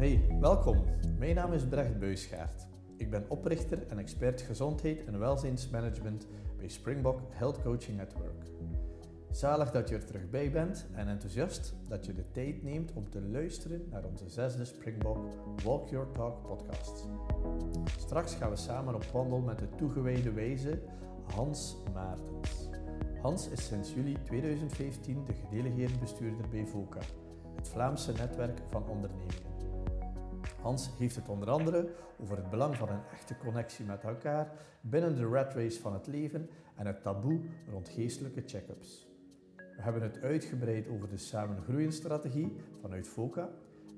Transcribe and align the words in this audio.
Hey, 0.00 0.36
welkom. 0.40 0.84
Mijn 1.18 1.34
naam 1.34 1.52
is 1.52 1.64
Brecht 1.64 1.98
Buisgaard. 1.98 2.66
Ik 2.96 3.10
ben 3.10 3.24
oprichter 3.28 3.86
en 3.88 3.98
expert 3.98 4.40
gezondheid 4.40 5.04
en 5.04 5.18
welzijnsmanagement 5.18 6.26
bij 6.58 6.68
Springbok 6.68 7.20
Health 7.30 7.62
Coaching 7.62 7.96
Network. 7.96 8.44
Zalig 9.30 9.70
dat 9.70 9.88
je 9.88 9.94
er 9.94 10.04
terug 10.04 10.30
bij 10.30 10.50
bent 10.50 10.86
en 10.92 11.08
enthousiast 11.08 11.74
dat 11.88 12.06
je 12.06 12.14
de 12.14 12.30
tijd 12.30 12.62
neemt 12.62 12.92
om 12.92 13.10
te 13.10 13.22
luisteren 13.22 13.86
naar 13.90 14.04
onze 14.04 14.28
zesde 14.28 14.64
Springbok 14.64 15.18
Walk 15.64 15.88
Your 15.88 16.12
Talk 16.12 16.42
podcast. 16.42 17.08
Straks 17.98 18.34
gaan 18.34 18.50
we 18.50 18.56
samen 18.56 18.94
op 18.94 19.04
wandel 19.04 19.40
met 19.40 19.58
de 19.58 19.68
toegewijde 19.76 20.32
wijze 20.32 20.78
Hans 21.34 21.76
Maartens. 21.92 22.68
Hans 23.22 23.48
is 23.48 23.66
sinds 23.66 23.94
juli 23.94 24.16
2015 24.22 25.24
de 25.24 25.32
gedelegeerde 25.32 25.98
bestuurder 25.98 26.48
bij 26.50 26.66
VOCA, 26.66 27.00
het 27.56 27.68
Vlaamse 27.68 28.12
netwerk 28.12 28.58
van 28.70 28.88
ondernemingen. 28.88 29.49
Hans 30.62 30.90
heeft 30.98 31.16
het 31.16 31.28
onder 31.28 31.50
andere 31.50 31.88
over 32.22 32.36
het 32.36 32.50
belang 32.50 32.76
van 32.76 32.88
een 32.88 33.02
echte 33.12 33.36
connectie 33.36 33.84
met 33.84 34.02
elkaar 34.02 34.52
binnen 34.80 35.16
de 35.16 35.24
rat 35.24 35.54
race 35.54 35.80
van 35.80 35.92
het 35.92 36.06
leven 36.06 36.48
en 36.76 36.86
het 36.86 37.02
taboe 37.02 37.40
rond 37.70 37.88
geestelijke 37.88 38.42
check-ups. 38.46 39.08
We 39.56 39.82
hebben 39.82 40.02
het 40.02 40.22
uitgebreid 40.22 40.88
over 40.88 41.08
de 41.08 41.16
Samen 41.16 41.92
strategie 41.92 42.56
vanuit 42.80 43.08
FOCA 43.08 43.48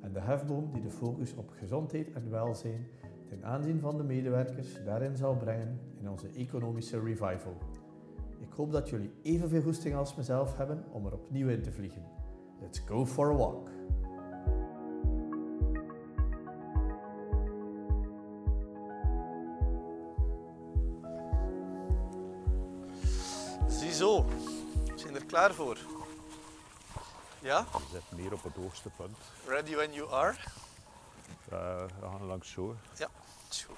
en 0.00 0.12
de 0.12 0.20
hefboom 0.20 0.72
die 0.72 0.82
de 0.82 0.90
focus 0.90 1.34
op 1.34 1.50
gezondheid 1.50 2.12
en 2.12 2.30
welzijn 2.30 2.86
ten 3.28 3.44
aanzien 3.44 3.80
van 3.80 3.96
de 3.96 4.02
medewerkers 4.02 4.84
daarin 4.84 5.16
zal 5.16 5.36
brengen 5.36 5.80
in 6.00 6.10
onze 6.10 6.28
economische 6.28 7.00
revival. 7.00 7.56
Ik 8.40 8.52
hoop 8.56 8.72
dat 8.72 8.88
jullie 8.88 9.12
evenveel 9.22 9.62
goesting 9.62 9.94
als 9.94 10.14
mezelf 10.14 10.56
hebben 10.56 10.84
om 10.90 11.06
er 11.06 11.12
opnieuw 11.12 11.48
in 11.48 11.62
te 11.62 11.72
vliegen. 11.72 12.02
Let's 12.60 12.78
go 12.78 13.06
for 13.06 13.30
a 13.30 13.34
walk! 13.34 13.71
Ziezo, 24.02 24.24
we 24.24 24.98
zijn 24.98 25.14
er 25.14 25.24
klaar 25.24 25.54
voor. 25.54 25.78
Ja? 27.38 27.64
We 27.64 27.78
zitten 27.92 28.16
hier 28.16 28.32
op 28.32 28.42
het 28.42 28.54
hoogste 28.54 28.90
punt. 28.96 29.16
Ready 29.46 29.74
when 29.74 29.92
you 29.92 30.12
are? 30.12 30.32
Uh, 31.52 31.84
we 32.00 32.06
gaan 32.08 32.22
langs 32.22 32.50
zo. 32.50 32.76
Ja, 32.96 33.08
is 33.50 33.62
goed. 33.62 33.76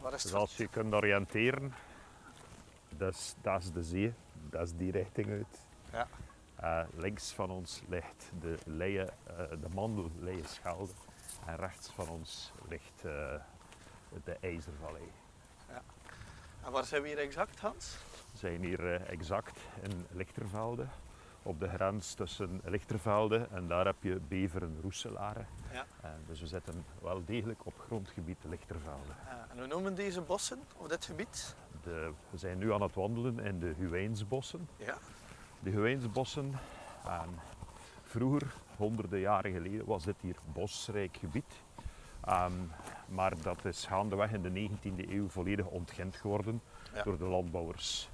Waar 0.00 0.12
is 0.12 0.22
het? 0.22 0.32
Dus 0.32 0.40
als 0.40 0.56
je 0.56 0.68
kunt 0.68 0.94
oriënteren, 0.94 1.74
dat 2.88 3.14
is, 3.14 3.34
dat 3.40 3.62
is 3.62 3.72
de 3.72 3.82
zee, 3.82 4.14
dat 4.32 4.62
is 4.62 4.74
die 4.74 4.90
richting 4.90 5.30
uit. 5.30 5.60
Ja. 5.92 6.08
Uh, 6.62 6.88
links 6.96 7.32
van 7.32 7.50
ons 7.50 7.82
ligt 7.88 8.30
de, 8.40 8.58
Leie, 8.64 9.04
uh, 9.30 9.36
de 9.60 9.68
mandel 9.74 10.10
Schelde 10.44 10.92
en 11.46 11.56
rechts 11.56 11.88
van 11.88 12.08
ons 12.08 12.52
ligt 12.68 13.02
de 14.24 14.36
IJzervallei. 14.40 15.12
Ja. 15.68 15.82
En 16.66 16.72
waar 16.72 16.84
zijn 16.84 17.02
we 17.02 17.08
hier 17.08 17.18
exact, 17.18 17.60
Hans? 17.60 17.96
We 18.32 18.38
zijn 18.38 18.62
hier 18.62 19.02
exact 19.02 19.58
in 19.82 20.06
Lichtervelde, 20.10 20.86
op 21.42 21.60
de 21.60 21.68
grens 21.68 22.14
tussen 22.14 22.60
Lichtervelde 22.64 23.48
en 23.50 23.68
daar 23.68 23.84
heb 23.84 23.96
je 24.00 24.20
Beveren 24.28 24.78
Roeselaren. 24.82 25.46
Ja. 25.72 25.86
dus 26.26 26.40
we 26.40 26.46
zitten 26.46 26.84
wel 27.02 27.24
degelijk 27.24 27.66
op 27.66 27.74
grondgebied 27.86 28.36
Lichtervelde. 28.48 29.12
Ja, 29.24 29.46
en 29.50 29.60
we 29.60 29.66
noemen 29.66 29.94
deze 29.94 30.20
bossen, 30.20 30.58
of 30.76 30.88
dit 30.88 31.04
gebied? 31.04 31.54
De, 31.82 32.12
we 32.30 32.38
zijn 32.38 32.58
nu 32.58 32.72
aan 32.72 32.82
het 32.82 32.94
wandelen 32.94 33.38
in 33.38 33.58
de 33.58 33.74
Huwijnsbossen. 33.76 34.68
Ja. 34.76 34.98
De 35.60 35.70
Huwijnsbossen, 35.70 36.52
vroeger, 38.02 38.54
honderden 38.76 39.20
jaren 39.20 39.52
geleden, 39.52 39.86
was 39.86 40.04
dit 40.04 40.16
hier 40.20 40.36
bosrijk 40.52 41.16
gebied. 41.16 41.54
Um, 42.28 42.72
maar 43.08 43.32
dat 43.42 43.64
is 43.64 43.86
gaandeweg 43.86 44.32
in 44.32 44.42
de 44.42 44.68
19e 44.70 45.10
eeuw 45.10 45.28
volledig 45.28 45.66
ontgend 45.66 46.16
geworden 46.16 46.60
Ja. 46.94 47.02
door 47.02 47.18
de 47.18 47.24
landbouwers. 47.24 48.08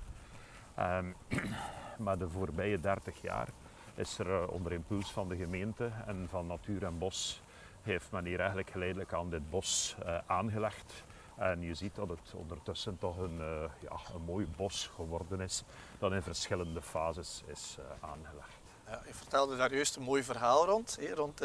Um, 0.78 1.14
maar 2.04 2.18
de 2.18 2.28
voorbije 2.28 2.80
30 2.80 3.22
jaar 3.22 3.48
is 3.94 4.18
er 4.18 4.26
uh, 4.26 4.48
onder 4.48 4.72
impuls 4.72 5.12
van 5.12 5.28
de 5.28 5.36
gemeente 5.36 5.90
en 6.06 6.26
van 6.28 6.46
Natuur 6.46 6.84
en 6.84 6.98
Bos 6.98 7.42
heeft 7.82 8.10
men 8.10 8.24
hier 8.24 8.38
eigenlijk 8.38 8.70
geleidelijk 8.70 9.12
aan 9.12 9.30
dit 9.30 9.50
bos 9.50 9.96
uh, 10.04 10.18
aangelegd. 10.26 11.04
En 11.36 11.60
je 11.62 11.74
ziet 11.74 11.94
dat 11.94 12.08
het 12.08 12.34
ondertussen 12.34 12.98
toch 12.98 13.18
een, 13.18 13.38
uh, 13.38 13.64
ja, 13.80 14.14
een 14.14 14.22
mooi 14.24 14.46
bos 14.56 14.90
geworden 14.94 15.40
is, 15.40 15.64
dat 15.98 16.12
in 16.12 16.22
verschillende 16.22 16.82
fases 16.82 17.42
is 17.46 17.78
aangelegd. 18.00 18.60
Ja, 18.86 19.00
je 19.06 19.14
vertelde 19.14 19.56
daar 19.56 19.74
juist 19.74 19.96
een 19.96 20.02
mooi 20.02 20.22
verhaal 20.22 20.66
rond. 20.66 20.96
Hè? 21.00 21.14
Rond 21.14 21.44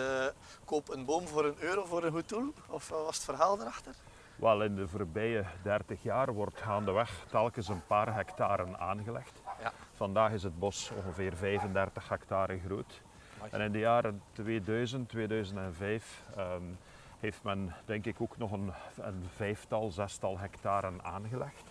koop 0.66 0.90
een 0.90 1.06
boom 1.06 1.28
voor 1.28 1.46
een 1.46 1.56
euro 1.60 1.86
voor 1.86 2.04
een 2.04 2.12
goed 2.12 2.30
doel. 2.30 2.54
Of 2.68 2.90
wat 2.90 3.06
was 3.06 3.16
het 3.16 3.26
verhaal 3.26 3.60
erachter? 3.62 3.94
Wel, 4.36 4.64
in 4.64 4.76
de 4.76 4.88
voorbije 4.88 5.46
30 5.64 6.04
jaar 6.04 6.34
wordt 6.34 6.58
gaandeweg 6.58 7.26
telkens 7.30 7.68
een 7.68 7.86
paar 7.88 8.16
hectare 8.16 8.78
aangelegd. 8.78 9.42
Ja. 9.62 9.74
Vandaag 9.96 10.32
is 10.32 10.44
het 10.44 10.60
bos 10.60 10.92
ongeveer 10.96 11.36
35 11.36 12.10
hectare 12.10 12.60
groot. 12.66 13.02
En 13.50 13.62
in 13.62 13.72
de 13.72 13.80
jaren 13.80 14.22
2000, 14.32 15.10
2005 15.10 16.24
um, 16.38 16.78
heeft 17.20 17.44
men 17.44 17.76
denk 17.86 18.06
ik 18.06 18.22
ook 18.22 18.38
nog 18.38 18.52
een, 18.52 18.74
een 18.96 19.26
vijftal, 19.36 19.92
zestal 19.92 20.38
hectare 20.38 20.92
aangelegd. 21.02 21.64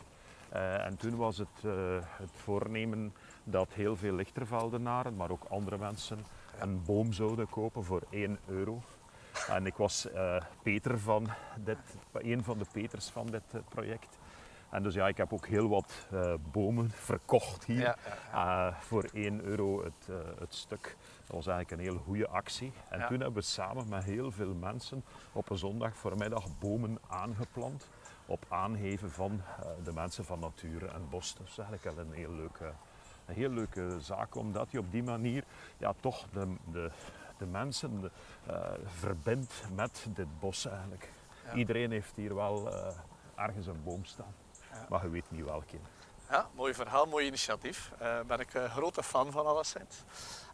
Uh, 0.55 0.85
en 0.85 0.97
toen 0.97 1.17
was 1.17 1.39
het, 1.39 1.65
uh, 1.65 1.73
het 2.01 2.31
voornemen 2.33 3.15
dat 3.45 3.73
heel 3.73 3.97
veel 3.97 4.13
lichterveldenaren, 4.13 5.17
maar 5.17 5.31
ook 5.31 5.45
andere 5.49 5.79
mensen, 5.79 6.19
een 6.59 6.83
boom 6.83 7.13
zouden 7.13 7.49
kopen 7.49 7.85
voor 7.85 8.03
1 8.11 8.39
euro. 8.47 8.83
En 9.49 9.67
ik 9.67 9.75
was 9.75 10.07
uh, 10.15 10.37
Peter 10.63 10.99
van 10.99 11.29
dit, 11.65 11.79
een 12.13 12.45
van 12.45 12.59
de 12.59 12.67
Peters 12.73 13.09
van 13.09 13.27
dit 13.27 13.43
project. 13.69 14.19
En 14.71 14.83
dus 14.83 14.95
ja, 14.95 15.09
ik 15.09 15.17
heb 15.17 15.33
ook 15.33 15.47
heel 15.47 15.69
wat 15.69 16.07
bomen 16.53 16.91
verkocht 16.91 17.65
hier 17.65 17.81
ja, 17.81 17.97
ja, 18.33 18.77
voor 18.81 19.05
1 19.13 19.45
euro 19.45 19.85
het, 19.85 20.09
het, 20.39 20.55
stuk. 20.55 20.97
Dat 21.27 21.37
was 21.37 21.47
eigenlijk 21.47 21.71
een 21.71 21.89
heel 21.89 22.03
goede 22.05 22.29
actie. 22.29 22.73
En 22.89 22.99
toen 22.99 23.21
hebben 23.21 23.33
we 23.33 23.41
samen 23.41 23.89
met 23.89 24.05
heel 24.05 24.31
veel 24.31 24.55
mensen 24.55 25.05
op 25.33 25.51
een 25.51 25.59
zondag 25.59 25.97
voormiddag 25.97 26.59
bomen 26.59 26.99
aangeplant. 27.09 27.89
Op 28.27 28.45
aangeven 28.49 29.11
van 29.11 29.43
de 29.85 29.93
mensen 29.93 30.25
van 30.25 30.39
Natuur 30.39 30.89
en 30.89 31.09
Bos. 31.09 31.35
Dat 31.35 31.47
is 31.47 31.59
eigenlijk 31.59 31.97
wel 31.97 32.05
een 32.05 32.13
heel 32.13 32.33
leuke, 32.33 32.73
een 33.27 33.35
heel 33.35 33.51
leuke 33.51 34.01
zaak, 34.01 34.35
omdat 34.35 34.71
je 34.71 34.79
op 34.79 34.91
die 34.91 35.03
manier 35.03 35.45
ja, 35.77 35.95
toch 36.01 36.27
de, 36.33 36.55
de, 36.73 36.91
de 37.39 37.47
mensen 37.47 38.01
de, 38.01 38.11
verbindt 38.85 39.63
met 39.75 40.07
dit 40.09 40.39
bos 40.39 40.67
eigenlijk. 40.67 41.13
Iedereen 41.55 41.91
heeft 41.91 42.17
hier 42.17 42.35
wel 42.35 42.69
ergens 43.35 43.67
een 43.67 43.83
boom 43.85 44.05
staan. 44.05 44.35
Ja. 44.73 44.87
Maar 44.89 45.03
je 45.03 45.09
weet 45.09 45.31
niet 45.31 45.45
welke. 45.45 45.77
Ja, 46.31 46.49
mooi 46.55 46.75
verhaal, 46.75 47.07
mooi 47.07 47.27
initiatief. 47.27 47.93
Daar 47.99 48.21
uh, 48.21 48.27
ben 48.27 48.41
ik 48.41 48.55
een 48.55 48.71
grote 48.71 49.03
fan 49.03 49.33
van 49.33 49.47
alleszins. 49.47 50.05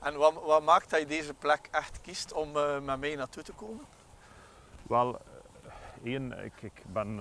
En 0.00 0.16
wat, 0.16 0.34
wat, 0.34 0.62
maakt 0.62 0.91
dat 0.91 1.00
je 1.00 1.06
deze 1.06 1.34
plek 1.34 1.69
echt 1.71 2.00
kiest 2.00 2.33
om 2.33 2.53
met 2.84 3.00
mij 3.00 3.15
naartoe 3.15 3.43
te 3.43 3.53
komen? 3.53 3.84
Wel, 4.83 5.21
één, 6.03 6.44
ik, 6.44 6.62
ik 6.62 6.83
ben 6.93 7.19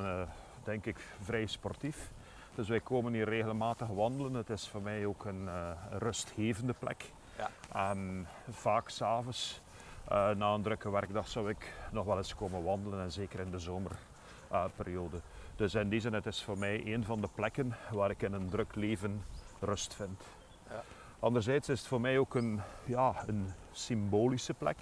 denk 0.63 0.85
ik 0.85 0.97
vrij 1.21 1.45
sportief. 1.45 2.11
Dus 2.55 2.67
wij 2.69 2.79
komen 2.79 3.13
hier 3.13 3.29
regelmatig 3.29 3.87
wandelen. 3.87 4.33
Het 4.33 4.49
is 4.49 4.67
voor 4.67 4.81
mij 4.81 5.05
ook 5.05 5.25
een, 5.25 5.47
een 5.47 5.99
rustgevende 5.99 6.73
plek. 6.79 7.11
Ja. 7.37 7.49
En 7.89 8.27
vaak 8.49 8.89
s'avonds, 8.89 9.61
na 10.09 10.53
een 10.53 10.61
drukke 10.61 10.89
werkdag, 10.89 11.27
zou 11.27 11.49
ik 11.49 11.73
nog 11.91 12.05
wel 12.05 12.17
eens 12.17 12.35
komen 12.35 12.63
wandelen. 12.63 13.01
En 13.01 13.11
zeker 13.11 13.39
in 13.39 13.51
de 13.51 13.59
zomerperiode. 13.59 15.19
Dus 15.55 15.75
in 15.75 15.89
die 15.89 15.99
zin, 15.99 16.13
het 16.13 16.25
is 16.25 16.43
voor 16.43 16.57
mij 16.57 16.93
een 16.93 17.05
van 17.05 17.21
de 17.21 17.29
plekken 17.35 17.75
waar 17.91 18.09
ik 18.09 18.21
in 18.21 18.33
een 18.33 18.49
druk 18.49 18.75
leven 18.75 19.23
rust 19.59 19.93
vind. 19.93 20.21
Ja. 20.69 20.83
Anderzijds 21.19 21.69
is 21.69 21.79
het 21.79 21.87
voor 21.87 22.01
mij 22.01 22.17
ook 22.17 22.35
een, 22.35 22.61
ja, 22.85 23.23
een 23.27 23.51
symbolische 23.71 24.53
plek. 24.53 24.77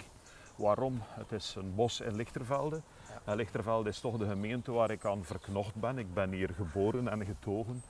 Waarom? 0.56 1.02
Het 1.02 1.32
is 1.32 1.54
een 1.54 1.74
bos 1.74 2.00
in 2.00 2.16
Lichtervelde. 2.16 2.80
En 3.24 3.36
Lichtervelde 3.36 3.88
is 3.88 4.00
toch 4.00 4.16
de 4.16 4.26
gemeente 4.26 4.72
waar 4.72 4.90
ik 4.90 5.04
aan 5.04 5.24
verknocht 5.24 5.74
ben. 5.74 5.98
Ik 5.98 6.14
ben 6.14 6.30
hier 6.30 6.50
geboren 6.56 7.08
en 7.08 7.24
getogen. 7.24 7.82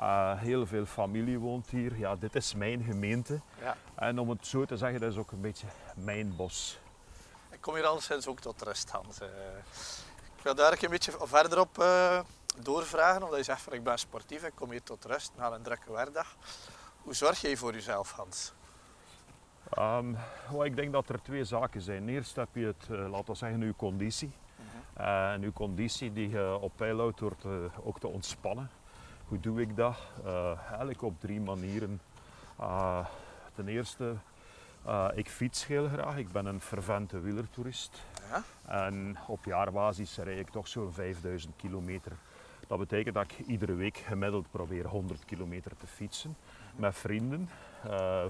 Uh, 0.00 0.40
heel 0.40 0.66
veel 0.66 0.86
familie 0.86 1.38
woont 1.38 1.70
hier. 1.70 1.98
Ja, 1.98 2.16
dit 2.16 2.34
is 2.34 2.54
mijn 2.54 2.82
gemeente. 2.82 3.40
Ja. 3.60 3.76
En 3.94 4.18
om 4.18 4.30
het 4.30 4.46
zo 4.46 4.64
te 4.64 4.76
zeggen, 4.76 5.00
dat 5.00 5.12
is 5.12 5.18
ook 5.18 5.30
een 5.30 5.40
beetje 5.40 5.66
mijn 5.94 6.36
bos. 6.36 6.78
Ik 7.50 7.60
kom 7.60 7.74
hier 7.74 7.86
alleszins 7.86 8.26
ook 8.26 8.40
tot 8.40 8.62
rust, 8.62 8.90
Hans. 8.90 9.20
Uh, 9.20 9.28
ik 10.36 10.42
wil 10.42 10.54
daar 10.54 10.82
een 10.82 10.90
beetje 10.90 11.12
verder 11.22 11.60
op 11.60 11.78
uh, 11.78 12.20
doorvragen, 12.62 13.22
omdat 13.22 13.38
je 13.38 13.44
zegt 13.44 13.60
van 13.60 13.72
ik 13.72 13.84
ben 13.84 13.98
sportief, 13.98 14.42
ik 14.42 14.52
kom 14.54 14.70
hier 14.70 14.82
tot 14.82 15.04
rust 15.04 15.32
na 15.36 15.52
een 15.52 15.62
drukke 15.62 15.92
werkdag. 15.92 16.36
Hoe 17.02 17.14
zorg 17.14 17.40
jij 17.40 17.56
voor 17.56 17.72
jezelf, 17.72 18.12
Hans? 18.12 18.52
Um, 19.78 20.16
well, 20.50 20.66
ik 20.66 20.76
denk 20.76 20.92
dat 20.92 21.08
er 21.08 21.22
twee 21.22 21.44
zaken 21.44 21.80
zijn. 21.80 22.08
Eerst 22.08 22.36
heb 22.36 22.48
je 22.52 22.66
het, 22.66 22.88
laten 22.88 23.26
we 23.26 23.34
zeggen, 23.34 23.60
uw 23.60 23.74
conditie. 23.76 24.32
Uh, 25.00 25.32
en 25.32 25.42
uw 25.42 25.52
conditie 25.52 26.12
die 26.12 26.28
je 26.28 26.58
op 26.60 26.72
peil 26.76 26.98
houdt 26.98 27.18
door 27.18 27.36
te, 27.36 27.68
ook 27.82 28.00
te 28.00 28.08
ontspannen. 28.08 28.70
Hoe 29.28 29.40
doe 29.40 29.60
ik 29.60 29.76
dat? 29.76 29.96
Eigenlijk 30.68 31.02
op 31.02 31.20
drie 31.20 31.40
manieren. 31.40 32.00
ten 33.54 33.68
eerste 33.68 34.14
Uh, 34.86 35.08
ik 35.14 35.28
fiets 35.28 35.66
heel 35.66 35.88
graag. 35.88 36.16
Ik 36.16 36.32
ben 36.32 36.46
een 36.46 36.60
fervente 36.60 37.20
wielertoerist. 37.20 38.02
Ja? 38.30 38.42
En 38.66 39.16
op 39.26 39.44
jaarbasis 39.44 40.16
rijd 40.16 40.38
ik 40.38 40.50
toch 40.50 40.68
zo'n 40.68 40.92
5000 40.92 41.56
kilometer. 41.56 42.12
Dat 42.66 42.78
betekent 42.78 43.14
dat 43.14 43.24
ik 43.24 43.46
iedere 43.46 43.74
week 43.74 43.96
gemiddeld 43.96 44.50
probeer 44.50 44.86
100 44.86 45.24
kilometer 45.24 45.76
te 45.76 45.86
fietsen 45.86 46.36
met 46.76 46.96
vrienden. 46.96 47.48
Uh, 47.86 48.24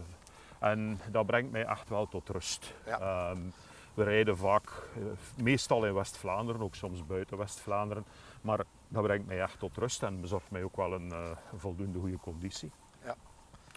en 0.58 1.00
dat 1.10 1.26
brengt 1.26 1.50
mij 1.50 1.64
echt 1.64 1.88
wel 1.88 2.08
tot 2.08 2.28
rust. 2.28 2.74
Ja. 2.86 3.30
Um, 3.30 3.52
we 3.98 4.04
rijden 4.04 4.36
vaak, 4.36 4.70
uh, 4.98 5.04
meestal 5.42 5.86
in 5.86 5.94
West-Vlaanderen, 5.94 6.60
ook 6.60 6.74
soms 6.74 7.06
buiten 7.06 7.36
West-Vlaanderen. 7.36 8.04
Maar 8.40 8.64
dat 8.88 9.02
brengt 9.02 9.26
mij 9.26 9.40
echt 9.40 9.58
tot 9.58 9.76
rust 9.76 10.02
en 10.02 10.20
bezorgt 10.20 10.50
mij 10.50 10.62
ook 10.62 10.76
wel 10.76 10.92
een, 10.92 11.08
uh, 11.08 11.30
voldoende 11.56 11.98
goede 11.98 12.18
conditie. 12.18 12.70
Ja. 13.04 13.14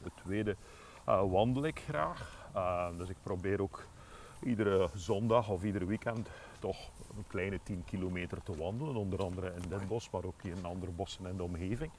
Het 0.03 0.13
tweede, 0.15 0.55
wandel 1.05 1.65
ik 1.65 1.79
graag. 1.79 2.47
Ehm, 2.53 2.97
dus 2.97 3.09
ik 3.09 3.15
probeer 3.23 3.61
ook 3.61 3.85
iedere 4.43 4.89
zondag 4.93 5.49
of 5.49 5.63
ieder 5.63 5.87
weekend 5.87 6.29
toch 6.59 6.77
een 7.17 7.25
kleine 7.27 7.59
10 7.63 7.83
kilometer 7.85 8.43
te 8.43 8.55
wandelen. 8.55 8.95
Onder 8.95 9.23
andere 9.23 9.53
in 9.61 9.69
dit 9.69 9.87
bos, 9.87 10.09
maar 10.09 10.23
ook 10.23 10.43
in 10.43 10.65
andere 10.65 10.91
bossen 10.91 11.25
in 11.25 11.37
de 11.37 11.43
omgeving. 11.43 11.91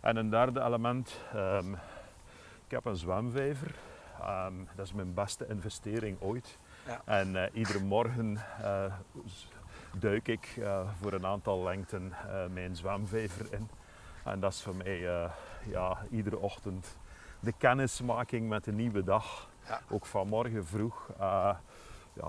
En 0.00 0.16
een 0.16 0.30
derde 0.30 0.60
element, 0.60 1.20
um, 1.34 1.74
ik 2.64 2.70
heb 2.70 2.84
een 2.84 2.96
zwemvijver. 2.96 3.74
Um, 4.22 4.68
dat 4.76 4.86
is 4.86 4.92
mijn 4.92 5.14
beste 5.14 5.46
investering 5.48 6.20
ooit. 6.20 6.58
Ja. 6.86 7.00
En 7.04 7.28
uh, 7.34 7.42
iedere 7.52 7.80
morgen 7.80 8.38
uh, 8.60 8.84
duik 9.98 10.28
ik 10.28 10.56
uh, 10.58 10.80
voor 11.00 11.12
een 11.12 11.26
aantal 11.26 11.62
lengten 11.62 12.12
mijn 12.52 12.76
zwemvijver 12.76 13.46
in. 13.52 13.68
En 14.24 14.40
dat 14.40 14.52
is 14.52 14.62
voor 14.62 14.74
mij 14.74 14.98
ja, 15.66 15.98
iedere 16.10 16.38
ochtend 16.38 16.96
de 17.40 17.52
kennismaking 17.52 18.48
met 18.48 18.66
een 18.66 18.76
nieuwe 18.76 19.04
dag. 19.04 19.48
Ja. 19.66 19.80
Ook 19.88 20.06
vanmorgen 20.06 20.66
vroeg, 20.66 21.08
ja, 21.18 21.60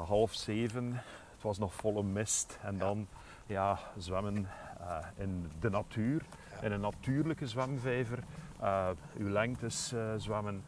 half 0.05 0.33
zeven, 0.33 0.93
het 1.33 1.41
was 1.41 1.57
nog 1.57 1.73
volle 1.73 2.03
mist. 2.03 2.59
En 2.63 2.77
dan 2.77 3.07
ja, 3.45 3.79
zwemmen 3.97 4.47
in 5.15 5.51
de 5.59 5.69
natuur, 5.69 6.21
in 6.61 6.71
een 6.71 6.81
natuurlijke 6.81 7.47
zwemvijver. 7.47 8.19
Uw 9.17 9.29
lengtes 9.29 9.93
zwemmen. 10.17 10.63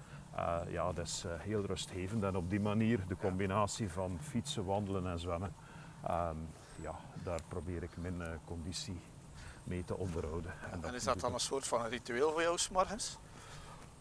Ja, 0.69 0.93
dat 0.93 1.05
is 1.05 1.25
heel 1.37 1.65
rustgevend. 1.65 2.23
En 2.23 2.35
op 2.35 2.49
die 2.49 2.59
manier 2.59 2.99
de 3.07 3.17
combinatie 3.17 3.89
van 3.89 4.17
fietsen, 4.21 4.65
wandelen 4.65 5.07
en 5.07 5.19
zwemmen. 5.19 5.53
Ehm, 6.03 6.35
ja, 6.81 6.95
daar 7.23 7.39
probeer 7.47 7.83
ik 7.83 7.97
mijn 7.97 8.39
conditie 8.45 8.99
mee 9.63 9.83
te 9.85 9.97
onderhouden. 9.97 10.53
En, 10.71 10.83
en 10.83 10.93
is 10.93 11.03
dat 11.03 11.19
dan 11.19 11.33
een 11.33 11.39
soort 11.39 11.67
van 11.67 11.85
ritueel 11.85 12.31
voor 12.31 12.41
jou 12.41 12.57
s 12.57 12.69
morgens? 12.69 13.17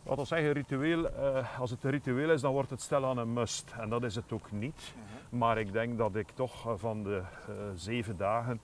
Wat 0.02 0.17
wil 0.17 0.26
zeggen, 0.26 0.52
ritueel, 0.52 1.11
uh, 1.11 1.61
als 1.61 1.70
het 1.70 1.84
een 1.84 1.90
ritueel 1.90 2.31
is, 2.31 2.40
dan 2.40 2.52
wordt 2.52 2.70
het 2.70 2.81
stel 2.81 3.06
aan 3.06 3.19
een 3.19 3.32
must. 3.32 3.75
En 3.79 3.88
dat 3.88 4.02
is 4.02 4.14
het 4.14 4.32
ook 4.32 4.52
niet. 4.52 4.94
Mhm. 4.94 5.38
Maar 5.38 5.58
ik 5.58 5.73
denk 5.73 5.99
dat 5.99 6.17
ik 6.17 6.29
toch 6.34 6.67
eh, 6.67 6.73
van 6.76 7.02
de 7.02 7.23
uh, 7.49 7.55
zeven 7.75 8.17
dagen, 8.17 8.61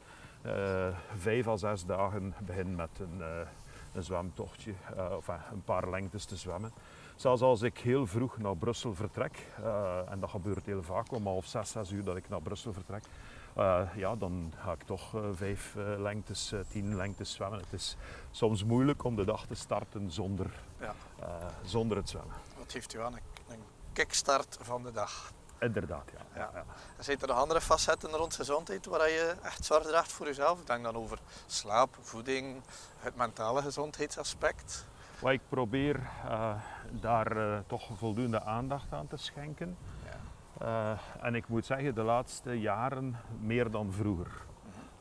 vijf 1.17 1.49
à 1.49 1.56
zes 1.56 1.85
dagen 1.85 2.35
begin 2.38 2.75
met 2.75 2.91
een, 3.00 3.23
een 3.93 4.03
zwemtochtje. 4.03 4.73
of 5.17 5.29
een 5.29 5.62
paar 5.65 5.91
lengtes 5.91 6.25
te 6.25 6.37
zwemmen. 6.37 6.73
Zelfs 7.19 7.43
als 7.43 7.62
ik 7.62 7.79
heel 7.79 8.06
vroeg 8.06 8.38
naar 8.38 8.56
Brussel 8.56 8.94
vertrek, 8.94 9.47
en 10.09 10.20
dat 10.20 10.31
gebeurt 10.31 10.67
heel 10.67 10.82
vaak 10.82 11.12
om 11.12 11.26
half 11.26 11.47
zes, 11.47 11.70
zes 11.70 11.91
uur 11.91 12.05
dat 12.05 12.17
ik 12.17 12.29
naar 12.29 12.43
Brussel 12.43 12.73
vertrek, 12.73 13.05
uh, 13.56 13.81
ja, 13.94 14.17
dan 14.17 14.53
ga 14.56 14.73
ik 14.73 14.82
toch 14.82 15.15
uh, 15.15 15.23
vijf 15.32 15.75
lengtes, 15.75 16.55
tien 16.69 16.97
lengtes 16.97 17.32
zwemmen. 17.32 17.59
Het 17.59 17.73
is 17.73 17.97
soms 18.31 18.65
moeilijk 18.65 19.05
om 19.05 19.17
de 19.17 19.25
dag 19.25 19.47
te 19.47 19.55
starten 19.55 20.11
zonder, 20.11 20.50
ja. 20.81 20.94
zonder 21.65 21.97
het 21.97 22.09
zwemmen. 22.09 22.35
Wat 22.59 22.73
geeft 22.73 22.94
u 22.94 23.00
aan 23.00 23.12
een, 23.12 23.20
een 23.49 23.62
kickstart 23.93 24.59
van 24.61 24.82
de 24.82 24.93
dag? 24.93 25.32
Inderdaad, 25.61 26.11
ja. 26.12 26.41
ja. 26.41 26.50
ja. 26.55 26.65
En 26.97 27.05
zijn 27.05 27.20
er 27.20 27.29
nog 27.29 27.37
andere 27.37 27.61
facetten 27.61 28.11
rond 28.11 28.35
gezondheid 28.35 28.87
waar 28.87 29.11
je 29.11 29.35
echt 29.43 29.65
zorg 29.65 29.87
draagt 29.87 30.12
voor 30.12 30.26
jezelf? 30.26 30.61
Ik 30.61 30.67
denk 30.67 30.85
dan 30.85 30.97
over 30.97 31.19
slaap, 31.47 31.97
voeding, 32.00 32.62
het 32.99 33.17
mentale 33.17 33.62
gezondheidsaspect. 33.62 34.87
Wat 35.20 35.32
ik 35.32 35.41
probeer 35.49 36.11
daar 36.90 37.62
toch 37.67 37.88
voldoende 37.94 38.43
aandacht 38.43 38.93
aan 38.93 39.06
te 39.06 39.17
schenken. 39.17 39.76
Uh, 40.62 40.90
en 41.20 41.35
ik 41.35 41.49
moet 41.49 41.67
zeggen, 41.67 41.94
de 41.94 42.02
laatste 42.02 42.61
jaren 42.61 43.17
meer 43.40 43.70
dan 43.70 43.93
vroeger. 43.93 44.31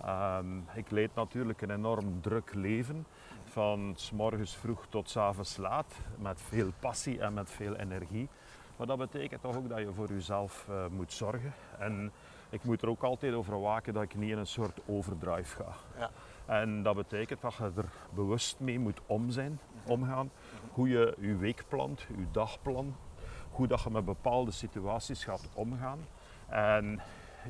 Um, 0.06 0.66
ik 0.74 0.92
leid 0.92 1.16
natuurlijk 1.16 1.62
een 1.62 1.72
enorm 1.72 2.22
druk 2.22 2.54
leven. 2.54 3.06
Van 3.46 3.94
s 3.96 4.12
morgens 4.12 4.56
vroeg 4.56 4.86
tot 4.90 5.10
s 5.10 5.18
avonds 5.18 5.58
laat. 5.58 5.96
Met 6.18 6.42
veel 6.42 6.72
passie 6.80 7.22
en 7.22 7.34
met 7.34 7.52
veel 7.52 7.76
energie. 7.76 8.30
Maar 8.78 8.88
dat 8.88 8.98
betekent 8.98 9.42
toch 9.42 9.56
ook 9.56 9.70
dat 9.70 9.80
je 9.80 9.94
voor 9.94 10.08
jezelf 10.08 10.66
uh, 10.70 10.86
moet 10.88 11.14
zorgen. 11.14 11.54
En 11.80 12.12
ik 12.50 12.64
moet 12.64 12.82
er 12.82 12.90
ook 12.90 13.04
altijd 13.04 13.34
over 13.34 13.62
waken 13.62 13.94
dat 13.94 14.04
ik 14.04 14.16
niet 14.16 14.32
in 14.32 14.38
een 14.38 14.48
soort 14.48 14.80
overdrive 14.86 15.64
ga. 15.64 16.00
Ja. 16.00 16.10
En 16.46 16.84
dat 16.84 16.96
betekent 16.96 17.42
dat 17.42 17.56
je 17.56 17.72
er 17.76 17.90
bewust 18.14 18.60
mee 18.60 18.80
moet 18.80 19.02
om 19.06 19.30
zijn, 19.30 19.60
omgaan. 19.86 20.32
Hoe 20.72 20.90
je 20.90 21.16
je 21.20 21.36
week 21.36 21.64
plant, 21.68 22.02
je 22.02 22.26
dag 22.32 22.62
plant 22.62 22.96
hoe 23.58 23.68
dat 23.68 23.82
je 23.82 23.90
met 23.90 24.06
bepaalde 24.06 24.52
situaties 24.52 25.24
gaat 25.24 25.50
omgaan. 25.54 26.00
En 26.48 27.02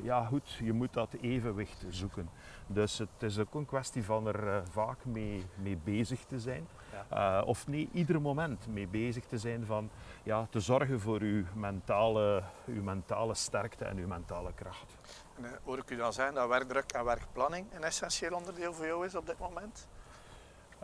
ja, 0.02 0.24
goed, 0.24 0.52
je 0.52 0.72
moet 0.72 0.92
dat 0.92 1.12
evenwicht 1.20 1.84
zoeken. 1.88 2.30
Dus 2.66 2.98
het 2.98 3.08
is 3.18 3.38
ook 3.38 3.54
een 3.54 3.66
kwestie 3.66 4.04
van 4.04 4.26
er 4.26 4.44
uh, 4.44 4.60
vaak 4.70 5.04
mee, 5.04 5.46
mee 5.54 5.76
bezig 5.84 6.24
te 6.24 6.40
zijn. 6.40 6.68
Ja. 7.10 7.40
Uh, 7.40 7.46
of 7.46 7.66
niet 7.66 7.92
ieder 7.92 8.20
moment 8.20 8.66
mee 8.66 8.86
bezig 8.86 9.24
te 9.24 9.38
zijn 9.38 9.66
van 9.66 9.90
ja, 10.22 10.46
te 10.50 10.60
zorgen 10.60 11.00
voor 11.00 11.20
uw 11.20 11.44
mentale, 11.54 12.42
uw 12.66 12.82
mentale 12.82 13.34
sterkte 13.34 13.84
en 13.84 13.96
uw 13.96 14.06
mentale 14.06 14.52
kracht. 14.54 14.96
En, 15.36 15.44
uh, 15.44 15.50
hoor 15.64 15.78
ik 15.78 15.90
u 15.90 15.96
dan 15.96 16.12
zeggen 16.12 16.34
dat 16.34 16.48
werkdruk 16.48 16.92
en 16.92 17.04
werkplanning 17.04 17.66
een 17.72 17.84
essentieel 17.84 18.32
onderdeel 18.32 18.74
voor 18.74 18.86
jou 18.86 19.06
is 19.06 19.14
op 19.14 19.26
dit 19.26 19.38
moment? 19.38 19.88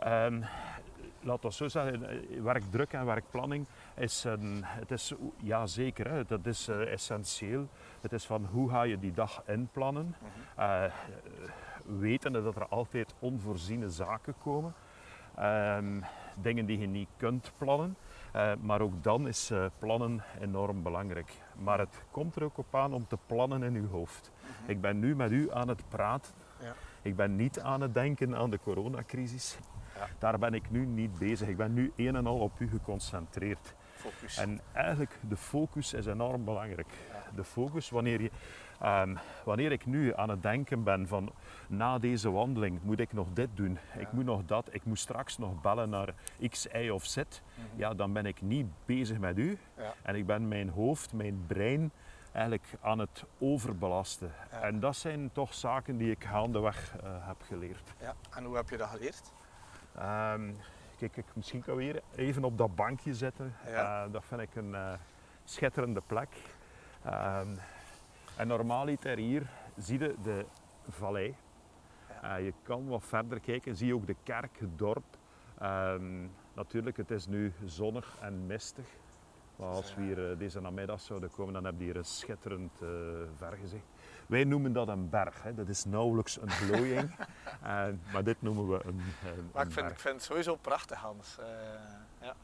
Um, 0.03 0.45
laat 1.25 1.45
ons 1.45 1.57
zo 1.57 1.67
zeggen, 1.67 2.09
eh, 2.09 2.41
werkdruk 2.41 2.93
en 2.93 3.05
werkplanning 3.05 3.65
is, 3.95 4.23
een, 4.23 4.61
het 4.63 4.91
is 4.91 5.13
ja 5.37 5.65
zeker, 5.65 6.11
hè, 6.11 6.23
dat 6.23 6.45
is 6.45 6.69
uh, 6.69 6.91
essentieel. 6.91 7.67
Het 8.01 8.13
is 8.13 8.25
van 8.25 8.45
hoe 8.45 8.69
ga 8.69 8.83
je 8.83 8.99
die 8.99 9.13
dag 9.13 9.43
inplannen, 9.45 10.15
uh, 10.59 10.83
wetende 11.85 12.43
dat 12.43 12.55
er 12.55 12.67
altijd 12.67 13.13
onvoorziene 13.19 13.89
zaken 13.89 14.33
komen, 14.43 14.73
um, 15.39 16.03
dingen 16.41 16.65
die 16.65 16.79
je 16.79 16.87
niet 16.87 17.09
kunt 17.17 17.51
plannen. 17.57 17.95
Uh, 18.35 18.51
maar 18.61 18.81
ook 18.81 19.03
dan 19.03 19.27
is 19.27 19.51
plannen 19.79 20.23
enorm 20.39 20.83
belangrijk. 20.83 21.33
Maar 21.63 21.79
het 21.79 22.01
komt 22.11 22.35
er 22.35 22.43
ook 22.43 22.57
op 22.57 22.75
aan 22.75 22.93
om 22.93 23.07
te 23.07 23.17
plannen 23.25 23.63
in 23.63 23.75
uw 23.75 23.89
hoofd. 23.89 24.31
Mhm. 24.39 24.71
Ik 24.71 24.81
ben 24.81 24.99
nu 24.99 25.15
met 25.15 25.31
u 25.31 25.51
aan 25.53 25.67
het 25.67 25.89
praten. 25.89 26.33
Ja. 26.59 26.73
Ik 27.01 27.15
ben 27.15 27.35
niet 27.35 27.59
aan 27.59 27.81
het 27.81 27.93
denken 27.93 28.35
aan 28.35 28.49
de 28.49 28.59
coronacrisis. 28.59 29.57
Ja. 29.95 30.07
Daar 30.19 30.39
ben 30.39 30.53
ik 30.53 30.71
nu 30.71 30.85
niet 30.85 31.19
bezig. 31.19 31.47
Ik 31.47 31.57
ben 31.57 31.73
nu 31.73 31.91
een 31.95 32.15
en 32.15 32.27
al 32.27 32.39
op 32.39 32.59
u 32.59 32.69
geconcentreerd. 32.69 33.75
Focus. 33.95 34.37
En 34.37 34.59
eigenlijk 34.73 35.19
de 35.27 35.37
focus 35.37 35.93
is 35.93 36.05
enorm 36.05 36.45
belangrijk. 36.45 36.93
De 37.35 37.43
focus, 37.43 37.89
wanneer, 37.89 38.21
je, 38.21 38.31
um, 38.83 39.17
wanneer 39.43 39.71
ik 39.71 39.85
nu 39.85 40.15
aan 40.15 40.29
het 40.29 40.41
denken 40.41 40.83
ben 40.83 41.07
van 41.07 41.31
na 41.67 41.99
deze 41.99 42.31
wandeling 42.31 42.79
moet 42.83 42.99
ik 42.99 43.13
nog 43.13 43.27
dit 43.33 43.49
doen, 43.53 43.77
ik 43.97 44.11
moet 44.11 44.25
nog 44.25 44.45
dat, 44.45 44.67
ik 44.71 44.85
moet 44.85 44.99
straks 44.99 45.37
nog 45.37 45.61
bellen 45.61 45.89
naar 45.89 46.13
X, 46.49 46.67
Y 46.73 46.89
of 46.89 47.05
Z, 47.05 47.15
mm 47.17 47.23
-hmm. 47.23 47.65
ja, 47.75 47.93
dan 47.93 48.13
ben 48.13 48.25
ik 48.25 48.41
niet 48.41 48.67
bezig 48.85 49.17
met 49.17 49.37
u. 49.37 49.57
Ja. 49.77 49.93
En 50.01 50.15
ik 50.15 50.25
ben 50.25 50.47
mijn 50.47 50.69
hoofd, 50.69 51.13
mijn 51.13 51.43
brein 51.47 51.91
eigenlijk 52.31 52.67
aan 52.81 52.99
het 52.99 53.23
overbelasten. 53.39 54.31
En 54.49 54.79
dat 54.79 54.95
zijn 54.95 55.29
toch 55.31 55.53
zaken 55.53 55.97
die 55.97 56.11
ik 56.11 56.23
gaandeweg 56.23 56.93
uh, 56.95 57.27
heb 57.27 57.41
geleerd. 57.41 57.93
Ja. 57.99 58.13
En 58.35 58.43
hoe 58.43 58.55
heb 58.55 58.69
je 58.69 58.77
dat 58.77 58.89
geleerd? 58.89 59.31
Um, 59.99 60.55
kijk, 60.97 61.17
ik 61.17 61.25
misschien 61.33 61.61
kan 61.61 61.75
weer 61.75 62.01
even 62.15 62.43
op 62.43 62.57
dat 62.57 62.75
bankje 62.75 63.13
zitten. 63.13 63.53
Ja. 63.65 64.05
Uh, 64.05 64.11
dat 64.11 64.25
vind 64.25 64.41
ik 64.41 64.55
een 64.55 64.69
uh, 64.69 64.93
schitterende 65.43 66.01
plek. 66.07 66.29
Um, 67.05 67.57
en 68.37 68.47
normaaliter 68.47 69.17
hier 69.17 69.49
zie 69.77 69.99
je 69.99 70.15
de 70.23 70.45
vallei. 70.89 71.35
Ja. 72.21 72.37
Uh, 72.37 72.45
je 72.45 72.53
kan 72.63 72.87
wat 72.87 73.03
verder 73.03 73.39
kijken, 73.39 73.75
zie 73.75 73.87
je 73.87 73.95
ook 73.95 74.07
de 74.07 74.15
kerk, 74.23 74.59
het 74.59 74.77
dorp. 74.77 75.17
Um, 75.61 76.31
natuurlijk, 76.53 76.97
het 76.97 77.11
is 77.11 77.27
nu 77.27 77.53
zonnig 77.65 78.15
en 78.21 78.45
mistig. 78.45 78.87
Maar 79.55 79.67
als 79.67 79.95
we 79.95 80.01
hier 80.01 80.37
deze 80.37 80.61
namiddag 80.61 80.99
zouden 80.99 81.31
komen, 81.31 81.53
dan 81.53 81.65
heb 81.65 81.73
je 81.77 81.83
hier 81.83 81.95
een 81.95 82.05
schitterend 82.05 82.81
vergezicht. 83.35 83.85
Wij 84.25 84.43
noemen 84.43 84.73
dat 84.73 84.87
een 84.87 85.09
berg. 85.09 85.43
Hè. 85.43 85.53
Dat 85.53 85.67
is 85.67 85.85
nauwelijks 85.85 86.41
een 86.41 86.49
glooiing. 86.49 87.11
uh, 87.63 87.85
maar 88.13 88.23
dit 88.23 88.41
noemen 88.41 88.69
we 88.69 88.85
een, 88.85 89.01
een 89.25 89.49
Maar 89.53 89.65
ik 89.65 89.71
vind, 89.71 89.91
ik 89.91 89.99
vind 89.99 90.15
het 90.15 90.23
sowieso 90.23 90.55
prachtig, 90.55 90.99
Hans. 90.99 91.37
Uh, 91.39 91.45
ja. 92.21 92.35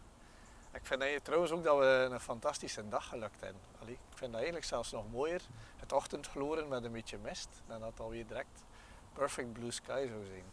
Ik 0.73 0.85
vind 0.85 1.01
hey, 1.01 1.19
trouwens 1.19 1.51
ook 1.51 1.63
dat 1.63 1.77
we 1.77 2.07
een 2.11 2.19
fantastische 2.19 2.88
dag 2.88 3.07
gelukt 3.07 3.41
hebben. 3.41 3.61
Allee, 3.81 3.93
ik 3.93 4.17
vind 4.17 4.31
dat 4.31 4.35
eigenlijk 4.35 4.65
zelfs 4.65 4.91
nog 4.91 5.11
mooier. 5.11 5.41
Het 5.77 5.93
ochtendgloren 5.93 6.67
met 6.67 6.83
een 6.83 6.91
beetje 6.91 7.17
mist. 7.23 7.63
Dan 7.67 7.79
dat 7.79 8.00
alweer 8.00 8.27
direct 8.27 8.65
perfect 9.13 9.53
blue 9.53 9.71
sky 9.71 10.07
zou 10.09 10.25
zijn. 10.25 10.43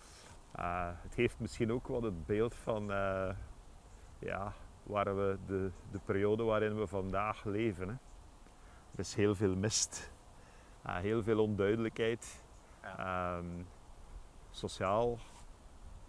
Uh, 0.58 0.88
het 1.02 1.14
geeft 1.14 1.38
misschien 1.38 1.72
ook 1.72 1.86
wat 1.86 2.02
het 2.02 2.26
beeld 2.26 2.54
van... 2.54 2.86
ja, 4.18 4.52
waar 4.82 5.16
we 5.16 5.38
de, 5.46 5.70
de 5.90 6.00
periode 6.04 6.42
waarin 6.42 6.78
we 6.78 6.86
vandaag 6.86 7.44
leven. 7.44 7.88
Hè. 7.88 7.94
Er 8.92 8.98
is 8.98 9.14
heel 9.14 9.34
veel 9.34 9.54
mist, 9.54 10.10
uh, 10.86 10.96
heel 10.96 11.22
veel 11.22 11.42
onduidelijkheid. 11.42 12.42
Ja. 12.82 12.98
Ehm, 13.38 13.62
sociaal, 14.50 15.18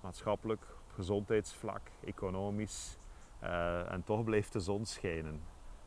maatschappelijk, 0.01 0.61
op 0.61 0.93
gezondheidsvlak, 0.93 1.81
economisch. 2.05 2.97
Eh, 3.39 3.91
en 3.91 4.03
toch 4.03 4.23
blijft 4.23 4.53
de 4.53 4.59
zon 4.59 4.85
schijnen. 4.85 5.41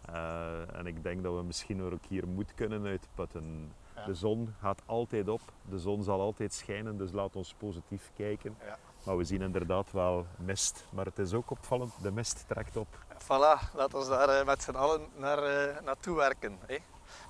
Eh, 0.06 0.76
en 0.76 0.86
ik 0.86 1.02
denk 1.02 1.22
dat 1.22 1.34
we 1.34 1.42
misschien 1.42 1.82
ook 1.82 2.04
hier 2.08 2.28
moed 2.28 2.54
kunnen 2.54 2.86
uitputten. 2.86 3.72
Ja. 3.94 4.04
De 4.04 4.14
zon 4.14 4.54
gaat 4.60 4.82
altijd 4.86 5.28
op, 5.28 5.40
de 5.68 5.78
zon 5.78 6.02
zal 6.02 6.20
altijd 6.20 6.54
schijnen, 6.54 6.96
dus 6.96 7.12
laat 7.12 7.36
ons 7.36 7.54
positief 7.54 8.10
kijken. 8.16 8.56
Ja. 8.64 8.78
Maar 9.04 9.16
we 9.16 9.24
zien 9.24 9.42
inderdaad 9.42 9.92
wel 9.92 10.26
mist. 10.36 10.86
Maar 10.90 11.04
het 11.04 11.18
is 11.18 11.34
ook 11.34 11.50
opvallend, 11.50 12.02
de 12.02 12.10
mist 12.10 12.44
trekt 12.48 12.76
op. 12.76 12.88
Voilà, 13.22 13.74
laten 13.74 13.98
we 13.98 14.06
daar 14.08 14.28
eh, 14.28 14.46
met 14.46 14.62
z'n 14.62 14.74
allen 14.74 15.08
naar, 15.16 15.40
naartoe 15.84 16.16
werken. 16.16 16.58
Hè? 16.66 16.78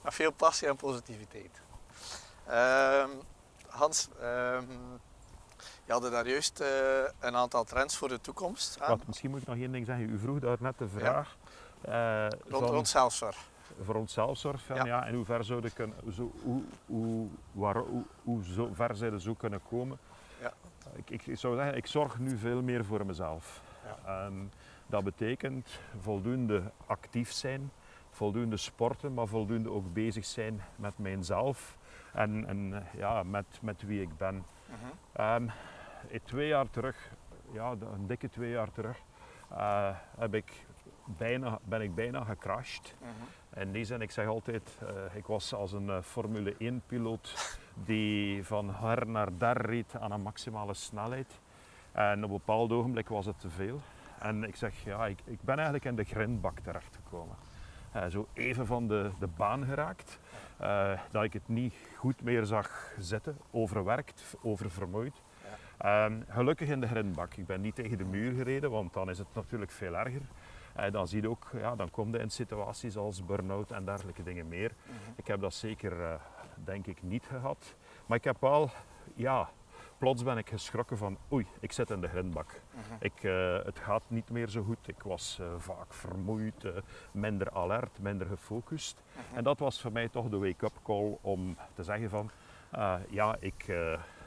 Met 0.03 0.15
veel 0.15 0.31
passie 0.33 0.69
en 0.69 0.77
positiviteit. 0.77 1.61
Ehm, 2.47 3.09
Hans, 3.69 4.09
ehm, 4.21 4.65
je 5.85 5.93
had 5.93 6.03
daar 6.11 6.29
juist 6.29 6.61
eh, 6.61 6.69
een 7.21 7.37
aantal 7.37 7.65
trends 7.65 7.97
voor 7.97 8.09
de 8.09 8.21
toekomst 8.21 8.81
aan. 8.81 8.89
Wat, 8.89 9.07
misschien 9.07 9.31
moet 9.31 9.41
ik 9.41 9.47
nog 9.47 9.57
één 9.57 9.73
ding 9.73 9.87
zeggen. 9.87 10.11
U 10.11 10.19
vroeg 10.19 10.39
daar 10.39 10.57
net 10.61 10.79
de 10.79 10.89
vraag. 10.89 11.37
eh, 11.81 12.27
Rond, 12.49 12.69
rond 12.71 12.89
zelfzorg. 12.89 13.37
voor 13.85 13.95
ons 13.95 14.13
zelfzorg. 14.13 14.63
Van, 14.63 14.77
Ja. 14.77 14.85
ja. 14.85 15.07
en 15.07 15.15
hoe 15.15 15.25
ver 15.25 15.45
zouden 15.45 15.73
kunnen, 15.73 15.97
zo, 16.13 16.33
hoe, 16.43 16.63
hoe, 16.87 17.29
waar, 17.53 17.77
hoe, 17.77 18.03
hoe 18.23 18.45
zo 18.45 18.71
ver 18.75 18.97
zouden 18.97 19.21
zo 19.21 19.35
kunnen 19.35 19.61
komen. 19.69 19.99
Ja. 20.41 20.53
Ik, 20.95 21.27
ik, 21.27 21.39
zou 21.39 21.57
zeggen, 21.57 21.77
ik 21.77 21.87
zorg 21.87 22.19
nu 22.19 22.39
veel 22.39 22.63
meer 22.63 22.85
voor 22.85 23.07
mezelf. 23.07 23.61
Ehm, 24.07 24.35
dat 24.87 25.05
betekent 25.05 25.69
voldoende 26.01 26.63
actief 26.87 27.33
zijn, 27.33 27.73
voldoende 28.13 28.57
sporten, 28.57 29.15
maar 29.15 29.27
voldoende 29.27 29.71
ook 29.71 29.93
bezig 29.93 30.25
zijn 30.25 30.63
met 30.77 30.99
mijzelf 30.99 31.77
en, 32.13 32.47
en 32.47 32.87
ja, 32.97 33.23
met, 33.23 33.47
met 33.63 33.83
wie 33.83 34.01
ik 34.03 34.17
ben. 34.17 34.45
Eh, 35.13 35.37
twee 36.23 36.49
jaar 36.49 36.71
terug, 36.71 37.13
ja, 37.53 37.71
een 37.71 38.07
dikke 38.07 38.29
twee 38.29 38.51
jaar 38.51 38.71
terug, 38.71 39.03
eh, 39.49 39.97
heb 40.17 40.35
ik 40.35 40.67
bijna, 41.05 41.59
ben 41.65 41.81
ik 41.81 41.95
bijna 41.95 42.25
gecrashed. 42.25 42.95
Mhm. 42.99 43.61
In 43.61 43.73
die 43.73 43.85
zin, 43.85 44.01
ik 44.01 44.11
zeg 44.11 44.27
altijd, 44.27 44.79
eh, 44.81 45.17
ik 45.17 45.27
was 45.27 45.55
als 45.55 45.73
een 45.73 45.91
eh, 45.91 46.03
Formule 46.03 46.55
1-piloot 46.59 47.59
die 47.85 48.45
van 48.45 48.75
her 48.75 49.07
naar 49.07 49.39
daar 49.39 49.61
reed 49.61 49.97
aan 50.01 50.13
een 50.13 50.23
maximale 50.23 50.75
snelheid. 50.75 51.41
En 51.93 52.25
op 52.25 52.31
een 52.31 52.37
bepaald 52.37 52.73
ogenblik 52.73 53.09
was 53.09 53.27
het 53.27 53.41
te 53.41 53.51
veel. 53.51 53.81
En 54.19 54.45
ik 54.45 54.57
zeg, 54.57 54.85
ja, 54.85 55.07
ik, 55.07 55.19
ik 55.25 55.43
ben 55.43 55.55
eigenlijk 55.55 55.85
in 55.85 55.97
de 55.97 56.05
grindbak 56.05 56.59
terechtgekomen. 56.59 57.37
Eh, 57.93 58.07
zo 58.09 58.29
even 58.33 58.67
van 58.67 58.89
de, 58.89 59.11
de 59.19 59.27
baan 59.37 59.65
geraakt, 59.65 60.19
eh, 60.57 61.01
dat 61.11 61.25
ik 61.25 61.33
het 61.33 61.49
niet 61.49 61.75
goed 61.97 62.23
meer 62.23 62.45
zag 62.45 62.93
zitten, 62.99 63.39
overwerkt, 63.51 64.37
oververmoeid. 64.43 65.23
Ehm, 65.79 66.21
gelukkig 66.29 66.69
in 66.69 66.81
de 66.81 66.87
grindbak. 66.87 67.35
Ik 67.35 67.47
ben 67.47 67.61
niet 67.61 67.75
tegen 67.75 67.99
de 67.99 68.05
muur 68.05 68.33
gereden, 68.33 68.71
want 68.71 68.93
dan 68.93 69.11
is 69.11 69.19
het 69.19 69.27
natuurlijk 69.35 69.71
veel 69.71 69.97
erger. 69.97 70.21
Eh, 70.75 70.93
dan 70.93 71.09
zie 71.09 71.23
je 71.23 71.29
ook, 71.29 71.51
ja, 71.53 71.77
dan 71.77 71.91
kom 71.91 72.13
je 72.13 72.19
in 72.19 72.31
situaties 72.31 72.97
als 72.97 73.25
burn-out 73.25 73.71
en 73.71 73.85
dergelijke 73.85 74.23
dingen 74.23 74.49
meer. 74.49 74.73
Ik 75.17 75.27
heb 75.27 75.41
dat 75.41 75.55
zeker, 75.55 76.21
denk 76.65 76.87
ik, 76.87 77.03
niet 77.03 77.27
gehad. 77.27 77.75
Maar 78.07 78.19
ik 78.19 78.25
heb 78.25 78.41
wel, 78.41 78.71
ja, 79.15 79.49
plots 80.03 80.23
ben 80.23 80.39
ik 80.39 80.49
geschrokken 80.49 80.99
van, 80.99 81.19
oei, 81.33 81.47
ik 81.61 81.73
zit 81.73 81.91
in 81.91 82.01
de 82.01 82.09
grindbak. 82.09 82.61
Ik, 83.01 83.23
eh, 83.23 83.65
het 83.65 83.79
gaat 83.79 84.03
niet 84.07 84.31
meer 84.31 84.49
zo 84.49 84.63
goed. 84.63 84.89
Ik 84.89 85.03
was 85.03 85.39
eh, 85.41 85.47
vaak 85.59 85.95
vermoeid, 85.95 86.65
eh, 86.65 86.73
minder 87.13 87.51
alert, 87.51 87.99
minder 87.99 88.27
gefocust. 88.27 89.03
En 89.35 89.45
dat 89.45 89.59
was 89.59 89.81
voor 89.81 89.93
mij 89.93 90.09
toch 90.09 90.29
de 90.29 90.39
wake-up 90.39 90.73
call 90.83 91.19
om 91.21 91.57
te 91.75 91.83
zeggen 91.83 92.11
van, 92.11 92.31
ja, 93.11 93.37
ik, 93.39 93.73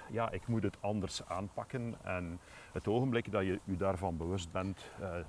ja, 0.09 0.31
ik 0.31 0.47
moet 0.47 0.63
het 0.63 0.77
anders 0.79 1.25
aanpakken. 1.27 1.95
En 2.03 2.39
het 2.71 2.87
ogenblik 2.87 3.31
dat 3.31 3.43
je 3.43 3.59
je 3.63 3.77
daarvan 3.77 4.17
bewust 4.17 4.51
bent, 4.51 4.85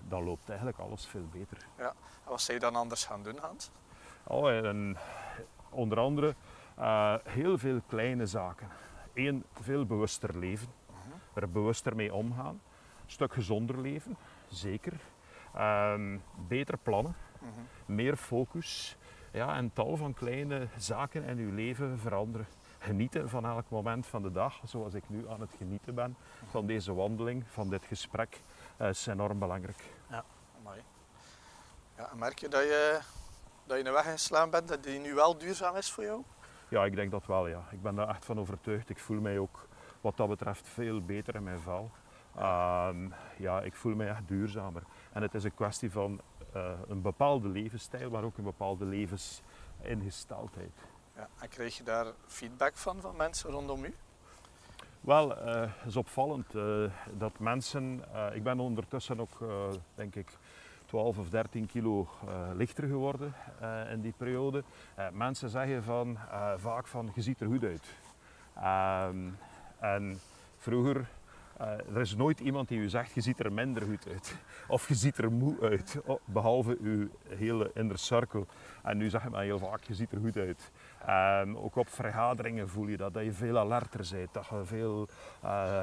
dan 0.08 0.24
loopt 0.24 0.48
eigenlijk 0.48 0.78
alles 0.78 1.06
veel 1.06 1.28
beter. 1.32 1.58
En 1.76 1.92
wat 2.24 2.40
zou 2.40 2.58
je 2.58 2.64
dan 2.64 2.76
anders 2.76 3.04
gaan 3.04 3.22
doen, 3.22 3.38
Hans? 3.38 3.70
Oh, 4.26 4.50
en 4.50 4.96
onder 5.70 5.98
andere 5.98 6.34
heel 7.24 7.58
veel 7.58 7.80
kleine 7.86 8.26
zaken. 8.26 8.68
Eén, 9.16 9.44
veel 9.52 9.86
bewuster 9.86 10.38
leven, 10.38 10.68
er 11.34 11.50
bewuster 11.50 11.96
mee 11.96 12.14
omgaan. 12.14 12.60
Een 13.04 13.10
stuk 13.12 13.32
gezonder 13.32 13.80
leven, 13.80 14.16
zeker. 14.48 14.92
Ehm, 15.54 16.18
beter 16.48 16.78
plannen, 16.78 17.16
meer 17.86 18.16
focus. 18.16 18.96
Ja, 19.32 19.56
en 19.56 19.72
tal 19.72 19.96
van 19.96 20.14
kleine 20.14 20.68
zaken 20.76 21.24
in 21.24 21.38
uw 21.38 21.54
leven 21.54 21.98
veranderen. 21.98 22.46
Genieten 22.78 23.28
van 23.28 23.46
elk 23.46 23.64
moment 23.68 24.06
van 24.06 24.22
de 24.22 24.32
dag, 24.32 24.60
zoals 24.64 24.94
ik 24.94 25.08
nu 25.08 25.28
aan 25.28 25.40
het 25.40 25.50
genieten 25.58 25.94
ben 25.94 26.16
van 26.50 26.66
deze 26.66 26.94
wandeling, 26.94 27.44
van 27.48 27.70
dit 27.70 27.84
gesprek, 27.84 28.40
eh, 28.76 28.88
is 28.88 29.06
enorm 29.06 29.38
belangrijk. 29.38 29.84
Ja, 31.96 32.10
en 32.10 32.18
merk 32.18 32.38
je 32.38 32.48
dat 32.48 32.62
je, 32.62 32.98
dat 33.66 33.78
je 33.78 33.84
een 33.84 33.92
weg 33.92 34.06
ingeslaan 34.06 34.50
bent 34.50 34.68
dat 34.68 34.82
die 34.82 34.98
nu 34.98 35.14
wel 35.14 35.38
duurzaam 35.38 35.76
is 35.76 35.90
voor 35.90 36.04
jou? 36.04 36.22
Ja, 36.68 36.84
ik 36.84 36.94
denk 36.94 37.10
dat 37.10 37.26
wel, 37.26 37.46
ja. 37.46 37.62
Ik 37.70 37.82
ben 37.82 37.94
daar 37.94 38.08
echt 38.08 38.24
van 38.24 38.38
overtuigd. 38.38 38.90
Ik 38.90 38.98
voel 38.98 39.20
mij 39.20 39.38
ook 39.38 39.68
wat 40.00 40.16
dat 40.16 40.28
betreft 40.28 40.68
veel 40.68 41.04
beter 41.04 41.34
in 41.34 41.42
mijn 41.42 41.60
vel. 41.60 41.90
Ehm, 42.36 43.08
ja, 43.36 43.62
ik 43.62 43.74
voel 43.74 43.94
mij 43.94 44.08
echt 44.08 44.28
duurzamer. 44.28 44.82
En 45.12 45.22
het 45.22 45.34
is 45.34 45.44
een 45.44 45.54
kwestie 45.54 45.90
van 45.90 46.20
eh, 46.52 46.70
een 46.88 47.02
bepaalde 47.02 47.48
levensstijl, 47.48 48.10
maar 48.10 48.24
ook 48.24 48.36
een 48.36 48.44
bepaalde 48.44 48.84
levensingesteldheid. 48.84 50.72
Ja, 51.16 51.28
en 51.40 51.48
krijg 51.48 51.76
je 51.76 51.82
daar 51.82 52.06
feedback 52.26 52.76
van, 52.76 53.00
van 53.00 53.16
mensen 53.16 53.50
rondom 53.50 53.84
u? 53.84 53.94
Wel, 55.00 55.36
eh, 55.36 55.60
het 55.60 55.86
is 55.86 55.96
opvallend 55.96 56.54
eh, 56.54 56.84
dat 57.12 57.38
mensen... 57.38 58.04
ik 58.34 58.42
ben 58.42 58.60
ondertussen 58.60 59.20
ook, 59.20 59.38
denk 59.94 60.14
ik, 60.14 60.38
12 60.86 61.18
of 61.18 61.28
13 61.28 61.66
kilo 61.66 62.08
eh, 62.26 62.50
lichter 62.54 62.88
geworden 62.88 63.34
eh, 63.60 63.92
in 63.92 64.00
die 64.00 64.14
periode. 64.16 64.64
Eh, 64.94 65.06
mensen 65.12 65.50
zeggen 65.50 65.82
van, 65.82 66.18
vaak 66.56 66.86
van, 66.86 67.10
je 67.14 67.22
ziet 67.22 67.40
er 67.40 67.46
goed 67.46 67.64
uit. 67.64 67.84
Ehm, 68.54 69.28
en 69.80 70.20
vroeger, 70.56 71.06
eh, 71.56 71.94
er 71.94 72.00
is 72.00 72.16
nooit 72.16 72.40
iemand 72.40 72.68
die 72.68 72.78
u 72.78 72.88
zegt, 72.88 73.12
je 73.12 73.20
ziet 73.20 73.38
er 73.38 73.52
minder 73.52 73.82
goed 73.82 74.08
uit. 74.08 74.36
Of 74.68 74.88
je 74.88 74.94
ziet 74.94 75.18
er 75.18 75.32
moe 75.32 75.60
uit, 75.60 76.00
behalve 76.24 76.76
uw 76.80 77.08
hele 77.28 77.70
inner 77.74 77.98
circle. 77.98 78.46
En 78.82 78.96
nu 78.96 79.10
zeggen 79.10 79.30
men 79.30 79.40
heel 79.40 79.58
vaak, 79.58 79.82
je 79.82 79.94
ziet 79.94 80.12
er 80.12 80.20
goed 80.20 80.36
uit. 80.36 80.70
Ehm, 81.06 81.56
ook 81.56 81.76
op 81.76 81.88
vergaderingen 81.88 82.68
voel 82.68 82.86
je 82.86 82.96
dat, 82.96 83.14
dat 83.14 83.24
je 83.24 83.32
veel 83.32 83.58
alerter 83.58 84.08
bent, 84.12 84.32
dat 84.32 84.46
je 84.46 84.64
veel, 84.64 85.08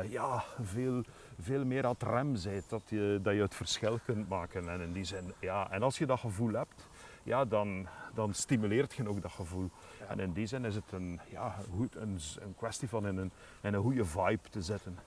ja, 0.09 0.43
veel, 0.61 1.03
veel 1.39 1.65
meer 1.65 1.85
aan 1.85 1.91
het 1.91 2.03
rem 2.03 2.31
bent, 2.43 2.69
dat 2.69 2.81
je, 2.85 3.19
dat 3.21 3.33
je 3.33 3.41
het 3.41 3.55
verschil 3.55 3.99
kunt 4.05 4.29
maken. 4.29 4.69
En, 4.69 4.81
in 4.81 4.93
die 4.93 5.03
zin, 5.03 5.33
ja, 5.39 5.71
en 5.71 5.83
als 5.83 5.97
je 5.97 6.05
dat 6.05 6.19
gevoel 6.19 6.53
hebt, 6.53 6.87
ja, 7.23 7.45
dan, 7.45 7.87
dan 8.13 8.33
stimuleert 8.33 8.93
je 8.93 9.09
ook 9.09 9.21
dat 9.21 9.31
gevoel. 9.31 9.69
En 10.07 10.19
in 10.19 10.33
die 10.33 10.45
zin 10.45 10.65
is 10.65 10.75
het 10.75 10.91
een, 10.91 11.19
ja, 11.29 11.55
goed, 11.75 11.95
een, 11.95 12.19
een 12.39 12.55
kwestie 12.55 12.89
van 12.89 13.07
in 13.07 13.17
een, 13.17 13.31
in 13.61 13.73
een 13.73 13.81
goede 13.81 14.05
vibe 14.05 14.49
te 14.49 14.61
zetten. 14.61 14.97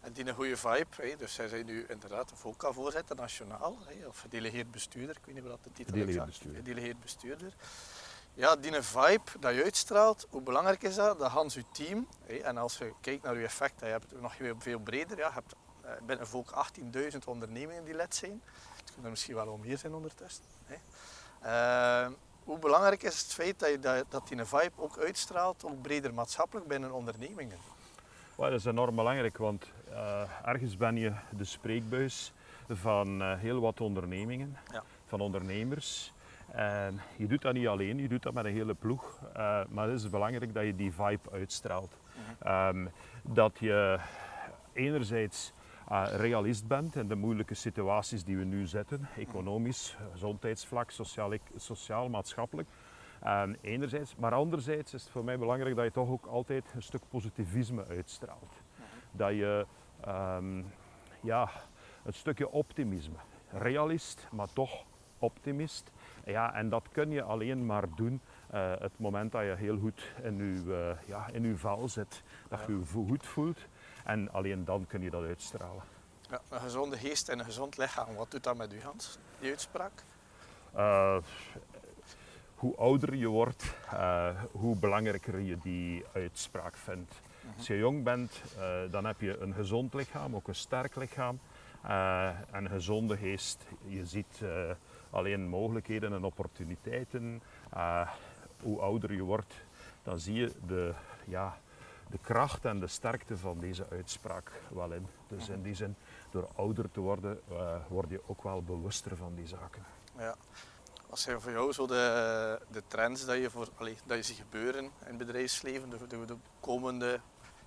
En 0.00 0.12
die 0.12 0.28
een 0.28 0.34
goede 0.34 0.56
vibe, 0.56 0.86
hè, 0.96 1.16
dus 1.16 1.34
zij 1.34 1.48
zijn 1.48 1.66
nu 1.66 1.86
inderdaad 1.88 2.30
een 2.30 2.36
VOCA-voorzitter 2.36 3.16
nationaal, 3.16 3.78
hè, 3.84 4.06
of 4.06 4.20
gedelegeerd 4.20 4.70
bestuurder, 4.70 5.16
ik 5.16 5.24
weet 5.24 5.34
niet 5.34 5.44
wat 5.44 5.64
de 5.64 5.72
titel 5.72 5.92
Gedelegeerd 5.92 6.26
bestuurder. 6.26 6.62
Gedelegeerd 6.62 7.00
bestuurder. 7.00 7.52
Ja, 8.34 8.56
die 8.56 8.82
vibe 8.82 9.22
dat 9.40 9.54
je 9.54 9.62
uitstraalt, 9.64 10.26
hoe 10.30 10.40
belangrijk 10.42 10.82
is 10.82 10.94
dat? 10.94 11.18
Dat 11.18 11.30
Hans, 11.30 11.56
uw 11.56 11.62
team, 11.72 12.08
en 12.42 12.56
als 12.56 12.78
je 12.78 12.92
kijkt 13.00 13.22
naar 13.22 13.34
uw 13.34 13.44
effect, 13.44 13.80
je 13.80 13.86
hebt 13.86 14.10
het 14.10 14.20
nog 14.20 14.34
veel- 14.36 14.54
veel 14.58 14.78
breder, 14.78 15.18
ja, 15.18 15.26
je 15.26 15.32
hebt 15.32 15.54
eh, 15.82 15.90
binnen 16.06 16.26
VOCA 16.26 16.54
18.000 16.54 17.18
ondernemingen 17.26 17.84
die 17.84 17.96
lid 17.96 18.14
zijn. 18.14 18.42
Het 18.76 18.84
kunnen 18.86 19.04
er 19.04 19.10
misschien 19.10 19.34
wel 19.34 19.44
wel 19.44 19.56
meer 19.56 19.78
zijn 19.78 19.94
ondertussen. 19.94 20.44
Eh, 21.40 22.06
hoe 22.44 22.58
belangrijk 22.58 23.02
is 23.02 23.20
het 23.22 23.32
feit 23.32 23.58
dat, 23.58 23.68
je, 23.70 23.78
dat, 23.78 24.04
dat 24.08 24.28
die 24.28 24.44
vibe 24.44 24.72
ook 24.76 24.98
uitstraalt, 24.98 25.64
ook 25.64 25.82
breder 25.82 26.14
maatschappelijk 26.14 26.66
binnen 26.68 26.92
ondernemingen? 26.92 27.58
Wel, 28.36 28.50
dat 28.50 28.58
is 28.58 28.64
enorm 28.64 28.94
belangrijk, 28.96 29.36
want 29.38 29.64
eh, 29.90 30.22
ergens 30.44 30.76
ben 30.76 30.96
je 30.96 31.12
de 31.30 31.44
spreekbuis 31.44 32.32
van 32.68 33.36
heel 33.36 33.60
wat 33.60 33.80
ondernemingen, 33.80 34.58
Ja. 34.72 34.82
van 35.06 35.20
ondernemers. 35.20 36.12
En 36.50 37.00
je 37.16 37.26
doet 37.26 37.42
dat 37.42 37.54
niet 37.54 37.66
alleen, 37.66 37.98
je 37.98 38.08
doet 38.08 38.22
dat 38.22 38.34
met 38.34 38.44
een 38.44 38.52
hele 38.52 38.74
ploeg. 38.74 39.20
eh, 39.32 39.60
maar 39.68 39.88
het 39.88 39.98
is 40.00 40.10
belangrijk 40.10 40.54
dat 40.54 40.64
je 40.64 40.74
die 40.74 40.92
vibe 40.92 41.30
uitstraalt. 41.32 41.96
Ehm, 42.38 42.86
dat 43.22 43.58
je 43.58 43.98
enerzijds 44.72 45.52
eh, 45.88 46.06
realist 46.16 46.66
bent 46.66 46.96
in 46.96 47.08
de 47.08 47.14
moeilijke 47.14 47.54
situaties 47.54 48.24
die 48.24 48.36
we 48.36 48.44
nu 48.44 48.66
zitten, 48.66 49.08
economisch, 49.16 49.96
gezondheidsvlak, 50.12 50.90
sociaal, 50.90 51.32
sociaal 51.56 52.08
maatschappelijk. 52.08 52.68
Ehm, 53.22 53.54
enerzijds, 53.60 54.16
maar 54.16 54.32
anderzijds 54.32 54.94
is 54.94 55.02
het 55.02 55.10
voor 55.10 55.24
mij 55.24 55.38
belangrijk 55.38 55.76
dat 55.76 55.84
je 55.84 55.90
toch 55.90 56.08
ook 56.08 56.26
altijd 56.26 56.72
een 56.74 56.82
stuk 56.82 57.02
positivisme 57.08 57.86
uitstraalt. 57.86 58.52
Dat 59.12 59.30
je 59.30 59.66
ehm, 60.00 60.62
ja, 61.20 61.48
een 62.04 62.12
stukje 62.12 62.50
optimisme. 62.50 63.16
realist, 63.50 64.28
maar 64.32 64.52
toch 64.52 64.84
optimist. 65.18 65.92
Ja, 66.24 66.54
en 66.54 66.68
dat 66.68 66.88
kun 66.92 67.10
je 67.10 67.22
alleen 67.22 67.66
maar 67.66 67.84
doen 67.96 68.20
uh, 68.54 68.72
het 68.78 68.98
moment 68.98 69.32
dat 69.32 69.42
je 69.42 69.54
heel 69.56 69.78
goed 69.78 70.12
in 70.22 70.36
je, 70.36 70.62
uh, 70.66 71.08
ja, 71.08 71.28
in 71.32 71.44
uw 71.44 71.56
val 71.56 71.88
zit. 71.88 72.22
Dat 72.48 72.60
je 72.66 72.72
je 72.72 72.84
goed 72.84 73.26
voelt. 73.26 73.58
En 74.04 74.32
alleen 74.32 74.64
dan 74.64 74.86
kun 74.86 75.02
je 75.02 75.10
dat 75.10 75.22
uitstralen. 75.22 75.82
Ja, 76.30 76.40
een 76.50 76.60
gezonde 76.60 76.96
geest 76.96 77.28
en 77.28 77.38
een 77.38 77.44
gezond 77.44 77.76
lichaam. 77.76 78.14
Wat 78.14 78.30
doet 78.30 78.42
dat 78.42 78.56
met 78.56 78.72
u, 78.72 78.80
Hans, 78.82 79.18
die 79.38 79.50
uitspraak? 79.50 79.92
Uh, 80.76 81.16
hoe 82.54 82.76
ouder 82.76 83.14
je 83.14 83.28
wordt, 83.28 83.74
hoe 84.50 84.76
belangrijker 84.76 85.38
je 85.38 85.58
die 85.58 86.04
uitspraak 86.12 86.76
vindt. 86.76 87.14
Als 87.56 87.66
je 87.66 87.78
jong 87.78 88.04
bent, 88.04 88.42
dan 88.90 89.04
heb 89.04 89.20
je 89.20 89.38
een 89.38 89.54
gezond 89.54 89.94
lichaam, 89.94 90.34
ook 90.34 90.48
een 90.48 90.54
sterk 90.54 90.96
lichaam. 90.96 91.40
en 91.82 92.64
een 92.64 92.68
gezonde 92.68 93.16
geest. 93.16 93.66
Je 93.86 94.06
ziet 94.06 94.40
alleen 95.14 95.48
mogelijkheden 95.48 96.12
en 96.12 96.24
opportuniteiten. 96.24 97.42
Uh, 97.74 98.10
hoe 98.62 98.80
ouder 98.80 99.12
je 99.12 99.22
wordt, 99.22 99.54
dan 100.02 100.18
zie 100.18 100.34
je 100.34 100.52
de, 100.66 100.94
ja, 101.26 101.58
de 102.10 102.18
kracht 102.18 102.64
en 102.64 102.80
de 102.80 102.86
sterkte 102.86 103.36
van 103.36 103.58
deze 103.58 103.86
uitspraak 103.90 104.52
wel 104.68 104.92
in. 104.92 105.06
Dus 105.28 105.48
in 105.48 105.62
die 105.62 105.74
zin, 105.74 105.96
door 106.30 106.48
ouder 106.54 106.90
te 106.90 107.00
worden, 107.00 107.40
uh, 107.50 107.76
word 107.88 108.10
je 108.10 108.20
ook 108.26 108.42
wel 108.42 108.62
bewuster 108.62 109.16
van 109.16 109.34
die 109.34 109.46
zaken. 109.46 109.84
Ja. 110.18 110.34
Wat 111.08 111.18
zijn 111.18 111.40
voor 111.40 111.52
jou 111.52 111.72
zo 111.72 111.86
de, 111.86 112.60
de 112.70 112.82
trends 112.86 113.26
dat 113.26 113.36
je, 113.36 113.50
voor, 113.50 113.68
allez, 113.76 113.98
dat 114.06 114.16
je 114.16 114.22
ziet 114.22 114.36
gebeuren 114.36 114.84
in 114.84 114.90
het 115.00 115.18
bedrijfsleven 115.18 115.90
de, 115.90 116.06
de, 116.06 116.24
de 116.24 116.36
komende 116.60 117.20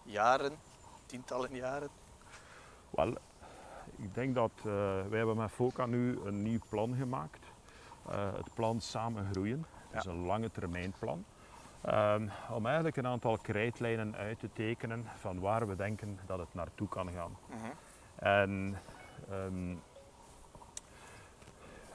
jaren, 0.04 0.54
tientallen 1.06 1.56
jaren? 1.56 1.90
Wel, 2.90 3.18
ik 3.98 4.14
denk 4.14 4.36
dat 4.36 4.52
uh, 4.58 4.64
wij 5.10 5.18
hebben 5.18 5.38
met 5.38 5.52
FOCA 5.52 5.86
nu 5.86 6.20
een 6.26 6.42
nieuw 6.42 6.60
plan 6.70 6.96
gemaakt. 6.96 7.46
Uh, 8.10 8.34
het 8.36 8.54
plan 8.54 8.82
Samen 8.82 9.28
Groeien. 9.32 9.66
Dat 9.92 10.06
is 10.06 10.12
een 10.12 10.26
lange 10.26 10.52
termijn 10.52 10.94
plan. 11.00 11.26
Um, 11.86 12.30
om 12.50 12.66
eigenlijk 12.66 12.98
een 12.98 13.08
aantal 13.08 13.38
krijtlijnen 13.38 14.16
uit 14.16 14.40
te 14.40 14.50
tekenen 14.54 15.06
van 15.16 15.40
waar 15.40 15.68
we 15.68 15.76
denken 15.76 16.20
dat 16.26 16.40
het 16.40 16.54
naartoe 16.54 16.88
kan 16.88 17.10
gaan. 17.10 17.38
-huh. 17.48 18.42
En 18.42 18.78
um, 19.32 19.82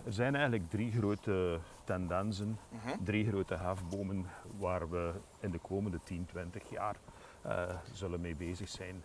er 0.05 0.13
zijn 0.13 0.35
eigenlijk 0.35 0.71
drie 0.71 0.93
grote 0.93 1.59
tendensen, 1.85 2.59
-huh. 2.69 2.93
drie 3.05 3.29
grote 3.29 3.55
hefbomen 3.55 4.27
waar 4.59 4.91
we 4.91 5.13
in 5.41 5.51
de 5.51 5.59
komende 5.59 6.01
10, 6.03 6.27
20 6.27 6.71
jaar 6.71 6.97
uh, 7.47 7.63
zullen 7.93 8.21
mee 8.21 8.37
bezig 8.37 8.69
zijn. 8.69 9.03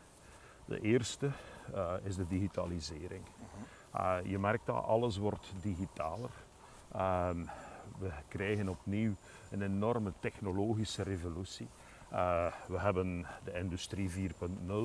De 0.68 0.82
eerste 0.82 1.32
uh, 1.76 1.94
is 2.04 2.16
de 2.16 2.28
digitalisering. 2.28 3.24
-huh. 3.92 4.26
je 4.26 4.40
merkt 4.40 4.66
dat 4.66 4.84
alles 4.84 5.18
wordt 5.18 5.54
digitaler. 5.62 6.30
Um, 6.96 7.50
we 8.00 8.12
krijgen 8.28 8.70
opnieuw 8.70 9.14
een 9.52 9.62
enorme 9.62 10.14
technologische 10.20 11.04
revolutie. 11.04 11.68
Uh, 12.14 12.52
we 12.68 12.80
hebben 12.80 13.26
de 13.44 13.54
industrie 13.54 14.10
4.0, 14.10 14.76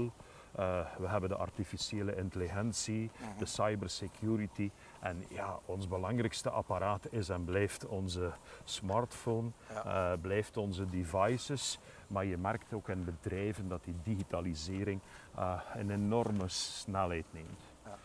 uh, 0.58 0.86
we 0.98 1.08
hebben 1.08 1.28
de 1.28 1.36
artificiële 1.36 2.16
intelligentie, 2.16 3.10
uh-huh. 3.14 3.38
de 3.38 3.46
cybersecurity. 3.46 4.70
En 5.00 5.24
ja, 5.28 5.58
ons 5.64 5.88
belangrijkste 5.88 6.50
apparaat 6.50 7.12
is 7.12 7.28
en 7.28 7.44
blijft 7.44 7.86
onze 7.86 8.32
smartphone, 8.64 9.50
ja. 9.68 10.12
uh, 10.12 10.20
blijft 10.20 10.56
onze 10.56 10.88
devices. 10.88 11.78
Maar 12.06 12.24
je 12.24 12.36
merkt 12.36 12.72
ook 12.72 12.88
in 12.88 13.04
bedrijven 13.04 13.68
dat 13.68 13.84
die 13.84 13.94
digitalisering 14.02 15.00
een 15.74 15.90
enorme 15.90 16.48
snelheid 16.48 17.24
neemt. 17.30 17.60
Ja. 17.84 17.98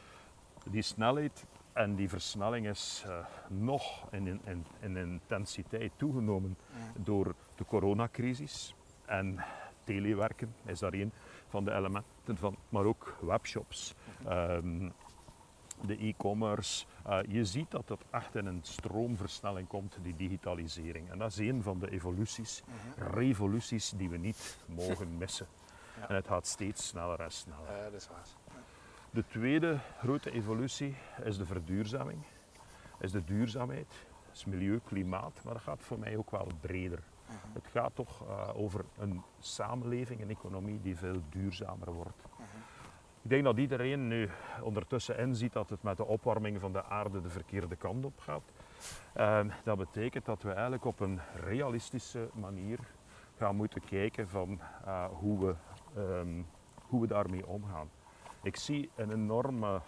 Die 0.64 0.82
snelheid 0.82 1.46
en 1.78 1.96
die 1.96 2.10
versnelling 2.10 2.68
is 2.68 3.04
uh, 3.08 3.18
nog 3.48 4.08
in, 4.12 4.28
in, 4.28 4.66
in, 4.80 4.98
intensiteit 4.98 5.92
toegenomen 5.96 6.58
ja. 6.72 6.78
door 6.96 7.36
de 7.56 7.66
coronacrisis. 7.66 8.76
En 9.06 9.44
telewerken 9.84 10.56
is 10.66 10.80
daar 10.80 10.94
een 10.94 11.12
van 11.48 11.66
de 11.66 11.74
elementen 11.74 12.38
van, 12.38 12.58
maar 12.70 12.86
ook 12.86 13.18
webshops. 13.22 13.94
Um, 14.30 14.94
de 15.82 15.98
e-commerce. 15.98 16.86
Uh, 17.08 17.20
je 17.28 17.46
ziet 17.46 17.72
dat 17.72 17.90
het 17.90 18.02
echt 18.10 18.36
in 18.36 18.46
een 18.46 18.60
stroomversnelling 18.62 19.68
komt, 19.68 19.98
die 20.02 20.16
digitalisering. 20.16 21.12
En 21.12 21.18
dat 21.18 21.32
is 21.32 21.38
een 21.38 21.64
van 21.64 21.80
de 21.80 21.92
evoluties, 21.92 22.64
-huh. 22.96 23.14
revoluties 23.14 23.90
die 23.90 24.10
we 24.10 24.18
niet 24.18 24.58
mogen 24.66 25.18
missen. 25.18 25.48
Ja. 26.00 26.10
En 26.10 26.16
het 26.16 26.28
gaat 26.28 26.48
steeds 26.48 26.88
sneller 26.88 27.20
en 27.20 27.32
sneller. 27.32 27.78
Ja, 27.78 27.84
dat 27.84 28.02
is 28.02 28.08
waar. 28.08 28.26
De 29.10 29.26
tweede 29.28 29.80
grote 30.00 30.32
evolutie 30.32 30.96
is 31.24 31.38
de 31.38 31.46
verduurzaming, 31.46 32.24
is 33.00 33.12
de 33.12 33.24
duurzaamheid, 33.24 34.06
is 34.34 34.46
milieu, 34.46 34.80
klimaat, 34.84 35.42
maar 35.44 35.54
dat 35.54 35.62
gaat 35.62 35.84
voor 35.84 36.00
mij 36.00 36.18
ook 36.18 36.32
wel 36.32 36.48
breder. 36.62 37.04
-huh. 37.28 37.54
Het 37.54 37.68
gaat 37.68 37.96
toch 37.96 38.24
uh, 38.24 38.50
over 38.56 38.86
een 38.98 39.22
samenleving, 39.40 40.22
een 40.22 40.30
economie 40.30 40.82
die 40.82 40.98
veel 40.98 41.22
duurzamer 41.30 41.94
wordt. 41.94 42.24
-huh. 42.38 42.46
Ik 43.28 43.34
denk 43.34 43.46
dat 43.46 43.58
iedereen 43.58 44.08
nu 44.08 44.30
ondertussen 44.62 45.18
inziet 45.18 45.54
dat 45.54 45.70
het 45.70 45.84
met 45.84 45.98
de 45.98 46.06
opwarming 46.06 46.60
van 46.60 46.72
de 46.72 46.84
aarde 46.84 47.22
de 47.22 47.30
verkeerde 47.30 47.76
kant 47.76 48.06
op 48.06 48.20
gaat. 48.20 48.44
Dat 49.64 49.78
betekent 49.78 50.26
dat 50.26 50.44
we 50.44 50.52
eigenlijk 50.52 50.86
op 50.86 51.00
een 51.00 51.20
realistische 51.36 52.30
manier 52.34 52.80
gaan 53.38 53.56
moeten 53.56 53.82
kijken 53.82 54.30
van 54.30 54.60
hoe, 55.10 55.46
we, 55.46 55.56
um, 56.02 56.48
hoe 56.82 57.02
we 57.02 57.08
daarmee 57.08 57.48
omgaan. 57.48 57.90
Ik 58.44 58.56
zie 58.56 58.90
een 58.96 59.12
enorme, 59.12 59.82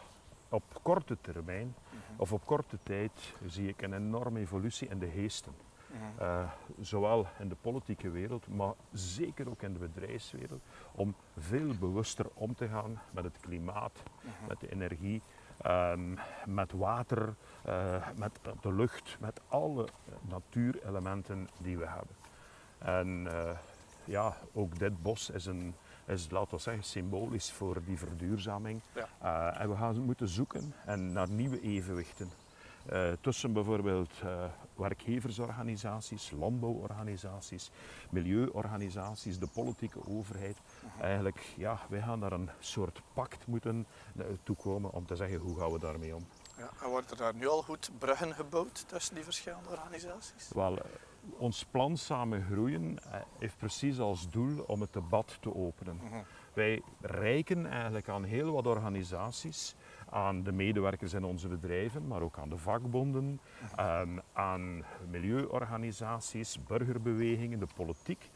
op 0.49 0.63
korte 0.81 1.17
termijn 1.21 1.75
-huh. 1.89 1.99
of 2.17 2.33
op 2.33 2.45
korte 2.45 2.77
tijd, 2.83 3.33
zie 3.45 3.67
ik 3.67 3.81
een 3.81 3.93
enorme 3.93 4.39
evolutie 4.39 4.87
in 4.87 4.99
de 4.99 5.09
geesten. 5.09 5.53
Uh 5.91 6.19
uh, 6.21 6.49
zowel 6.79 7.27
in 7.39 7.49
de 7.49 7.55
politieke 7.61 8.09
wereld, 8.09 8.47
maar 8.47 8.73
zeker 8.91 9.49
ook 9.49 9.61
in 9.61 9.73
de 9.73 9.79
bedrijfswereld, 9.79 10.61
om 10.91 11.15
veel 11.37 11.73
bewuster 11.79 12.25
om 12.33 12.55
te 12.55 12.67
gaan 12.67 13.01
met 13.11 13.23
het 13.23 13.39
klimaat, 13.39 14.03
-huh. 14.21 14.31
met 14.47 14.59
de 14.59 14.71
energie, 14.71 15.21
um, 15.65 16.17
met 16.45 16.71
water, 16.71 17.35
uh, 17.67 18.07
met 18.15 18.39
de 18.61 18.73
lucht, 18.73 19.17
met 19.19 19.41
alle 19.47 19.87
natuurelementen 20.21 21.49
die 21.59 21.77
we 21.77 21.87
hebben. 21.87 22.15
En 22.77 23.07
uh, 23.07 23.57
ja, 24.03 24.35
ook 24.53 24.79
dit 24.79 25.01
bos 25.01 25.29
is 25.29 25.45
een, 25.45 25.75
is, 26.05 26.29
laten 26.29 26.55
we 26.55 26.61
zeggen, 26.61 26.83
symbolisch 26.83 27.51
voor 27.51 27.83
die 27.85 27.97
verduurzaming. 27.97 28.81
Ja. 28.93 29.53
En 29.53 29.69
we 29.69 29.75
gaan 29.75 29.99
moeten 30.01 30.27
zoeken 30.27 30.73
en 30.85 31.11
naar 31.11 31.29
nieuwe 31.29 31.61
evenwichten. 31.61 32.29
Uh, 32.93 33.11
tussen 33.21 33.53
bijvoorbeeld 33.53 34.11
uh, 34.23 34.43
werkgeversorganisaties, 34.75 36.31
landbouworganisaties, 36.31 37.71
milieuorganisaties, 38.09 39.39
de 39.39 39.47
politieke 39.47 39.99
overheid. 40.07 40.57
Eigenlijk, 41.01 41.53
ja, 41.57 41.79
wij 41.89 42.01
gaan 42.01 42.19
naar 42.19 42.31
een 42.31 42.49
soort 42.59 43.01
pact 43.13 43.47
moeten 43.47 43.87
toekomen 44.43 44.91
om 44.91 45.05
te 45.05 45.15
zeggen 45.15 45.37
hoe 45.37 45.59
gaan 45.59 45.71
we 45.71 45.79
daarmee 45.79 46.15
om. 46.15 46.25
Ja, 46.57 46.69
en 46.83 46.89
worden 46.89 47.09
er 47.09 47.17
daar 47.17 47.35
nu 47.35 47.47
al 47.47 47.61
goed 47.61 47.89
bruggen 47.97 48.33
gebouwd 48.33 48.87
tussen 48.87 49.15
die 49.15 49.23
verschillende 49.23 49.69
organisaties? 49.69 50.49
Wel, 50.53 50.77
ons 51.37 51.65
plan 51.65 51.97
Samen 51.97 52.45
Groeien 52.51 52.99
heeft 53.39 53.57
precies 53.57 53.99
als 53.99 54.29
doel 54.29 54.63
om 54.67 54.81
het 54.81 54.93
debat 54.93 55.37
te 55.39 55.55
openen. 55.55 55.99
-huh. 55.99 56.19
Wij 56.53 56.81
reiken 57.01 57.65
eigenlijk 57.65 58.09
aan 58.09 58.23
heel 58.23 58.51
wat 58.51 58.67
organisaties, 58.67 59.75
aan 60.09 60.43
de 60.43 60.51
medewerkers 60.51 61.13
in 61.13 61.23
onze 61.23 61.47
bedrijven, 61.47 62.07
maar 62.07 62.21
ook 62.21 62.37
aan 62.37 62.49
de 62.49 62.57
vakbonden, 62.57 63.39
um, 63.79 64.21
aan 64.33 64.83
milieuorganisaties, 65.09 66.63
burgerbewegingen, 66.63 67.59
de 67.59 67.67
politiek, 67.75 68.29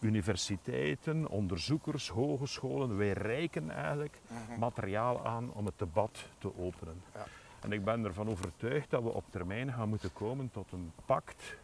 universiteiten, 0.00 1.28
onderzoekers, 1.28 2.08
hogescholen. 2.08 2.96
Wij 2.96 3.12
reiken 3.12 3.70
eigenlijk 3.70 4.20
-huh. 4.26 4.58
materiaal 4.58 5.26
aan 5.26 5.52
om 5.52 5.66
het 5.66 5.78
debat 5.78 6.28
te 6.38 6.58
openen. 6.58 7.02
Ja. 7.14 7.26
En 7.60 7.72
ik 7.72 7.84
ben 7.84 8.04
ervan 8.04 8.28
overtuigd 8.28 8.90
dat 8.90 9.02
we 9.02 9.12
op 9.12 9.24
termijn 9.30 9.72
gaan 9.72 9.88
moeten 9.88 10.12
komen 10.12 10.50
tot 10.50 10.72
een 10.72 10.92
pact 11.06 11.56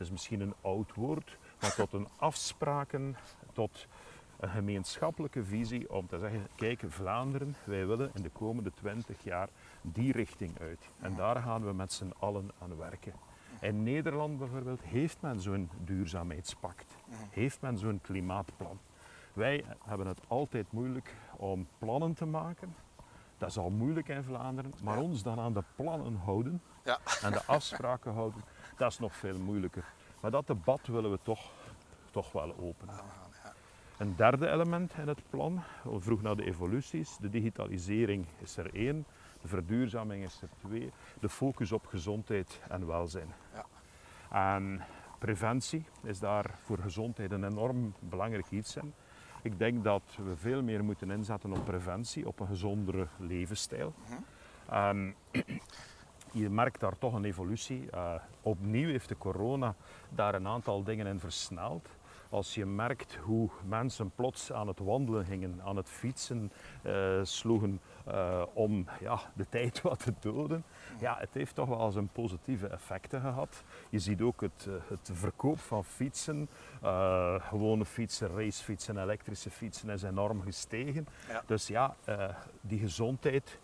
het 0.00 0.08
is 0.08 0.14
misschien 0.14 0.40
een 0.40 0.54
oud 0.60 0.94
woord, 0.94 1.38
maar 1.60 1.74
tot 1.74 1.92
een 1.92 2.08
afspraken, 2.16 3.16
tot 3.52 3.86
een 4.40 4.48
gemeenschappelijke 4.48 5.44
visie 5.44 5.92
om 5.92 6.06
te 6.06 6.18
zeggen, 6.18 6.46
kijk 6.54 6.82
Vlaanderen, 6.88 7.56
wij 7.64 7.86
willen 7.86 8.10
in 8.14 8.22
de 8.22 8.30
komende 8.30 8.72
20 8.72 9.24
jaar 9.24 9.48
die 9.82 10.12
richting 10.12 10.60
uit. 10.60 10.90
En 11.00 11.14
daar 11.14 11.36
gaan 11.36 11.64
we 11.64 11.72
met 11.72 11.92
z'n 11.92 12.12
allen 12.18 12.50
aan 12.58 12.76
werken. 12.76 13.12
In 13.60 13.82
Nederland 13.82 14.38
bijvoorbeeld 14.38 14.82
heeft 14.82 15.20
men 15.20 15.40
zo'n 15.40 15.70
duurzaamheidspact, 15.84 16.96
heeft 17.30 17.60
men 17.60 17.78
zo'n 17.78 18.00
klimaatplan. 18.02 18.78
Wij 19.32 19.64
hebben 19.84 20.06
het 20.06 20.20
altijd 20.28 20.72
moeilijk 20.72 21.14
om 21.36 21.68
plannen 21.78 22.14
te 22.14 22.26
maken. 22.26 22.74
Dat 23.38 23.48
is 23.48 23.58
al 23.58 23.70
moeilijk 23.70 24.08
in 24.08 24.22
Vlaanderen, 24.22 24.74
maar 24.82 24.96
ja. 24.96 25.02
ons 25.02 25.22
dan 25.22 25.40
aan 25.40 25.52
de 25.52 25.64
plannen 25.76 26.16
houden 26.16 26.62
ja. 26.84 26.98
en 27.22 27.32
de 27.32 27.44
afspraken 27.44 28.12
houden, 28.12 28.42
dat 28.76 28.92
is 28.92 28.98
nog 28.98 29.16
veel 29.16 29.38
moeilijker. 29.38 29.84
Maar 30.20 30.30
dat 30.30 30.46
debat 30.46 30.86
willen 30.86 31.10
we 31.10 31.18
toch, 31.22 31.50
toch 32.10 32.32
wel 32.32 32.54
openen. 32.58 32.94
Een 34.00 34.16
derde 34.16 34.48
element 34.48 34.92
in 34.96 35.08
het 35.08 35.22
plan, 35.30 35.62
we 35.82 36.00
vroeg 36.00 36.22
naar 36.22 36.36
de 36.36 36.44
evoluties. 36.44 37.16
De 37.16 37.28
digitalisering 37.28 38.26
is 38.38 38.56
er 38.56 38.74
één, 38.74 39.06
De 39.40 39.48
verduurzaming 39.48 40.24
is 40.24 40.42
er 40.42 40.48
twee. 40.58 40.92
De 41.20 41.28
focus 41.28 41.72
op 41.72 41.86
gezondheid 41.86 42.60
en 42.68 42.86
welzijn. 42.86 43.28
Ja. 43.54 43.66
En 44.54 44.82
preventie 45.18 45.84
is 46.02 46.18
daar 46.18 46.50
voor 46.62 46.78
gezondheid 46.78 47.32
een 47.32 47.44
enorm 47.44 47.94
belangrijk 47.98 48.50
iets 48.50 48.76
in. 48.76 48.92
Ik 49.42 49.58
denk 49.58 49.84
dat 49.84 50.02
we 50.24 50.36
veel 50.36 50.62
meer 50.62 50.84
moeten 50.84 51.10
inzetten 51.10 51.52
op 51.52 51.64
preventie, 51.64 52.26
op 52.26 52.40
een 52.40 52.46
gezondere 52.46 53.06
levensstijl. 53.18 53.94
En 54.68 55.14
je 56.40 56.50
merkt 56.50 56.80
daar 56.80 56.98
toch 56.98 57.14
een 57.14 57.24
evolutie. 57.24 57.90
Eh, 57.90 58.14
opnieuw 58.42 58.88
heeft 58.88 59.08
de 59.08 59.18
corona 59.18 59.74
daar 60.08 60.34
een 60.34 60.46
aantal 60.46 60.82
dingen 60.82 61.06
in 61.06 61.20
versneld. 61.20 61.88
Als 62.30 62.54
je 62.54 62.66
merkt 62.66 63.14
hoe 63.14 63.50
mensen 63.64 64.10
plots 64.14 64.52
aan 64.52 64.68
het 64.68 64.78
wandelen 64.78 65.24
gingen, 65.24 65.60
aan 65.64 65.76
het 65.76 65.88
fietsen 65.88 66.52
eh, 66.82 67.20
sloegen 67.22 67.80
eh, 68.06 68.42
om 68.52 68.86
ja, 69.00 69.20
de 69.34 69.48
tijd 69.48 69.80
wat 69.82 69.98
te 69.98 70.12
doden. 70.20 70.64
Ja, 71.00 71.16
het 71.18 71.28
heeft 71.32 71.54
toch 71.54 71.68
wel 71.68 71.90
zijn 71.90 72.08
positieve 72.08 72.66
effecten 72.66 73.20
gehad. 73.20 73.62
Je 73.88 73.98
ziet 73.98 74.20
ook 74.20 74.40
het, 74.40 74.66
eh, 74.68 74.74
het 74.88 75.10
verkoop 75.12 75.58
van 75.58 75.84
fietsen, 75.84 76.48
gewone 77.38 77.84
fietsen, 77.84 78.28
racefietsen, 78.28 79.02
elektrische 79.02 79.50
fietsen 79.50 79.88
is 79.88 80.02
enorm 80.02 80.42
gestegen. 80.42 81.06
Ja. 81.28 81.42
Dus 81.46 81.66
ja, 81.66 81.96
die 82.60 82.78
gezondheid, 82.78 83.58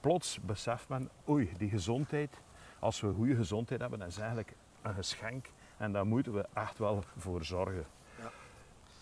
plots 0.00 0.40
beseft 0.40 0.88
men, 0.88 1.10
oei, 1.28 1.50
die 1.58 1.68
gezondheid, 1.68 2.40
als 2.78 3.00
we 3.00 3.12
goede 3.12 3.34
gezondheid 3.34 3.80
hebben, 3.80 4.02
is 4.02 4.18
eigenlijk 4.18 4.54
een 4.82 4.94
geschenk. 4.94 5.46
En 5.84 5.92
daar 5.92 6.06
moeten 6.06 6.32
we 6.32 6.46
echt 6.52 6.78
wel 6.78 7.04
voor 7.16 7.44
zorgen. 7.44 7.86
Ja. 8.20 8.30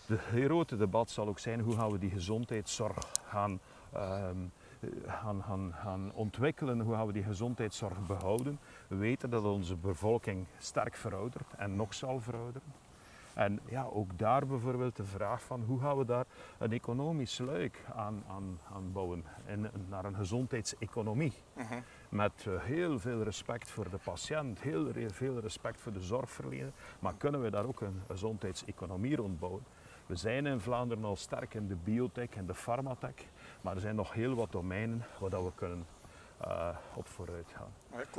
De 0.05 0.17
grote 0.17 0.77
debat 0.77 1.09
zal 1.09 1.27
ook 1.27 1.39
zijn 1.39 1.59
hoe 1.59 1.75
gaan 1.75 1.91
we 1.91 1.99
die 1.99 2.09
gezondheidszorg 2.09 3.11
gaan, 3.27 3.59
ehm, 3.93 4.37
gaan, 5.05 5.43
gaan, 5.43 5.73
gaan 5.73 6.11
ontwikkelen, 6.13 6.79
hoe 6.79 6.95
gaan 6.95 7.07
we 7.07 7.13
die 7.13 7.23
gezondheidszorg 7.23 8.05
behouden. 8.05 8.59
We 8.87 8.95
weten 8.95 9.29
dat 9.29 9.43
onze 9.43 9.75
bevolking 9.75 10.45
sterk 10.57 10.95
veroudert 10.95 11.53
en 11.57 11.75
nog 11.75 11.93
zal 11.93 12.19
verouderen. 12.19 12.82
En 13.33 13.59
ja, 13.69 13.83
ook 13.83 14.17
daar 14.17 14.47
bijvoorbeeld 14.47 14.95
de 14.95 15.03
vraag 15.03 15.41
van 15.41 15.63
hoe 15.63 15.79
gaan 15.79 15.97
we 15.97 16.05
daar 16.05 16.25
een 16.57 16.71
economisch 16.71 17.37
luik 17.37 17.81
aan, 17.95 18.23
aan, 18.27 18.59
aan 18.73 18.91
bouwen 18.91 19.25
en 19.45 19.71
naar 19.89 20.05
een 20.05 20.15
gezondheidseconomie. 20.15 21.33
Mhm. 21.53 21.79
Met 22.09 22.45
eh, 22.47 22.63
heel 22.63 22.99
veel 22.99 23.23
respect 23.23 23.69
voor 23.69 23.89
de 23.89 23.97
patiënt, 24.03 24.61
heel 24.61 24.91
veel 25.07 25.39
respect 25.39 25.81
voor 25.81 25.93
de 25.93 26.01
zorgverlener. 26.01 26.71
Maar 26.99 27.13
kunnen 27.17 27.41
we 27.41 27.51
daar 27.51 27.65
ook 27.65 27.81
een 27.81 28.01
gezondheidseconomie 28.07 29.15
rond 29.15 29.39
bouwen? 29.39 29.63
We 30.05 30.15
zijn 30.15 30.45
in 30.45 30.59
Vlaanderen 30.59 31.03
al 31.03 31.15
sterk 31.15 31.53
in 31.53 31.67
de 31.67 31.75
biotech 31.75 32.29
en 32.29 32.45
de 32.45 32.55
farmatech. 32.55 33.25
Maar 33.61 33.75
er 33.75 33.81
zijn 33.81 33.95
nog 33.95 34.13
heel 34.13 34.35
wat 34.35 34.51
domeinen 34.51 35.05
waar 35.19 35.29
dat 35.29 35.43
we 35.43 35.51
kunnen 35.55 35.85
eh, 36.37 36.69
op 36.93 37.07
vooruit 37.07 37.53
gaan. 37.55 37.73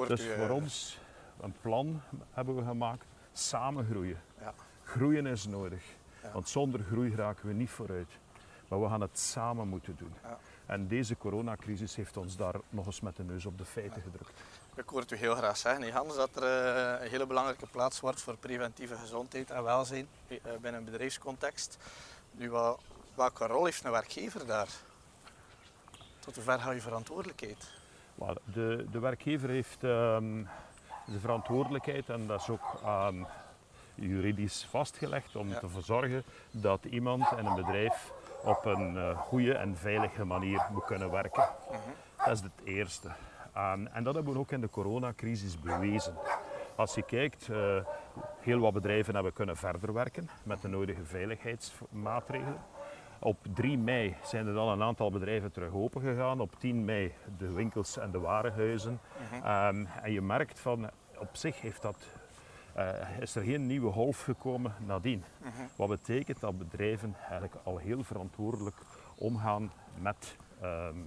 Dus 0.07 0.27
u, 0.27 0.31
eh, 0.31 0.39
voor 0.39 0.51
ons 0.51 0.99
een 1.41 1.55
plan 1.61 2.01
hebben 2.31 2.57
we 2.57 2.65
gemaakt. 2.65 3.07
Samen 3.33 3.85
groeien. 3.85 4.21
Ja. 4.41 4.55
Groeien 4.85 5.27
is 5.27 5.47
nodig. 5.47 5.83
Ja. 6.23 6.33
Want 6.33 6.49
zonder 6.49 6.81
groei 6.91 7.15
raken 7.15 7.49
we 7.49 7.55
niet 7.55 7.71
vooruit. 7.71 8.11
Maar 8.69 8.81
we 8.81 8.89
gaan 8.89 9.01
het 9.01 9.19
samen 9.19 9.69
moeten 9.69 9.97
doen. 9.97 10.15
Ja. 10.23 10.39
En 10.67 10.89
deze 10.89 11.17
coronacrisis 11.17 11.97
heeft 11.97 12.17
ons 12.17 12.37
daar 12.37 12.55
nog 12.69 12.87
eens 12.87 13.01
met 13.01 13.17
de 13.17 13.25
neus 13.25 13.47
op 13.47 13.59
de 13.59 13.65
feiten 13.65 14.03
gedrukt. 14.03 14.41
Ik 14.75 14.89
hoor 14.89 15.01
het 15.01 15.11
u 15.11 15.17
heel 15.17 15.35
graag 15.35 15.57
zeggen, 15.57 15.93
Hans, 15.93 16.17
dat 16.17 16.37
er 16.37 16.43
eh, 16.43 17.03
een 17.05 17.11
hele 17.11 17.27
belangrijke 17.27 17.67
plaats 17.67 18.01
wordt 18.01 18.21
voor 18.21 18.37
preventieve 18.37 18.97
gezondheid 18.97 19.51
en 19.51 19.63
welzijn 19.63 20.09
eh, 20.29 20.37
binnen 20.61 20.75
een 20.75 20.85
bedrijfscontext. 20.85 21.79
Nu, 22.31 22.51
wat, 22.51 22.81
welke 23.15 23.47
rol 23.47 23.65
heeft 23.65 23.85
een 23.85 23.91
werkgever 23.91 24.47
daar? 24.47 24.69
Tot 26.19 26.35
hoever 26.35 26.61
gaat 26.61 26.75
je 26.75 26.81
verantwoordelijkheid? 26.81 27.73
De, 28.45 28.87
de 28.91 28.99
werkgever 28.99 29.49
heeft 29.49 29.85
ehm, 29.85 30.45
de 31.07 31.21
verantwoordelijkheid 31.21 32.09
en 32.09 32.27
dat 32.27 32.41
is 32.41 32.49
ook 32.49 32.81
ehm, 32.83 33.25
juridisch 33.95 34.67
vastgelegd 34.71 35.37
om 35.37 35.49
Ja. 35.49 35.59
te 35.59 35.69
verzorgen 35.69 36.23
dat 36.51 36.85
iemand 36.85 37.27
in 37.39 37.47
een 37.47 37.55
bedrijf 37.55 38.13
op 38.43 38.65
een 38.65 38.97
eh, 38.97 39.19
goede 39.19 39.55
en 39.55 39.77
veilige 39.77 40.25
manier 40.25 40.67
moet 40.73 40.85
kunnen 40.85 41.11
werken. 41.11 41.49
Dat 42.17 42.29
is 42.37 42.41
het 42.41 42.53
eerste. 42.65 43.09
Ehm, 43.55 43.87
en 43.87 44.05
dat 44.05 44.15
hebben 44.15 44.33
we 44.33 44.39
ook 44.39 44.51
in 44.53 44.61
de 44.61 44.71
coronacrisis 44.71 45.61
bewezen. 45.61 46.15
Als 46.77 46.95
je 46.95 47.03
kijkt, 47.03 47.49
eh, 47.49 47.77
heel 48.41 48.59
wat 48.59 48.73
bedrijven 48.73 49.15
hebben 49.15 49.33
kunnen 49.33 49.57
verder 49.57 49.93
werken 49.93 50.29
met 50.43 50.63
de 50.63 50.69
nodige 50.69 51.05
veiligheidsmaatregelen. 51.05 52.63
Op 53.19 53.37
3 53.55 53.79
mei 53.79 54.17
zijn 54.23 54.47
er 54.47 54.55
dan 54.55 54.69
een 54.69 54.83
aantal 54.83 55.11
bedrijven 55.11 55.53
terug 55.53 55.73
open 55.73 56.01
gegaan. 56.01 56.41
Op 56.41 56.55
10 56.59 56.85
mei 56.85 57.15
de 57.39 57.53
winkels 57.53 57.99
en 57.99 58.11
de 58.11 58.19
warenhuizen. 58.21 59.01
Ehm, 59.45 59.85
en 60.03 60.13
je 60.13 60.21
merkt 60.23 60.61
van, 60.61 60.91
op 61.19 61.29
zich 61.37 61.61
heeft 61.61 61.83
dat, 61.83 61.97
eh, 62.75 63.19
is 63.21 63.35
er 63.35 63.43
geen 63.43 63.67
nieuwe 63.67 63.93
golf 63.93 64.23
gekomen 64.23 64.75
nadien. 64.87 65.25
Wat 65.77 65.89
betekent 65.89 66.41
dat 66.41 66.59
bedrijven 66.59 67.15
eigenlijk 67.21 67.55
al 67.63 67.77
heel 67.77 68.05
verantwoordelijk 68.05 68.77
omgaan 69.15 69.73
met, 69.99 70.37
ehm, 70.61 70.99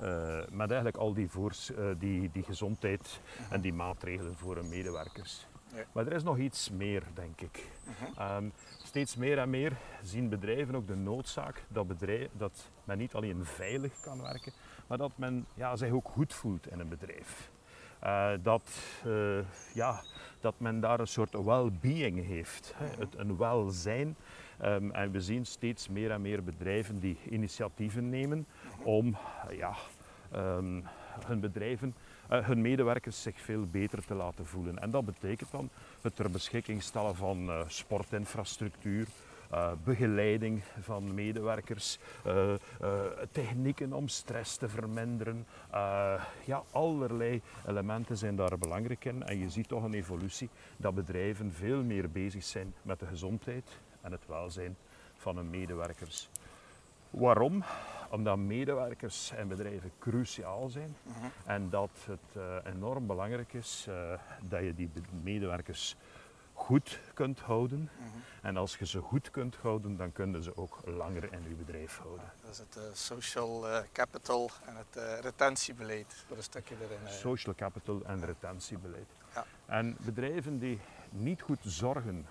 eh, 0.00 0.38
met 0.50 0.68
eigenlijk 0.70 0.96
al 0.96 1.14
die, 1.14 1.28
voors, 1.30 1.74
eh, 1.74 1.84
die, 1.98 2.30
die 2.32 2.42
gezondheid 2.42 3.20
en 3.50 3.60
die 3.60 3.72
maatregelen 3.72 4.36
voor 4.36 4.56
hun 4.56 4.68
medewerkers. 4.68 5.46
Ja. 5.74 5.84
Maar 5.92 6.06
er 6.06 6.12
is 6.12 6.22
nog 6.22 6.38
iets 6.38 6.70
meer, 6.70 7.02
denk 7.14 7.40
ik. 7.40 7.70
Ehm, 8.16 8.48
steeds 8.82 9.16
meer 9.16 9.38
en 9.38 9.50
meer 9.50 9.76
zien 10.02 10.28
bedrijven 10.28 10.74
ook 10.74 10.86
de 10.86 10.96
noodzaak 10.96 11.64
dat, 11.68 11.86
bedrijf, 11.86 12.28
dat 12.32 12.70
men 12.84 12.98
niet 12.98 13.14
alleen 13.14 13.44
veilig 13.44 14.00
kan 14.00 14.22
werken, 14.22 14.52
maar 14.86 14.98
dat 14.98 15.12
men 15.14 15.46
ja, 15.54 15.76
zich 15.76 15.90
ook 15.90 16.08
goed 16.08 16.34
voelt 16.34 16.70
in 16.70 16.80
een 16.80 16.88
bedrijf. 16.88 17.50
Eh, 18.06 18.30
dat, 18.42 18.70
eh, 19.04 19.38
ja, 19.74 20.02
dat 20.40 20.54
men 20.58 20.80
daar 20.80 21.00
een 21.00 21.06
soort 21.06 21.32
well-being 21.32 22.26
heeft, 22.26 22.72
hè, 22.76 22.86
het, 22.98 23.18
een 23.18 23.36
welzijn. 23.36 24.16
Ehm, 24.58 24.90
en 24.90 25.10
we 25.10 25.20
zien 25.20 25.46
steeds 25.46 25.88
meer 25.88 26.10
en 26.10 26.20
meer 26.20 26.44
bedrijven 26.44 27.00
die 27.00 27.18
initiatieven 27.30 28.08
nemen 28.08 28.46
om 28.82 29.16
ja, 29.50 29.74
ehm, 30.30 30.80
hun 31.26 31.40
bedrijven, 31.40 31.94
eh, 32.28 32.46
hun 32.46 32.60
medewerkers 32.60 33.22
zich 33.22 33.40
veel 33.40 33.66
beter 33.66 34.04
te 34.04 34.14
laten 34.14 34.46
voelen. 34.46 34.78
En 34.78 34.90
dat 34.90 35.04
betekent 35.04 35.50
dan 35.50 35.70
het 36.00 36.16
ter 36.16 36.30
beschikking 36.30 36.82
stellen 36.82 37.16
van 37.16 37.64
sportinfrastructuur, 37.66 39.06
eh, 39.50 39.72
begeleiding 39.84 40.62
van 40.80 41.14
medewerkers, 41.14 41.98
eh, 42.24 42.52
eh, 42.52 42.58
technieken 43.32 43.92
om 43.92 44.08
stress 44.08 44.56
te 44.56 44.68
verminderen. 44.68 45.46
Ja, 46.44 46.62
allerlei 46.70 47.42
elementen 47.66 48.16
zijn 48.16 48.36
daar 48.36 48.58
belangrijk 48.58 49.04
in. 49.04 49.22
En 49.22 49.38
je 49.38 49.50
ziet 49.50 49.68
toch 49.68 49.82
een 49.82 49.94
evolutie 49.94 50.48
dat 50.76 50.94
bedrijven 50.94 51.52
veel 51.52 51.82
meer 51.82 52.10
bezig 52.10 52.44
zijn 52.44 52.74
met 52.82 53.00
de 53.00 53.06
gezondheid 53.06 53.78
en 54.00 54.12
het 54.12 54.26
welzijn 54.26 54.76
van 55.16 55.36
hun 55.36 55.50
medewerkers. 55.50 56.28
Waarom? 57.10 57.64
Omdat 58.10 58.36
medewerkers 58.36 59.30
en 59.30 59.48
bedrijven 59.48 59.92
cruciaal 59.98 60.68
zijn 60.68 60.96
en 61.44 61.70
dat 61.70 61.90
het 62.06 62.64
enorm 62.74 63.06
belangrijk 63.06 63.52
is 63.52 63.88
dat 64.48 64.60
je 64.60 64.74
die 64.74 64.90
medewerkers 65.22 65.96
goed 66.56 67.00
kunt 67.14 67.40
houden. 67.40 67.90
En 68.42 68.56
als 68.56 68.76
je 68.76 68.86
ze 68.86 69.00
goed 69.00 69.30
kunt 69.30 69.56
houden, 69.56 69.96
dan 69.96 70.12
kunnen 70.12 70.42
ze 70.42 70.56
ook 70.56 70.78
langer 70.84 71.32
in 71.32 71.42
je 71.48 71.54
bedrijf 71.54 71.98
houden. 71.98 72.32
Dat 72.42 72.50
is 72.50 72.58
het 72.58 72.76
eh, 72.76 72.82
social 72.92 73.68
eh, 73.68 73.82
capital 73.92 74.50
en 74.64 74.76
het 74.76 74.96
eh, 74.96 75.18
retentiebeleid 75.20 76.24
voor 76.26 76.36
een 76.36 76.42
stukje 76.42 76.74
erin. 76.74 77.12
Social 77.12 77.54
capital 77.54 78.02
en 78.04 78.24
retentiebeleid. 78.24 79.06
Ja. 79.34 79.44
En 79.66 79.96
bedrijven 80.04 80.58
die 80.58 80.80
niet 81.10 81.42
goed 81.42 81.58
zorgen 81.62 82.26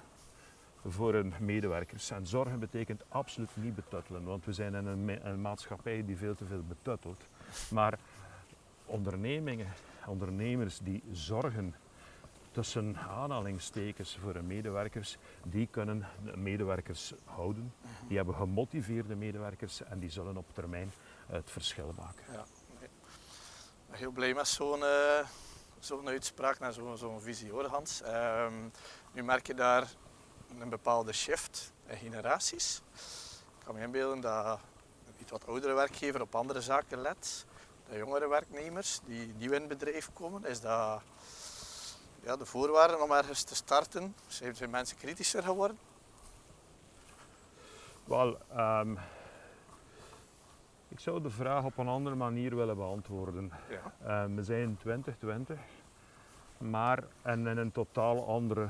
voor 0.85 1.13
hun 1.13 1.33
medewerkers. 1.39 2.11
En 2.11 2.27
zorgen 2.27 2.59
betekent 2.59 3.03
absoluut 3.07 3.49
niet 3.53 3.75
betuttelen, 3.75 4.23
want 4.23 4.45
we 4.45 4.53
zijn 4.53 4.75
in 4.75 4.85
een, 4.85 5.27
een 5.27 5.41
maatschappij 5.41 6.05
die 6.05 6.17
veel 6.17 6.35
te 6.35 6.45
veel 6.45 6.63
betuttelt. 6.67 7.27
Maar 7.69 7.99
ondernemingen, 8.85 9.67
ondernemers 10.07 10.79
die 10.79 11.03
zorgen 11.11 11.75
tussen 12.55 12.97
aanhalingstekens 12.97 14.17
voor 14.21 14.33
hun 14.33 14.47
medewerkers, 14.47 15.17
die 15.43 15.67
kunnen 15.67 16.07
de 16.23 16.37
medewerkers 16.37 17.13
houden. 17.25 17.73
Die 18.07 18.17
hebben 18.17 18.35
gemotiveerde 18.35 19.15
medewerkers 19.15 19.83
en 19.83 19.99
die 19.99 20.09
zullen 20.09 20.37
op 20.37 20.53
termijn 20.53 20.91
het 21.27 21.51
verschil 21.51 21.93
maken. 21.97 22.23
Ja. 22.31 22.45
Ik 22.79 22.89
ben 23.89 23.99
heel 23.99 24.11
blij 24.11 24.33
met 24.33 24.47
zo'n 24.47 24.83
eh, 24.83 25.27
zo'n 25.79 26.07
uitspraak 26.07 26.59
en 26.59 26.73
zo'n 26.73 26.97
zo'n 26.97 27.21
visie 27.21 27.51
hoor, 27.51 27.65
Hans. 27.65 28.01
Ehm, 28.01 28.53
nu 29.11 29.23
merk 29.23 29.47
je 29.47 29.53
daar 29.53 29.87
een 30.59 30.69
bepaalde 30.69 31.13
shift 31.13 31.73
in 31.85 31.97
generaties. 31.97 32.81
Ik 33.59 33.65
kan 33.65 33.75
me 33.75 33.81
inbeelden 33.81 34.21
dat 34.21 34.59
iets 35.19 35.31
wat 35.31 35.47
oudere 35.47 35.73
werkgever 35.73 36.21
op 36.21 36.35
andere 36.35 36.61
zaken 36.61 37.01
let. 37.01 37.45
De 37.89 37.97
jongere 37.97 38.27
werknemers 38.27 38.99
die 39.05 39.33
nieuw 39.37 39.51
in 39.51 39.59
het 39.59 39.67
bedrijf 39.67 40.09
komen, 40.13 40.45
is 40.45 40.61
dat 40.61 41.01
ja, 42.25 42.35
de 42.35 42.45
voorwaarden 42.45 43.01
om 43.01 43.11
ergens 43.11 43.43
te 43.43 43.55
starten? 43.55 44.15
Zijn 44.27 44.55
zijn 44.55 44.69
mensen 44.69 44.97
kritischer 44.97 45.43
geworden? 45.43 45.77
Wel, 48.03 48.37
ehm, 48.55 48.95
Ik 50.87 51.01
zou 51.01 51.21
de 51.21 51.29
vraag 51.29 51.63
op 51.63 51.77
een 51.77 51.87
andere 51.87 52.15
manier 52.15 52.55
willen 52.55 52.75
beantwoorden. 52.75 53.51
Ja. 53.69 54.23
Eh, 54.25 54.35
we 54.35 54.43
zijn 54.43 54.61
in 54.61 54.77
2020, 54.77 55.59
maar 56.57 57.03
en 57.21 57.47
in 57.47 57.57
een 57.57 57.71
totaal 57.71 58.27
andere 58.27 58.69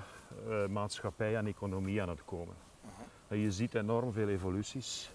eh, 0.49 0.65
maatschappij 0.65 1.35
en 1.35 1.47
economie 1.47 2.01
aan 2.01 2.09
het 2.09 2.25
komen. 2.25 2.55
En 3.27 3.37
je 3.37 3.51
ziet 3.51 3.75
enorm 3.75 4.13
veel 4.13 4.27
evoluties. 4.27 5.11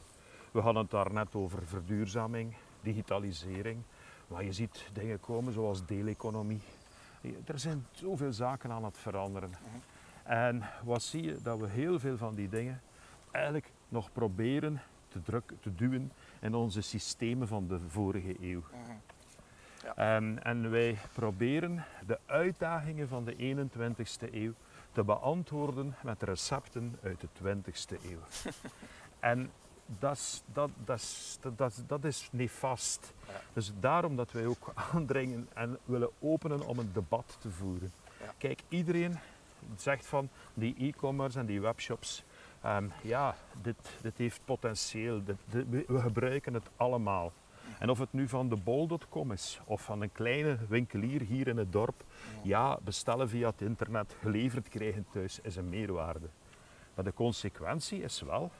We 0.51 0.61
hadden 0.61 0.83
het 0.83 0.91
daar 0.91 1.13
net 1.13 1.35
over 1.35 1.67
verduurzaming, 1.67 2.55
digitalisering. 2.81 3.83
Maar 4.27 4.45
je 4.45 4.53
ziet 4.53 4.89
dingen 4.93 5.21
komen 5.21 5.53
zoals 5.53 5.87
deeleconomie. 5.87 6.63
Er 7.45 7.59
zijn 7.59 7.87
zoveel 7.91 8.33
zaken 8.33 8.71
aan 8.71 8.85
het 8.85 8.99
veranderen. 8.99 9.51
En 10.23 10.63
wat 10.85 11.03
zie 11.03 11.23
je? 11.23 11.39
Dat 11.43 11.59
we 11.59 11.69
heel 11.69 11.99
veel 11.99 12.17
van 12.17 12.35
die 12.35 12.49
dingen 12.49 12.81
eigenlijk 13.31 13.71
nog 13.89 14.13
proberen 14.13 14.81
te, 15.09 15.23
druk, 15.23 15.53
te 15.61 15.75
duwen 15.75 16.13
in 16.41 16.55
onze 16.55 16.81
systemen 16.81 17.49
van 17.49 17.67
de 17.67 17.81
vorige 17.89 18.37
eeuw. 18.41 18.63
Ja. 19.83 19.97
En, 19.97 20.45
en 20.45 20.71
wij 20.71 20.99
proberen 21.13 21.85
de 22.07 22.19
uitdagingen 22.27 23.09
van 23.09 23.25
de 23.25 23.37
21ste 23.37 24.35
eeuw 24.35 24.53
te 24.93 25.05
beantwoorden 25.05 25.95
met 26.03 26.23
recepten 26.23 26.99
uit 27.03 27.21
de 27.21 27.29
20ste 27.43 28.05
eeuw. 28.05 28.21
en 29.21 29.51
dat 29.99 30.17
is, 30.17 30.43
dat, 30.53 30.71
dat, 30.85 30.99
is, 30.99 31.39
dat, 31.87 32.29
nefast. 32.33 33.13
Ja. 33.27 33.33
Dus 33.53 33.73
daarom 33.81 34.17
dat 34.17 34.33
wij 34.33 34.47
ook 34.47 34.73
aandringen 34.93 35.49
en 35.55 35.79
willen 35.85 36.11
openen 36.19 36.67
om 36.67 36.79
een 36.79 36.91
debat 36.93 37.37
te 37.41 37.51
voeren. 37.51 37.93
Ja. 38.21 38.35
Kijk, 38.39 38.61
iedereen 38.69 39.19
zegt 39.77 40.07
van 40.07 40.29
die 40.55 40.75
e-commerce 40.79 41.39
en 41.39 41.47
die 41.47 41.61
webshops, 41.61 42.25
ehm, 42.61 42.85
ja, 43.03 43.37
dit, 43.63 43.77
dit 44.03 44.19
heeft 44.19 44.41
potentieel, 44.45 45.25
dit, 45.25 45.37
dit- 45.45 45.69
we, 45.69 45.85
we 45.89 46.01
gebruiken 46.01 46.55
het 46.55 46.67
allemaal. 46.77 47.33
En 47.79 47.91
of 47.91 47.99
het 47.99 48.13
nu 48.13 48.29
van 48.29 48.49
de 48.49 48.57
bol.com 48.57 49.33
is 49.33 49.61
of 49.65 49.83
van 49.83 50.01
een 50.03 50.13
kleine 50.13 50.59
winkelier 50.69 51.21
hier 51.21 51.49
in 51.49 51.57
het 51.57 51.73
dorp, 51.73 52.05
ja, 52.43 52.79
bestellen 52.85 53.29
via 53.29 53.49
het 53.49 53.61
internet, 53.61 54.15
geleverd 54.21 54.69
krijgen 54.69 55.07
thuis 55.13 55.41
is 55.41 55.57
een 55.57 55.69
meerwaarde. 55.69 56.27
Maar 56.95 57.05
de 57.05 57.15
consequentie 57.15 58.03
is 58.03 58.21
wel 58.21 58.51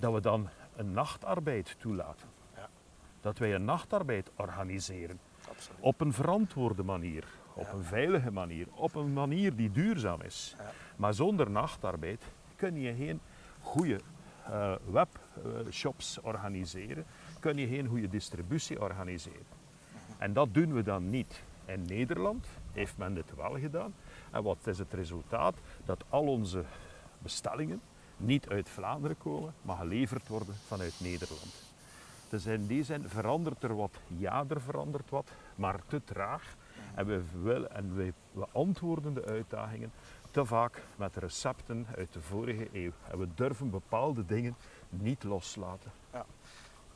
dat 0.00 0.12
we 0.12 0.20
dan 0.20 0.48
een 0.76 0.92
nachtarbeid 0.92 1.76
toelaten. 1.78 2.28
Ja. 2.56 2.68
Dat 3.20 3.38
wij 3.38 3.54
een 3.54 3.64
nachtarbeid 3.64 4.30
organiseren. 4.36 5.18
Absoluut. 5.48 5.80
Op 5.80 6.00
een 6.00 6.12
verantwoorde 6.12 6.82
manier, 6.82 7.24
op 7.54 7.66
Ja. 7.66 7.72
een 7.72 7.84
veilige 7.84 8.30
manier, 8.30 8.66
op 8.74 8.94
een 8.94 9.12
manier 9.12 9.56
die 9.56 9.70
duurzaam 9.70 10.20
is. 10.22 10.54
Ja. 10.58 10.70
Maar 10.96 11.14
zonder 11.14 11.50
nachtarbeid 11.50 12.24
kun 12.56 12.80
je 12.80 12.94
geen 12.94 13.20
goede 13.60 14.00
eh, 14.44 14.74
webshops 14.90 16.20
organiseren, 16.20 17.04
kun 17.40 17.56
je 17.56 17.66
geen 17.66 17.86
goede 17.86 18.08
distributie 18.08 18.80
organiseren. 18.80 19.46
En 20.18 20.32
dat 20.32 20.54
doen 20.54 20.72
we 20.74 20.82
dan 20.82 21.10
niet. 21.10 21.42
In 21.64 21.82
Nederland 21.82 22.46
heeft 22.72 22.96
men 22.96 23.14
dit 23.14 23.34
wel 23.34 23.58
gedaan. 23.58 23.94
En 24.30 24.42
wat 24.42 24.66
is 24.66 24.78
het 24.78 24.92
resultaat? 24.92 25.56
Dat 25.84 26.04
al 26.08 26.26
onze 26.26 26.64
bestellingen 27.18 27.80
niet 28.20 28.48
uit 28.48 28.68
Vlaanderen 28.68 29.18
komen, 29.18 29.54
maar 29.62 29.76
geleverd 29.76 30.28
worden 30.28 30.54
vanuit 30.66 30.94
Nederland. 30.98 31.54
Dus 32.28 32.46
in 32.46 32.66
die 32.66 32.84
zin 32.84 33.08
verandert 33.08 33.62
er 33.62 33.76
wat. 33.76 33.90
Ja, 34.06 34.44
er 34.48 34.60
verandert 34.60 35.10
wat, 35.10 35.28
maar 35.54 35.80
te 35.86 36.04
traag. 36.04 36.42
En 36.94 37.06
we, 37.06 37.22
willen, 37.42 37.74
en 37.74 37.94
we, 37.94 38.12
we 38.32 38.46
antwoorden 38.52 39.14
de 39.14 39.24
uitdagingen 39.24 39.92
te 40.30 40.44
vaak 40.44 40.82
met 40.96 41.16
recepten 41.16 41.86
uit 41.96 42.12
de 42.12 42.20
vorige 42.20 42.68
eeuw. 42.72 42.92
En 43.10 43.18
we 43.18 43.28
durven 43.34 43.70
bepaalde 43.70 44.26
dingen 44.26 44.56
niet 44.88 45.22
loslaten. 45.24 45.92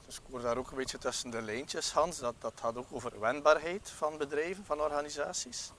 Dus 0.06 0.16
ik 0.16 0.22
hoor 0.30 0.40
daar 0.40 0.56
ook 0.56 0.70
een 0.70 0.76
beetje 0.76 0.98
tussen 0.98 1.30
de 1.30 1.42
lijntjes, 1.42 1.92
Hans. 1.92 2.18
Dat, 2.18 2.34
dat 2.38 2.52
gaat 2.60 2.76
ook 2.76 2.86
over 2.90 3.20
wendbaarheid 3.20 3.90
van 3.90 4.18
bedrijven, 4.18 4.64
van 4.64 4.80
organisaties. 4.80 5.72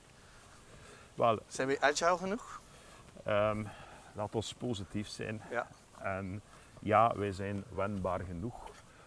Wel, 1.14 1.38
Zijn 1.48 1.68
we 1.68 1.80
agile 1.80 2.16
genoeg? 2.16 2.60
ehm, 3.24 3.64
laat 4.16 4.34
ons 4.34 4.54
positief 4.54 5.08
zijn. 5.08 5.40
Ja. 5.50 5.66
En 5.98 6.42
ja, 6.80 7.12
wij 7.16 7.32
zijn 7.32 7.64
wendbaar 7.74 8.20
genoeg. 8.20 8.54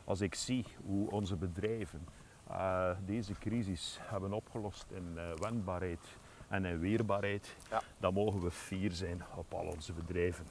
Als 0.03 0.21
ik 0.21 0.35
zie 0.35 0.65
hoe 0.85 1.11
onze 1.11 1.35
bedrijven 1.35 2.07
eh, 2.49 2.89
deze 3.05 3.33
crisis 3.33 3.99
hebben 4.01 4.33
opgelost 4.33 4.85
in 4.91 5.13
eh, 5.17 5.23
wendbaarheid 5.41 5.99
en 6.47 6.65
in 6.65 6.79
weerbaarheid, 6.79 7.55
Ja. 7.69 7.81
dan 7.97 8.13
mogen 8.13 8.41
we 8.41 8.51
fier 8.51 8.91
zijn 8.91 9.23
op 9.35 9.53
al 9.53 9.65
onze 9.65 9.93
bedrijven. 9.93 10.45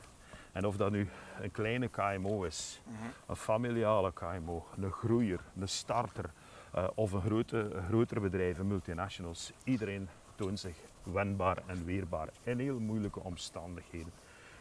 En 0.52 0.66
of 0.66 0.76
dat 0.76 0.90
nu 0.90 1.08
een 1.40 1.50
kleine 1.50 1.88
KMO 1.88 2.42
is, 2.44 2.80
een 3.26 3.36
familiale 3.36 4.12
KMO, 4.12 4.66
een 4.76 4.90
groeier, 4.92 5.40
een 5.60 5.68
starter 5.68 6.30
eh, 6.72 6.88
of 6.94 7.12
een, 7.12 7.20
grote, 7.20 7.56
een 7.58 7.82
groter 7.86 8.20
bedrijf, 8.20 8.58
een 8.58 8.66
multinationals, 8.66 9.52
iedereen 9.64 10.08
toont 10.34 10.60
zich 10.60 10.76
wendbaar 11.02 11.58
en 11.66 11.84
weerbaar 11.84 12.28
in 12.42 12.58
heel 12.58 12.78
moeilijke 12.80 13.20
omstandigheden. 13.20 14.12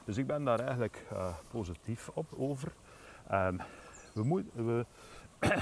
Dus 0.07 0.17
ik 0.17 0.27
ben 0.27 0.43
daar 0.43 0.59
eigenlijk 0.59 1.05
eh, 1.11 1.33
positief 1.51 2.09
op 2.13 2.25
over. 2.37 2.71
Ehm, 3.29 3.57
we 4.13 4.45
we, 4.53 4.85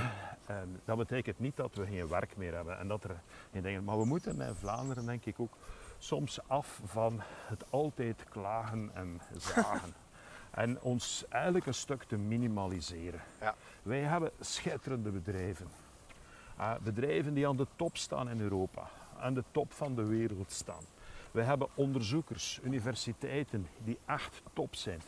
ehm, 0.47 0.67
dat 0.85 0.97
betekent 0.97 1.39
niet 1.39 1.55
dat 1.55 1.75
we 1.75 1.85
geen 1.85 2.07
werk 2.07 2.37
meer 2.37 2.53
hebben 2.53 2.79
en 2.79 2.87
dat 2.87 3.03
er 3.03 3.21
geen 3.51 3.61
dingen. 3.61 3.83
Maar 3.83 3.97
we 3.97 4.05
moeten 4.05 4.41
in 4.41 4.55
Vlaanderen 4.55 5.05
denk 5.05 5.25
ik 5.25 5.39
ook 5.39 5.57
soms 5.97 6.39
af 6.47 6.81
van 6.83 7.21
het 7.47 7.65
altijd 7.69 8.23
klagen 8.29 8.91
en 8.93 9.21
zagen. 9.37 9.93
en 10.65 10.81
ons 10.81 11.25
eigenlijk 11.29 11.65
een 11.65 11.73
stuk 11.73 12.03
te 12.03 12.17
minimaliseren. 12.17 13.21
Ja. 13.39 13.55
Wij 13.83 14.01
hebben 14.01 14.31
schitterende 14.39 15.11
bedrijven. 15.11 15.67
Uh, 16.59 16.73
bedrijven 16.83 17.33
die 17.33 17.47
aan 17.47 17.57
de 17.57 17.67
top 17.75 17.97
staan 17.97 18.29
in 18.29 18.39
Europa, 18.39 18.89
aan 19.19 19.33
de 19.33 19.43
top 19.51 19.73
van 19.73 19.95
de 19.95 20.03
wereld 20.03 20.51
staan. 20.51 20.83
We 21.35 21.41
hebben 21.41 21.67
onderzoekers, 21.73 22.59
universiteiten 22.63 23.67
die 23.83 23.97
echt 24.05 24.41
top 24.53 24.75
zijn. 24.75 25.01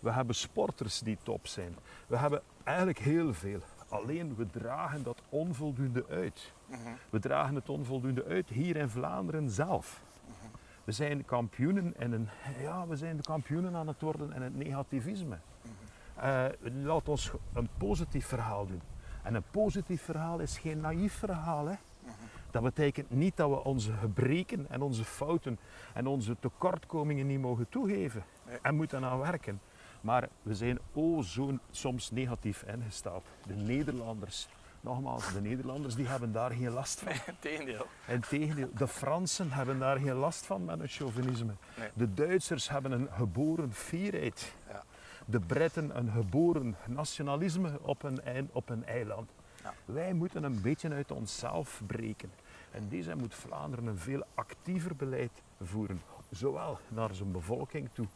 We 0.00 0.10
hebben 0.10 0.34
sporters 0.34 0.98
die 0.98 1.18
top 1.22 1.46
zijn. 1.46 1.76
We 2.06 2.16
hebben 2.16 2.42
eigenlijk 2.64 2.98
heel 2.98 3.34
veel. 3.34 3.60
Alleen 3.88 4.34
we 4.36 4.46
dragen 4.50 5.02
dat 5.02 5.22
onvoldoende 5.28 6.04
uit. 6.08 6.52
We 7.10 7.18
dragen 7.18 7.54
het 7.54 7.68
onvoldoende 7.68 8.24
uit 8.24 8.48
hier 8.48 8.76
in 8.76 8.88
Vlaanderen 8.88 9.50
zelf. 9.50 10.02
We 10.84 10.92
zijn 10.92 11.24
kampioenen 11.24 11.94
in 11.98 12.12
een, 12.12 12.28
ja, 12.60 12.86
we 12.86 12.96
zijn 12.96 13.16
de 13.16 13.22
kampioenen 13.22 13.74
aan 13.74 13.88
het 13.88 14.00
worden 14.00 14.32
in 14.32 14.42
het 14.42 14.56
negativisme. 14.56 15.38
Eh, 16.14 16.44
laat 16.60 17.08
ons 17.08 17.32
een 17.52 17.68
positief 17.76 18.26
verhaal 18.26 18.66
doen. 18.66 18.82
En 19.22 19.34
een 19.34 19.50
positief 19.50 20.02
verhaal 20.02 20.38
is 20.38 20.58
geen 20.58 20.80
naïef 20.80 21.12
verhaal. 21.12 21.66
Hè? 21.66 21.74
Dat 22.62 22.74
betekent 22.74 23.10
niet 23.10 23.36
dat 23.36 23.48
we 23.50 23.64
onze 23.64 23.92
gebreken 23.92 24.66
en 24.70 24.82
onze 24.82 25.04
fouten 25.04 25.58
en 25.94 26.06
onze 26.06 26.36
tekortkomingen 26.40 27.26
niet 27.26 27.40
mogen 27.40 27.68
toegeven 27.68 28.24
en 28.62 28.74
moeten 28.74 29.04
aan 29.04 29.18
werken. 29.18 29.60
Maar 30.00 30.28
we 30.42 30.54
zijn 30.54 30.78
o 30.94 31.22
zo 31.22 31.58
soms 31.70 32.10
negatief 32.10 32.62
ingesteld. 32.62 33.24
De 33.46 33.54
Nederlanders, 33.54 34.48
nogmaals, 34.80 35.32
de 35.32 35.40
Nederlanders 35.40 35.94
die 35.94 36.06
hebben 36.06 36.32
daar 36.32 36.50
geen 36.50 36.70
last 36.70 37.00
van. 37.00 37.12
Integendeel. 37.34 37.86
Integendeel, 38.06 38.68
de 38.74 38.88
Fransen 38.88 39.50
hebben 39.52 39.78
daar 39.78 39.98
geen 39.98 40.14
last 40.14 40.46
van 40.46 40.64
met 40.64 40.78
hun 40.78 40.88
chauvinisme. 40.88 41.52
Nee. 41.78 41.88
De 41.94 42.14
Duitsers 42.14 42.68
hebben 42.68 42.92
een 42.92 43.08
geboren 43.12 43.72
fierheid. 43.72 44.54
Ja. 44.68 44.84
De 45.26 45.40
Britten 45.40 45.98
een 45.98 46.10
geboren 46.10 46.76
nationalisme 46.86 47.78
op 47.82 48.02
een, 48.02 48.22
ei- 48.22 48.48
op 48.52 48.68
een 48.68 48.84
eiland. 48.86 49.30
Ja. 49.62 49.74
Wij 49.84 50.12
moeten 50.12 50.42
een 50.44 50.60
beetje 50.60 50.90
uit 50.90 51.10
onszelf 51.10 51.82
breken. 51.86 52.30
En 52.70 52.88
deze 52.88 53.14
moet 53.16 53.34
Vlaanderen 53.34 53.86
een 53.86 53.98
veel 53.98 54.24
actiever 54.34 54.96
beleid 54.96 55.42
voeren. 55.62 56.02
Zowel 56.30 56.78
naar 56.88 57.14
zijn 57.14 57.32
bevolking 57.32 57.88
toe. 57.92 58.06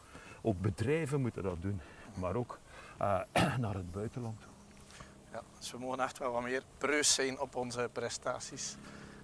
Ook 0.41 0.61
bedrijven 0.61 1.21
moeten 1.21 1.43
dat 1.43 1.61
doen. 1.61 1.81
Maar 2.13 2.35
ook 2.35 2.59
eh, 2.97 3.19
naar 3.57 3.73
het 3.73 3.91
buitenland 3.91 4.41
toe. 4.41 4.51
Ja, 5.31 5.41
dus 5.57 5.71
we 5.71 5.77
mogen 5.77 5.99
echt 5.99 6.17
wel 6.17 6.31
wat 6.31 6.43
meer 6.43 6.63
preus 6.77 7.13
zijn 7.13 7.39
op 7.39 7.55
onze 7.55 7.89
prestaties. 7.91 8.75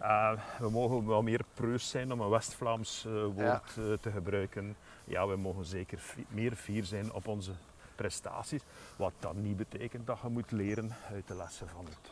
Uh, 0.02 0.32
we 0.60 0.70
mogen 0.70 1.08
wel 1.08 1.22
meer 1.22 1.42
preus 1.54 1.90
zijn 1.90 2.12
om 2.12 2.22
een 2.22 2.30
West-Vlaams 2.30 3.06
uh, 3.08 3.14
woord 3.24 3.72
Ja. 3.76 3.98
te 4.02 4.12
gebruiken. 4.12 4.76
Ja, 5.06 5.28
we 5.28 5.36
mogen 5.36 5.66
zeker 5.66 6.02
meer 6.28 6.56
fier 6.56 6.84
zijn 6.86 7.14
op 7.14 7.28
onze 7.28 7.52
prestaties. 7.96 8.62
Wat 8.96 9.14
dan 9.20 9.42
niet 9.42 9.58
betekent 9.58 10.08
dat 10.08 10.20
je 10.22 10.28
moet 10.30 10.52
leren 10.52 10.96
uit 11.12 11.28
de 11.28 11.36
lessen 11.36 11.68
van 11.70 11.86
het, 11.86 12.12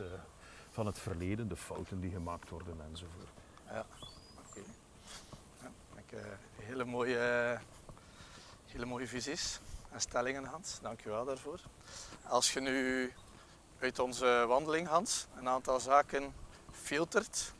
van 0.78 0.86
het 0.86 0.98
verleden, 0.98 1.48
de 1.48 1.56
fouten 1.56 2.00
die 2.00 2.10
gemaakt 2.10 2.48
worden 2.48 2.80
enzovoort. 2.90 3.28
Ja, 3.66 3.86
oké. 5.98 6.38
Hele, 6.56 6.84
mooie, 6.84 7.58
hele 8.66 8.86
mooie 8.86 9.06
visies 9.06 9.60
en 9.90 10.00
stellingen, 10.00 10.44
Hans. 10.44 10.78
Dank 10.80 11.00
je 11.00 11.08
wel 11.08 11.24
daarvoor. 11.24 11.60
Als 12.22 12.52
je 12.52 12.60
nu 12.60 13.12
uit 13.78 13.98
onze 13.98 14.44
wandeling, 14.48 14.88
Hans, 14.88 15.26
een 15.36 15.48
aantal 15.48 15.80
zaken 15.80 16.34
filtert 16.70 17.52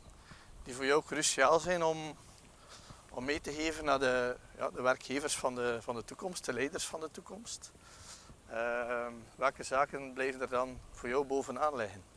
die 0.63 0.75
voor 0.75 0.85
jou 0.85 1.03
cruciaal 1.03 1.59
zijn 1.59 1.83
om, 1.83 2.15
om 3.09 3.25
mee 3.25 3.41
te 3.41 3.51
geven 3.51 3.85
naar 3.85 3.99
de, 3.99 4.37
ja, 4.57 4.69
de 4.69 4.81
werkgevers 4.81 5.37
van 5.37 5.55
de, 5.55 5.77
van 5.81 5.95
de 5.95 6.05
toekomst, 6.05 6.45
de 6.45 6.53
leiders 6.53 6.85
van 6.85 6.99
de 6.99 7.11
toekomst. 7.11 7.71
Ehm, 8.49 9.13
welke 9.35 9.63
zaken 9.63 10.13
blijven 10.13 10.41
er 10.41 10.49
dan 10.49 10.79
voor 10.91 11.09
jou 11.09 11.25
bovenaan 11.25 11.75
liggen? 11.75 12.08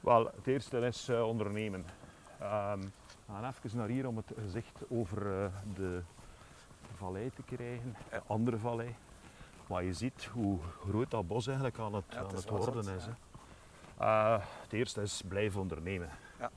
Wel, 0.00 0.24
het 0.36 0.46
eerste 0.46 0.78
is 0.78 1.08
uh, 1.08 1.26
ondernemen. 1.26 1.84
Um, 2.42 2.92
we 3.26 3.32
gaan 3.32 3.54
even 3.64 3.78
naar 3.78 3.88
hier 3.88 4.06
om 4.06 4.16
het 4.16 4.32
gezicht 4.42 4.82
over 4.88 5.26
uh, 5.26 5.46
de 5.74 6.02
vallei 6.96 7.30
te 7.34 7.42
krijgen, 7.42 7.96
de 8.10 8.22
andere 8.26 8.58
vallei. 8.58 8.94
Maar 9.66 9.84
je 9.84 9.92
ziet 9.92 10.28
hoe 10.32 10.58
groot 10.88 11.10
dat 11.10 11.26
bos 11.26 11.46
eigenlijk 11.46 11.78
aan 11.78 11.94
het, 11.94 12.04
Ja, 12.08 12.22
het 12.22 12.32
is 12.32 12.44
worden 12.44 12.94
is. 12.96 13.04
ja. 13.98 14.36
Uh, 14.38 14.44
het 14.62 14.72
eerste 14.72 15.02
is 15.02 15.22
blijf 15.28 15.56
ondernemen. 15.56 16.10
Ja. 16.38 16.50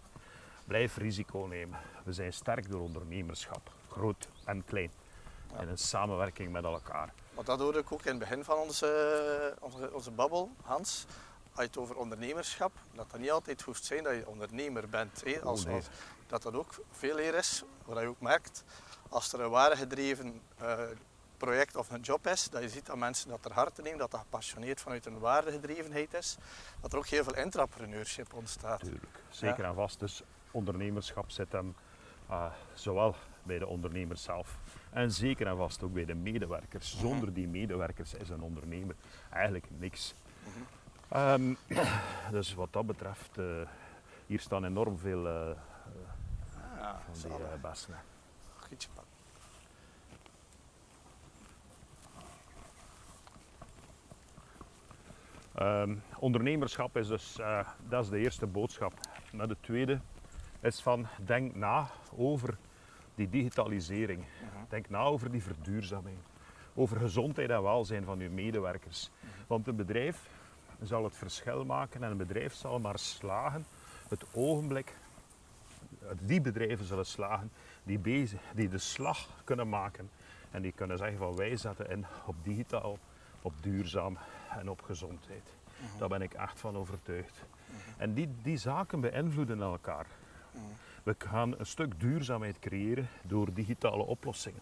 Blijf 0.65 0.97
risico 0.97 1.39
nemen. 1.39 1.79
We 2.03 2.13
zijn 2.13 2.33
sterk 2.33 2.71
door 2.71 2.81
ondernemerschap, 2.81 3.71
groot 3.89 4.29
en 4.45 4.65
klein. 4.65 4.91
Ja. 5.53 5.61
In 5.61 5.67
een 5.67 5.77
samenwerking 5.77 6.51
met 6.51 6.63
elkaar. 6.63 7.13
Want 7.33 7.47
dat 7.47 7.59
hoorde 7.59 7.79
ik 7.79 7.91
ook 7.91 8.03
in 8.03 8.09
het 8.09 8.19
begin 8.19 8.43
van 8.43 8.57
onze, 8.57 9.57
onze, 9.59 9.93
onze 9.93 10.11
babbel, 10.11 10.49
Hans. 10.61 11.05
Als 11.55 11.61
je 11.61 11.67
het 11.67 11.77
over 11.77 11.95
ondernemerschap, 11.95 12.71
dat 12.93 13.11
dat 13.11 13.19
niet 13.19 13.31
altijd 13.31 13.61
hoeft 13.61 13.83
zijn 13.85 14.03
dat 14.03 14.13
je 14.13 14.27
ondernemer 14.27 14.89
bent. 14.89 15.23
Hè? 15.25 15.41
Als, 15.41 15.65
dat 16.27 16.41
dat 16.41 16.53
ook 16.53 16.73
veel 16.91 17.19
eer 17.19 17.35
is, 17.35 17.63
wat 17.85 17.99
je 17.99 18.07
ook 18.07 18.21
merkt, 18.21 18.63
als 19.09 19.33
er 19.33 19.41
een 19.41 19.49
waardegedreven 19.49 20.41
eh, 20.57 20.79
project 21.37 21.75
of 21.75 21.89
een 21.89 22.01
job 22.01 22.27
is, 22.27 22.49
dat 22.49 22.61
je 22.61 22.69
ziet 22.69 22.85
dat 22.85 22.97
mensen 22.97 23.29
dat 23.29 23.41
ter 23.41 23.51
harte 23.53 23.81
nemen, 23.81 23.99
dat 23.99 24.11
dat 24.11 24.19
gepassioneerd 24.19 24.81
vanuit 24.81 25.05
een 25.05 25.19
waardegedrevenheid 25.19 26.13
is, 26.13 26.37
dat 26.81 26.91
er 26.91 26.97
ook 26.97 27.07
heel 27.07 27.23
veel 27.23 27.35
intrapreneurship 27.35 28.33
ontstaat. 28.33 28.79
Tuurlijk. 28.79 29.19
Zeker 29.29 29.63
Ja. 29.63 29.69
en 29.69 29.75
vast. 29.75 29.99
Dus 29.99 30.21
ondernemerschap 30.51 31.29
zit 31.31 31.51
hem 31.51 31.75
eh, 32.29 32.51
zowel 32.73 33.15
bij 33.43 33.59
de 33.59 33.67
ondernemer 33.67 34.17
zelf 34.17 34.57
en 34.91 35.11
zeker 35.11 35.47
en 35.47 35.57
vast 35.57 35.83
ook 35.83 35.93
bij 35.93 36.05
de 36.05 36.15
medewerkers. 36.15 36.97
Zonder 36.99 37.33
die 37.33 37.47
medewerkers 37.47 38.13
is 38.13 38.29
een 38.29 38.41
ondernemer 38.41 38.95
eigenlijk 39.29 39.65
niks. 39.77 40.13
Mhm. 40.43 40.63
Ehm, 41.13 41.53
dus 42.31 42.53
wat 42.53 42.73
dat 42.73 42.85
betreft, 42.85 43.37
eh, 43.37 43.45
hier 44.25 44.39
staan 44.39 44.65
enorm 44.65 44.97
veel 44.97 45.27
eh, 45.27 45.57
Ah, 46.79 46.95
van 47.11 47.29
die 47.29 47.47
eh, 47.47 47.61
bessen. 47.61 47.95
Gietje. 48.57 48.89
Ehm, 55.53 55.95
ondernemerschap 56.19 56.97
is 56.97 57.07
dus, 57.07 57.39
eh, 57.39 57.67
dat 57.89 58.03
is 58.03 58.09
de 58.09 58.17
eerste 58.17 58.45
boodschap. 58.45 58.93
Maar 59.33 59.47
de 59.47 59.57
tweede 59.59 59.99
is 60.59 60.81
van, 60.81 61.07
denk 61.25 61.55
na 61.55 61.89
over 62.15 62.57
die 63.15 63.29
digitalisering. 63.29 64.19
Mhm. 64.19 64.63
Denk 64.69 64.89
na 64.89 64.99
over 64.99 65.31
die 65.31 65.43
verduurzaming. 65.43 66.17
Over 66.75 66.97
gezondheid 66.99 67.49
en 67.49 67.63
welzijn 67.63 68.03
van 68.03 68.19
uw 68.19 68.31
medewerkers. 68.31 69.11
Want 69.47 69.67
een 69.67 69.75
bedrijf 69.75 70.32
zal 70.87 71.03
het 71.03 71.15
verschil 71.15 71.65
maken 71.65 72.03
en 72.03 72.11
een 72.11 72.17
bedrijf 72.17 72.53
zal 72.53 72.79
maar 72.79 72.99
slagen 72.99 73.65
het 74.09 74.25
ogenblik, 74.31 74.93
die 76.19 76.41
bedrijven 76.41 76.85
zullen 76.85 77.05
slagen 77.05 77.51
die, 77.83 77.99
bezig, 77.99 78.41
die 78.53 78.69
de 78.69 78.77
slag 78.77 79.27
kunnen 79.43 79.69
maken 79.69 80.09
en 80.51 80.61
die 80.61 80.71
kunnen 80.71 80.97
zeggen 80.97 81.17
van 81.17 81.35
wij 81.35 81.55
zetten 81.55 81.89
in 81.89 82.05
op 82.25 82.35
digitaal, 82.43 82.97
op 83.41 83.53
duurzaam 83.61 84.17
en 84.57 84.69
op 84.69 84.81
gezondheid. 84.81 85.53
Daar 85.97 86.09
ben 86.09 86.21
ik 86.21 86.33
echt 86.33 86.59
van 86.59 86.77
overtuigd. 86.77 87.43
En 87.97 88.13
die, 88.13 88.29
die 88.41 88.57
zaken 88.57 89.01
beïnvloeden 89.01 89.61
elkaar. 89.61 90.05
We 91.03 91.15
gaan 91.17 91.59
een 91.59 91.65
stuk 91.65 91.99
duurzaamheid 91.99 92.59
creëren 92.59 93.09
door 93.21 93.53
digitale 93.53 94.03
oplossingen. 94.03 94.61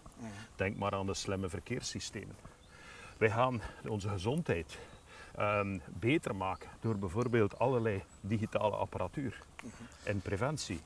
Denk 0.55 0.77
maar 0.77 0.91
aan 0.93 1.05
de 1.05 1.13
slimme 1.13 1.49
verkeerssystemen. 1.49 2.35
Wij 3.17 3.29
gaan 3.29 3.61
onze 3.87 4.09
gezondheid 4.09 4.79
ehm, 5.35 5.79
beter 5.99 6.35
maken 6.35 6.69
door 6.79 6.97
bijvoorbeeld 6.97 7.59
allerlei 7.59 8.03
digitale 8.21 8.75
apparatuur 8.75 9.41
en 10.03 10.21
preventie. 10.21 10.79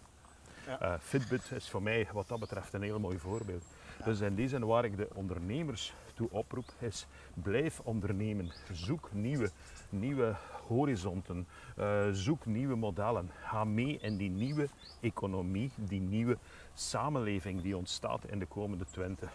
Ja. 0.68 0.80
Eh, 0.80 0.94
Fitbit 1.00 1.52
is 1.52 1.70
voor 1.70 1.82
mij 1.82 2.08
wat 2.14 2.28
dat 2.28 2.40
betreft 2.40 2.74
een 2.74 2.82
heel 2.82 3.00
mooi 3.00 3.20
voorbeeld. 3.20 3.64
Dus 4.04 4.20
in 4.20 4.36
die 4.36 4.48
zin 4.48 4.66
waar 4.66 4.86
ik 4.86 4.98
de 4.98 5.08
ondernemers 5.14 5.94
toe 6.14 6.30
oproep 6.32 6.74
is 6.80 7.08
blijf 7.34 7.80
ondernemen. 7.84 8.52
Zoek 8.72 9.10
nieuwe, 9.14 9.52
nieuwe 9.90 10.36
horizonten. 10.68 11.48
Eh, 11.76 12.08
zoek 12.12 12.46
nieuwe 12.46 12.76
modellen. 12.76 13.32
Ga 13.44 13.64
mee 13.64 13.98
in 14.02 14.18
die 14.18 14.30
nieuwe 14.30 14.68
economie, 15.02 15.72
die 15.76 16.02
nieuwe 16.02 16.38
samenleving 16.74 17.62
die 17.62 17.78
ontstaat 17.78 18.26
in 18.26 18.40
de 18.40 18.46
komende 18.46 18.86
20, 18.86 19.32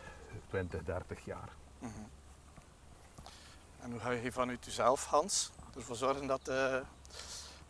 20 0.48 0.84
30 0.84 1.24
jaar. 1.24 1.48
En 3.82 3.90
hoe 3.90 4.00
ga 4.00 4.10
je 4.10 4.32
vanuit 4.32 4.64
jezelf, 4.64 5.06
Hans, 5.06 5.50
ervoor 5.76 5.96
zorgen 5.96 6.26
dat 6.26 6.44
de, 6.44 6.82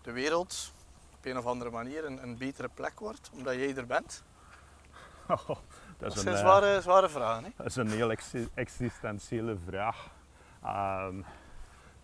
de 0.03 0.13
wereld 0.13 0.73
op 1.15 1.25
een 1.25 1.39
of 1.39 1.47
andere 1.47 1.71
manier 1.71 2.05
een, 2.05 2.23
een 2.23 2.37
betere 2.39 2.69
plek 2.75 3.01
wordt, 3.01 3.31
omdat 3.33 3.55
jij 3.55 3.77
er 3.77 3.87
bent? 3.87 4.23
dat 5.27 5.47
Dat 5.99 6.17
is 6.17 6.23
zijn 6.23 6.27
een, 6.35 6.41
eh, 6.41 6.49
zware, 6.49 6.81
zware 6.81 7.09
vragen. 7.09 7.45
Hè? 7.45 7.51
Dat 7.57 7.67
is 7.67 7.77
een 7.77 7.91
heel 7.91 8.11
exi- 8.11 8.49
existentiële 8.55 9.57
vraag. 9.67 10.09
Ehm, 10.63 11.15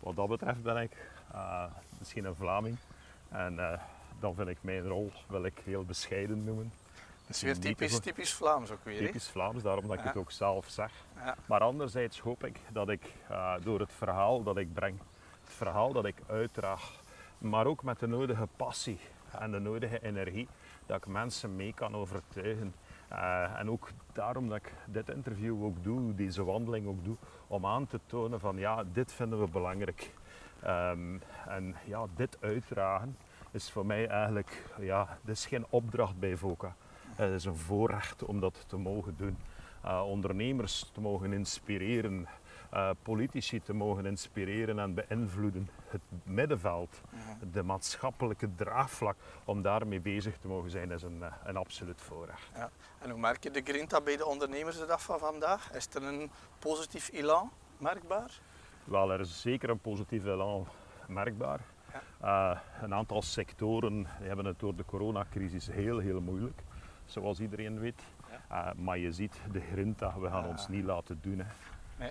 wat 0.00 0.16
dat 0.16 0.28
betreft 0.28 0.62
ben 0.62 0.76
ik 0.76 1.10
eh, 1.32 1.64
misschien 1.98 2.24
een 2.24 2.34
Vlaming. 2.34 2.76
En 3.28 3.58
eh, 3.58 3.80
dan 4.20 4.34
vind 4.34 4.48
ik 4.48 4.58
mijn 4.60 4.88
rol 4.88 5.12
wil 5.26 5.44
ik 5.44 5.60
heel 5.64 5.84
bescheiden 5.84 6.44
noemen. 6.44 6.72
Dat 7.26 7.36
is 7.36 7.42
weer 7.42 7.58
typisch, 7.58 7.98
typisch 7.98 8.34
Vlaams 8.34 8.70
ook 8.70 8.84
weer. 8.84 8.98
Typisch 8.98 9.28
Vlaams, 9.28 9.62
daarom 9.62 9.86
dat 9.86 9.92
ik 9.96 10.00
Ja. 10.02 10.06
het 10.08 10.16
ook 10.16 10.30
zelf 10.30 10.68
zeg. 10.68 10.92
Ja. 11.16 11.36
Maar 11.46 11.60
anderzijds 11.60 12.20
hoop 12.20 12.44
ik 12.44 12.60
dat 12.72 12.88
ik 12.88 13.12
eh, 13.28 13.54
door 13.62 13.80
het 13.80 13.92
verhaal 13.92 14.42
dat 14.42 14.56
ik 14.56 14.72
breng, 14.74 14.98
het 15.44 15.52
verhaal 15.54 15.92
dat 15.92 16.04
ik 16.04 16.16
uitdraag, 16.26 17.00
maar 17.38 17.66
ook 17.66 17.82
met 17.82 17.98
de 17.98 18.06
nodige 18.06 18.48
passie 18.56 18.98
en 19.38 19.50
de 19.50 19.58
nodige 19.58 20.02
energie, 20.02 20.48
dat 20.86 20.96
ik 20.96 21.06
mensen 21.06 21.56
mee 21.56 21.72
kan 21.74 21.94
overtuigen. 21.94 22.74
Eh, 23.08 23.58
en 23.58 23.70
ook 23.70 23.88
daarom 24.12 24.48
dat 24.48 24.56
ik 24.56 24.72
dit 24.86 25.08
interview 25.08 25.64
ook 25.64 25.82
doe, 25.84 26.14
deze 26.14 26.44
wandeling 26.44 26.86
ook 26.86 27.04
doe, 27.04 27.16
om 27.46 27.66
aan 27.66 27.86
te 27.86 28.00
tonen 28.06 28.40
van 28.40 28.56
ja, 28.56 28.84
dit 28.92 29.12
vinden 29.12 29.40
we 29.40 29.48
belangrijk. 29.48 30.10
Ehm, 30.62 31.18
en 31.48 31.76
ja, 31.84 32.06
dit 32.16 32.36
uitdragen 32.40 33.16
is 33.50 33.70
voor 33.70 33.86
mij 33.86 34.08
eigenlijk, 34.08 34.64
ja, 34.78 35.18
dit 35.22 35.36
is 35.36 35.46
geen 35.46 35.66
opdracht 35.68 36.18
bij 36.18 36.36
VOCA. 36.36 36.74
Het 37.16 37.32
is 37.32 37.44
een 37.44 37.56
voorrecht 37.56 38.24
om 38.24 38.40
dat 38.40 38.64
te 38.66 38.76
mogen 38.76 39.16
doen. 39.16 39.36
Eh, 39.82 40.02
ondernemers 40.06 40.90
te 40.92 41.00
mogen 41.00 41.32
inspireren, 41.32 42.26
eh, 42.70 42.90
politici 43.02 43.62
te 43.62 43.72
mogen 43.72 44.06
inspireren 44.06 44.78
en 44.78 44.94
beïnvloeden. 44.94 45.68
Het 45.88 46.00
middenveld, 46.22 47.00
de 47.52 47.62
maatschappelijke 47.62 48.54
draagvlak, 48.54 49.16
om 49.44 49.62
daarmee 49.62 50.00
bezig 50.00 50.38
te 50.38 50.48
mogen 50.48 50.70
zijn, 50.70 50.90
is 50.90 51.02
een, 51.02 51.22
eh, 51.22 51.32
een 51.44 51.56
absoluut 51.56 52.00
voorrecht. 52.00 52.50
Ja. 52.54 52.70
En 52.98 53.10
hoe 53.10 53.20
merk 53.20 53.42
je 53.42 53.50
de 53.50 53.62
grinta 53.64 54.00
bij 54.00 54.16
de 54.16 54.26
ondernemers 54.26 54.78
de 54.78 54.86
dag 54.86 55.02
van 55.02 55.18
vandaag? 55.18 55.72
Is 55.72 55.88
er 55.94 56.02
een 56.02 56.30
positief 56.58 57.10
elan 57.12 57.50
merkbaar? 57.78 58.40
Wel, 58.84 59.12
er 59.12 59.20
is 59.20 59.40
zeker 59.40 59.70
een 59.70 59.80
positief 59.80 60.24
elan 60.24 60.66
merkbaar. 61.08 61.60
Eh, 62.20 62.58
een 62.82 62.94
aantal 62.94 63.22
sectoren 63.22 64.06
hebben 64.06 64.44
het 64.44 64.58
door 64.58 64.76
de 64.76 64.84
coronacrisis 64.84 65.66
heel, 65.66 65.98
heel 65.98 66.20
moeilijk, 66.20 66.62
zoals 67.06 67.40
iedereen 67.40 67.80
weet. 67.80 68.02
Eh, 68.48 68.68
maar 68.76 68.98
je 68.98 69.12
ziet 69.12 69.34
de 69.52 69.60
grinta, 69.60 70.18
we 70.18 70.28
gaan 70.28 70.42
Ja. 70.42 70.48
ons 70.48 70.68
niet 70.68 70.84
laten 70.84 71.18
doen. 71.22 71.42
Hè. 71.96 72.10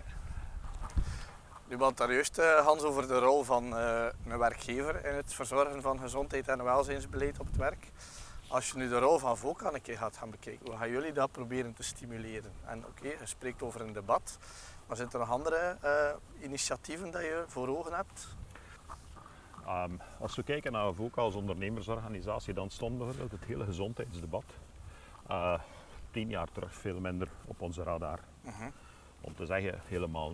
Nu 1.68 1.78
had 1.78 1.98
daar 1.98 2.14
juist 2.14 2.38
eh, 2.38 2.66
Hans 2.66 2.84
over 2.84 3.08
de 3.08 3.20
rol 3.20 3.44
van 3.44 3.78
eh, 3.78 4.06
een 4.28 4.38
werkgever 4.38 5.06
in 5.06 5.14
het 5.16 5.34
verzorgen 5.34 5.82
van 5.82 6.00
gezondheid 6.00 6.48
en 6.48 6.64
welzijnsbeleid 6.64 7.40
op 7.40 7.46
het 7.46 7.56
werk. 7.58 7.92
Als 8.48 8.70
je 8.72 8.78
nu 8.78 8.90
de 8.90 9.00
rol 9.00 9.18
van 9.18 9.38
VOCA 9.38 9.74
een 9.74 9.82
keer 9.82 9.98
gaat 9.98 10.18
gaan 10.18 10.30
bekijken, 10.30 10.68
hoe 10.68 10.78
gaan 10.78 10.90
jullie 10.90 11.14
dat 11.14 11.32
proberen 11.32 11.74
te 11.74 11.84
stimuleren? 11.84 12.52
En 12.66 12.86
oké, 12.86 13.08
je 13.08 13.18
spreekt 13.24 13.62
over 13.62 13.82
een 13.82 13.94
debat, 13.94 14.38
maar 14.88 14.98
zijn 14.98 15.10
er 15.12 15.20
nog 15.20 15.30
andere 15.32 15.78
eh, 15.82 16.10
initiatieven 16.44 17.12
dat 17.12 17.22
je 17.22 17.44
voor 17.48 17.68
ogen 17.78 17.94
hebt? 17.94 18.28
Ehm, 19.66 19.92
als 20.20 20.36
we 20.36 20.44
kijken 20.44 20.72
naar 20.72 20.94
VOCA 20.94 21.22
als 21.22 21.36
ondernemersorganisatie, 21.36 22.54
dan 22.54 22.70
stond 22.70 22.98
bijvoorbeeld 22.98 23.32
het 23.32 23.44
hele 23.46 23.66
gezondheidsdebat 23.66 24.44
eh, 25.28 25.60
tien 26.12 26.30
jaar 26.30 26.48
terug 26.52 26.74
veel 26.74 27.00
minder 27.00 27.28
op 27.46 27.62
onze 27.62 27.84
radar. 27.84 28.20
Mhm. 28.42 28.70
Om 29.22 29.36
te 29.36 29.46
zeggen, 29.46 29.82
helemaal 29.86 30.34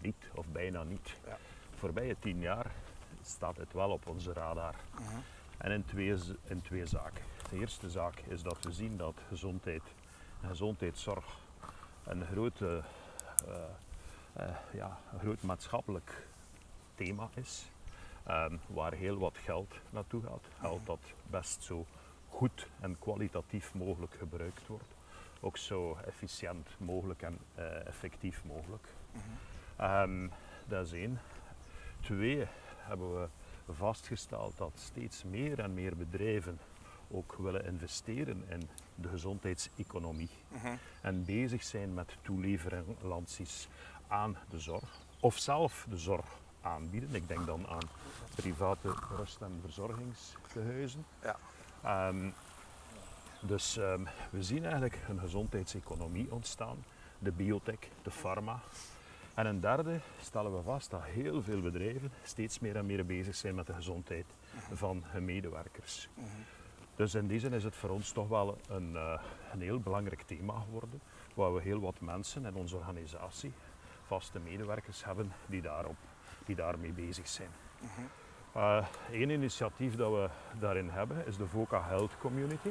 niet 0.00 0.30
of 0.34 0.46
bijna 0.46 0.82
niet. 0.82 1.16
Ja. 1.26 1.36
Voorbije 1.78 2.16
tien 2.18 2.40
jaar 2.40 2.70
staat 3.22 3.56
het 3.56 3.72
wel 3.72 3.90
op 3.90 4.06
onze 4.08 4.32
radar. 4.32 4.74
Mhm. 4.94 5.16
En 5.58 5.70
in 5.70 5.84
twee, 5.84 6.16
in 6.44 6.62
twee 6.62 6.86
zaken. 6.86 7.22
De 7.50 7.56
eerste 7.58 7.90
zaak 7.90 8.18
is 8.18 8.42
dat 8.42 8.64
we 8.64 8.72
zien 8.72 8.96
dat 8.96 9.14
gezondheid 9.28 9.82
en 10.42 10.48
gezondheidszorg 10.48 11.38
een 12.04 12.26
groot, 12.26 12.60
eh, 12.60 12.76
eh, 14.34 14.54
ja, 14.72 14.98
een 15.12 15.18
groot 15.18 15.42
maatschappelijk 15.42 16.26
thema 16.94 17.28
is. 17.34 17.70
ehm, 18.24 18.56
waar 18.66 18.92
heel 18.92 19.18
wat 19.18 19.38
geld 19.38 19.74
naartoe 19.90 20.22
gaat. 20.22 20.44
Geld 20.60 20.86
dat 20.86 20.98
best 21.30 21.62
zo 21.62 21.86
goed 22.30 22.66
en 22.80 22.98
kwalitatief 22.98 23.74
mogelijk 23.74 24.14
gebruikt 24.18 24.66
wordt. 24.66 24.94
Ook 25.40 25.56
zo 25.56 25.96
efficiënt 26.06 26.68
mogelijk 26.78 27.22
en 27.22 27.38
eh, 27.54 27.86
effectief 27.86 28.44
mogelijk. 28.44 28.88
Ehm, 29.76 30.28
dat 30.66 30.86
is 30.86 30.92
één. 30.92 31.20
Twee 32.00 32.46
hebben 32.76 33.20
we 33.20 33.28
vastgesteld 33.72 34.56
dat 34.56 34.72
steeds 34.74 35.24
meer 35.24 35.58
en 35.60 35.74
meer 35.74 35.96
bedrijven 35.96 36.58
ook 37.10 37.34
willen 37.38 37.64
investeren 37.64 38.44
in 38.48 38.68
de 38.94 39.08
gezondheidseconomie 39.08 40.30
Mhm. 40.48 40.74
en 41.02 41.24
bezig 41.24 41.62
zijn 41.62 41.94
met 41.94 42.16
toeleveranties 42.22 43.68
aan 44.08 44.36
de 44.50 44.58
zorg 44.58 44.98
of 45.20 45.38
zelf 45.38 45.86
de 45.90 45.98
zorg 45.98 46.26
aanbieden. 46.60 47.14
Ik 47.14 47.28
denk 47.28 47.46
dan 47.46 47.66
aan 47.68 47.88
private 48.34 48.94
rust- 49.16 49.40
en 49.40 49.58
verzorgingstehuizen. 49.62 51.04
Ja. 51.22 51.36
Ehm, 51.82 52.30
dus 53.40 53.76
ehm, 53.76 54.04
we 54.30 54.42
zien 54.42 54.62
eigenlijk 54.62 54.98
een 55.08 55.18
gezondheidseconomie 55.20 56.32
ontstaan, 56.32 56.84
de 57.18 57.32
biotech, 57.32 57.78
de 58.02 58.10
pharma. 58.10 58.60
En 59.34 59.46
een 59.46 59.60
derde 59.60 60.00
stellen 60.20 60.56
we 60.56 60.62
vast 60.62 60.90
dat 60.90 61.02
heel 61.04 61.42
veel 61.42 61.60
bedrijven 61.60 62.12
steeds 62.22 62.58
meer 62.58 62.76
en 62.76 62.86
meer 62.86 63.06
bezig 63.06 63.34
zijn 63.34 63.54
met 63.54 63.66
de 63.66 63.74
gezondheid 63.74 64.26
van 64.72 65.02
hun 65.06 65.24
medewerkers. 65.24 66.08
Dus 66.96 67.14
in 67.14 67.26
die 67.26 67.38
zin 67.38 67.52
is 67.52 67.64
het 67.64 67.76
voor 67.76 67.90
ons 67.90 68.12
toch 68.12 68.28
wel 68.28 68.58
een, 68.68 68.96
eh, 68.96 69.20
een 69.52 69.60
heel 69.60 69.80
belangrijk 69.80 70.22
thema 70.22 70.60
geworden, 70.60 71.00
waar 71.34 71.54
we 71.54 71.60
heel 71.60 71.80
wat 71.80 72.00
mensen 72.00 72.44
in 72.44 72.54
onze 72.54 72.76
organisatie, 72.76 73.52
vaste 74.06 74.38
medewerkers 74.38 75.04
hebben 75.04 75.32
die, 75.46 75.62
daarop, 75.62 75.96
die 76.46 76.56
daarmee 76.56 76.92
bezig 76.92 77.28
zijn. 77.28 77.50
Eén 79.12 79.30
initiatief 79.30 79.96
dat 79.96 80.10
we 80.10 80.28
daarin 80.58 80.88
hebben 80.88 81.26
is 81.26 81.36
de 81.36 81.46
VOCA 81.46 81.82
Health 81.82 82.18
Community. 82.18 82.70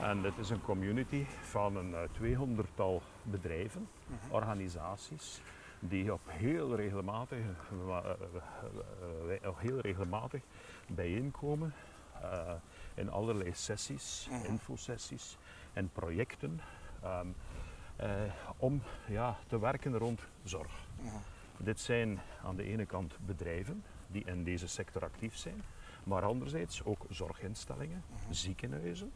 En 0.00 0.22
dit 0.22 0.38
is 0.38 0.50
een 0.50 0.62
community 0.62 1.26
van 1.42 1.76
een 1.76 1.94
eh, 1.94 2.00
tweehonderdtal 2.12 3.02
bedrijven, 3.22 3.88
organisaties, 4.28 5.40
die 5.78 6.12
op 6.12 6.20
heel 6.26 6.74
regelmatig, 6.74 7.38
eh, 7.38 7.96
eh, 7.96 8.10
eh, 9.30 9.44
eh, 9.44 9.50
heel 9.56 9.80
regelmatig 9.80 10.42
bijeenkomen 10.88 11.74
eh, 12.22 12.52
in 12.94 13.10
allerlei 13.10 13.52
sessies, 13.54 14.28
infosessies 14.46 15.36
en 15.72 15.90
projecten 15.92 16.60
ehm, 17.02 17.26
eh, 17.96 18.08
om 18.56 18.82
ja, 19.06 19.36
te 19.46 19.58
werken 19.58 19.98
rond 19.98 20.20
zorg. 20.42 20.86
Dit 21.56 21.80
zijn 21.80 22.20
aan 22.44 22.56
de 22.56 22.62
ene 22.64 22.86
kant 22.86 23.16
bedrijven 23.26 23.84
die 24.08 24.24
in 24.24 24.44
deze 24.44 24.68
sector 24.68 25.02
actief 25.02 25.36
zijn, 25.36 25.62
maar 26.04 26.22
anderzijds 26.22 26.84
ook 26.84 27.04
zorginstellingen, 27.10 28.04
ziekenhuizen, 28.30 29.12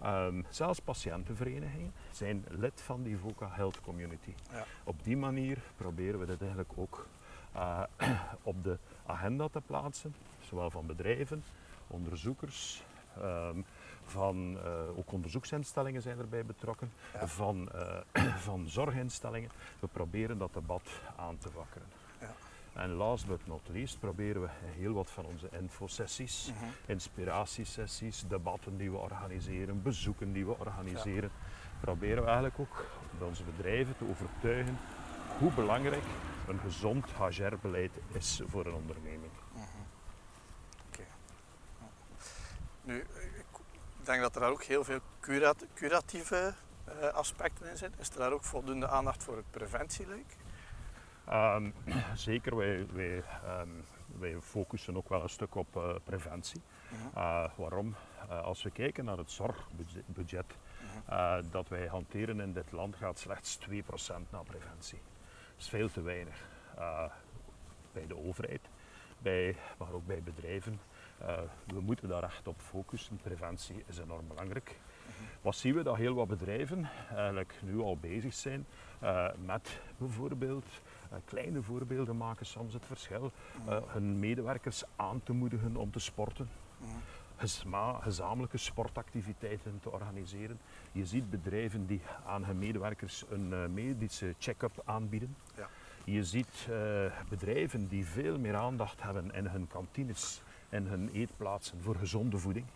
ehm, 0.00 0.42
zelfs 0.48 0.80
patiëntenverenigingen 0.80 1.92
zijn 2.12 2.44
lid 2.48 2.80
van 2.80 3.02
die 3.02 3.16
VOCA 3.18 3.48
Health 3.50 3.80
Community. 3.80 4.34
Ja. 4.50 4.64
Op 4.84 5.04
die 5.04 5.16
manier 5.16 5.58
proberen 5.76 6.20
we 6.20 6.26
dit 6.26 6.40
eigenlijk 6.40 6.70
ook 6.76 7.06
eh, 7.52 7.82
op 8.42 8.64
de 8.64 8.78
agenda 9.06 9.48
te 9.48 9.60
plaatsen, 9.66 10.14
zowel 10.40 10.70
van 10.70 10.86
bedrijven, 10.86 11.44
onderzoekers, 11.86 12.82
ehm, 13.20 13.60
van, 14.04 14.58
eh, 14.64 14.98
ook 14.98 15.12
onderzoeksinstellingen 15.12 16.02
zijn 16.02 16.18
erbij 16.18 16.44
betrokken, 16.44 16.92
Ja. 17.12 17.26
van, 17.26 17.72
eh, 17.72 18.36
van 18.48 18.68
zorginstellingen. 18.68 19.50
We 19.80 19.86
proberen 19.86 20.38
dat 20.38 20.54
debat 20.54 20.82
aan 21.16 21.38
te 21.38 21.48
wakkeren. 21.54 21.86
En 22.72 22.90
last 22.90 23.26
but 23.26 23.46
not 23.46 23.60
least 23.72 23.98
proberen 23.98 24.42
we 24.42 24.48
heel 24.76 24.92
wat 24.92 25.10
van 25.10 25.24
onze 25.24 25.48
infosessies, 25.50 26.50
Mhm. 26.54 26.64
inspiratiesessies, 26.86 28.24
debatten 28.28 28.76
die 28.76 28.90
we 28.90 28.96
organiseren, 28.96 29.82
bezoeken 29.82 30.32
die 30.32 30.46
we 30.46 30.58
organiseren, 30.58 31.30
proberen 31.80 32.16
we 32.22 32.24
eigenlijk 32.28 32.58
ook 32.58 32.84
onze 33.20 33.42
bedrijven 33.42 33.96
te 33.96 34.04
overtuigen 34.10 34.78
hoe 35.38 35.52
belangrijk 35.52 36.02
een 36.48 36.58
gezond 36.58 37.06
HR-beleid 37.10 37.90
is 38.12 38.40
voor 38.46 38.66
een 38.66 38.74
onderneming. 38.74 39.32
Oké. 40.88 41.02
Ja. 41.80 41.86
Nu, 42.82 42.98
ik 43.38 44.06
denk 44.06 44.20
dat 44.20 44.34
er 44.34 44.40
daar 44.40 44.50
ook 44.50 44.62
heel 44.62 44.84
veel 44.84 45.00
curat- 45.20 45.66
curatieve 45.74 46.54
eh, 46.84 47.06
aspecten 47.08 47.70
in 47.70 47.76
zitten. 47.76 48.00
Is 48.00 48.08
er 48.10 48.18
daar 48.18 48.32
ook 48.32 48.44
voldoende 48.44 48.88
aandacht 48.88 49.22
voor 49.24 49.36
het 49.36 49.50
preventieluik? 49.50 50.36
Ehm, 51.26 51.70
zeker, 52.14 52.56
wij, 52.56 52.86
wij, 52.92 53.22
ehm, 53.44 53.68
wij 54.18 54.40
focussen 54.40 54.96
ook 54.96 55.08
wel 55.08 55.22
een 55.22 55.28
stuk 55.28 55.54
op 55.54 55.76
eh, 55.76 55.94
preventie. 56.04 56.60
Mhm. 56.92 57.18
Eh, 57.18 57.44
waarom? 57.56 57.94
Eh, 58.28 58.42
als 58.42 58.62
we 58.62 58.70
kijken 58.70 59.04
naar 59.04 59.18
het 59.18 59.30
zorgbudget 59.30 60.56
eh, 61.06 61.36
dat 61.50 61.68
wij 61.68 61.86
hanteren 61.86 62.40
in 62.40 62.52
dit 62.52 62.72
land, 62.72 62.96
gaat 62.96 63.18
slechts 63.18 63.56
2% 63.56 64.30
naar 64.30 64.44
preventie. 64.44 65.00
Dat 65.50 65.58
is 65.58 65.68
veel 65.68 65.90
te 65.90 66.02
weinig. 66.02 66.50
Bij 67.92 68.06
de 68.06 68.16
overheid, 68.16 68.60
bij, 69.18 69.56
maar 69.78 69.92
ook 69.92 70.06
bij 70.06 70.22
bedrijven. 70.22 70.80
We 71.66 71.80
moeten 71.80 72.08
daar 72.08 72.22
echt 72.22 72.48
op 72.48 72.60
focussen. 72.60 73.16
Preventie 73.22 73.84
is 73.86 73.98
enorm 73.98 74.28
belangrijk. 74.28 74.78
Wat 75.40 75.56
zien 75.56 75.74
we? 75.74 75.82
Dat 75.82 75.96
heel 75.96 76.14
wat 76.14 76.28
bedrijven 76.28 76.90
eigenlijk 77.14 77.54
nu 77.62 77.80
al 77.80 77.96
bezig 77.96 78.34
zijn 78.34 78.66
met 79.44 79.80
bijvoorbeeld 79.96 80.66
kleine 81.24 81.62
voorbeelden 81.62 82.16
maken 82.16 82.46
soms 82.46 82.72
het 82.72 82.86
verschil. 82.86 83.32
eh, 83.66 83.76
hun 83.86 84.18
medewerkers 84.18 84.84
aan 84.96 85.20
te 85.24 85.32
moedigen 85.32 85.76
om 85.76 85.90
te 85.90 85.98
sporten. 85.98 86.48
Gezamenlijke 88.00 88.56
sportactiviteiten 88.58 89.78
te 89.82 89.90
organiseren. 89.90 90.58
Je 90.92 91.06
ziet 91.06 91.30
bedrijven 91.30 91.86
die 91.86 92.00
aan 92.26 92.44
hun 92.44 92.58
medewerkers 92.58 93.24
een 93.30 93.52
eh, 93.52 93.66
medische 93.66 94.34
check-up 94.38 94.82
aanbieden. 94.84 95.36
Ja. 95.56 95.68
Je 96.04 96.24
ziet 96.24 96.66
eh, 96.70 96.76
bedrijven 97.28 97.88
die 97.88 98.06
veel 98.06 98.38
meer 98.38 98.56
aandacht 98.56 99.02
hebben 99.02 99.34
in 99.34 99.46
hun 99.46 99.66
kantines 99.68 100.42
en 100.68 100.86
hun 100.86 101.10
eetplaatsen 101.12 101.82
voor 101.82 101.96
gezonde 101.96 102.38
voeding. 102.38 102.66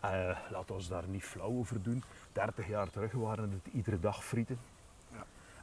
Eh, 0.00 0.38
laat 0.50 0.70
ons 0.70 0.88
daar 0.88 1.08
niet 1.08 1.22
flauw 1.24 1.58
over 1.58 1.82
doen. 1.82 2.02
30 2.32 2.68
jaar 2.68 2.90
terug 2.90 3.12
waren 3.12 3.50
het 3.50 3.74
iedere 3.74 4.00
dag 4.00 4.24
frieten. 4.24 4.58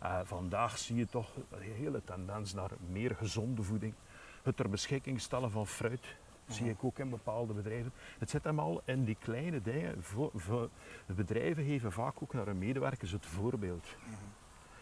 Ja. 0.02 0.20
Eh, 0.20 0.26
vandaag 0.26 0.78
zie 0.78 0.96
je 0.96 1.08
toch 1.08 1.30
een 1.50 1.62
hele 1.62 2.02
tendens 2.04 2.54
naar 2.54 2.70
meer 2.90 3.16
gezonde 3.16 3.64
voeding. 3.64 3.94
Het 4.44 4.58
ter 4.58 4.70
beschikking 4.70 5.22
stellen 5.22 5.52
van 5.52 5.68
fruit 5.68 6.16
zie 6.48 6.70
ik 6.70 6.84
ook 6.84 6.98
in 7.00 7.10
bepaalde 7.10 7.54
bedrijven. 7.54 7.94
Het 8.18 8.30
zit 8.30 8.44
hem 8.44 8.60
al 8.60 8.82
in 8.86 9.04
die 9.04 9.18
kleine 9.20 9.62
dingen. 9.62 10.04
Vo- 10.04 10.32
vo- 10.36 10.70
de 11.06 11.14
bedrijven 11.14 11.64
geven 11.66 11.92
vaak 11.92 12.22
ook 12.24 12.34
naar 12.34 12.46
hun 12.46 12.58
medewerkers 12.58 13.12
het 13.12 13.26
voorbeeld. 13.26 13.86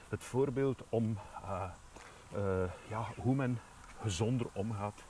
Het 0.10 0.24
voorbeeld 0.24 0.84
om 0.90 1.18
eh, 1.44 1.64
eh, 2.34 2.70
ja, 2.90 3.06
hoe 3.16 3.36
men 3.36 3.60
gezonder 4.02 4.48
omgaat, 4.54 5.04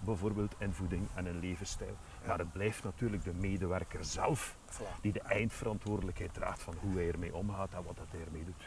bijvoorbeeld 0.00 0.54
in 0.58 0.72
voeding 0.72 1.08
en 1.14 1.26
in 1.26 1.38
levensstijl. 1.38 1.96
Maar 2.26 2.38
het 2.38 2.52
blijft 2.52 2.84
natuurlijk 2.84 3.24
de 3.24 3.32
medewerker 3.34 4.04
zelf 4.04 4.56
die 5.00 5.12
de 5.12 5.20
eindverantwoordelijkheid 5.20 6.34
draagt 6.34 6.62
van 6.62 6.74
hoe 6.80 6.94
hij 6.96 7.08
ermee 7.08 7.34
omgaat 7.34 7.72
en 7.72 7.82
wat 7.84 7.98
hij 8.10 8.20
ermee 8.26 8.44
doet. 8.44 8.66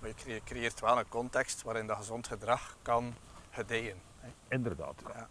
Maar 0.00 0.08
je 0.08 0.14
cre- 0.14 0.40
creëert 0.44 0.80
wel 0.80 0.98
een 0.98 1.08
context 1.08 1.62
waarin 1.62 1.86
dat 1.86 1.96
gezond 1.96 2.26
gedrag 2.26 2.76
kan 2.82 3.14
gedijen. 3.50 4.00
Inderdaad. 4.48 4.94
Ja. 5.14 5.28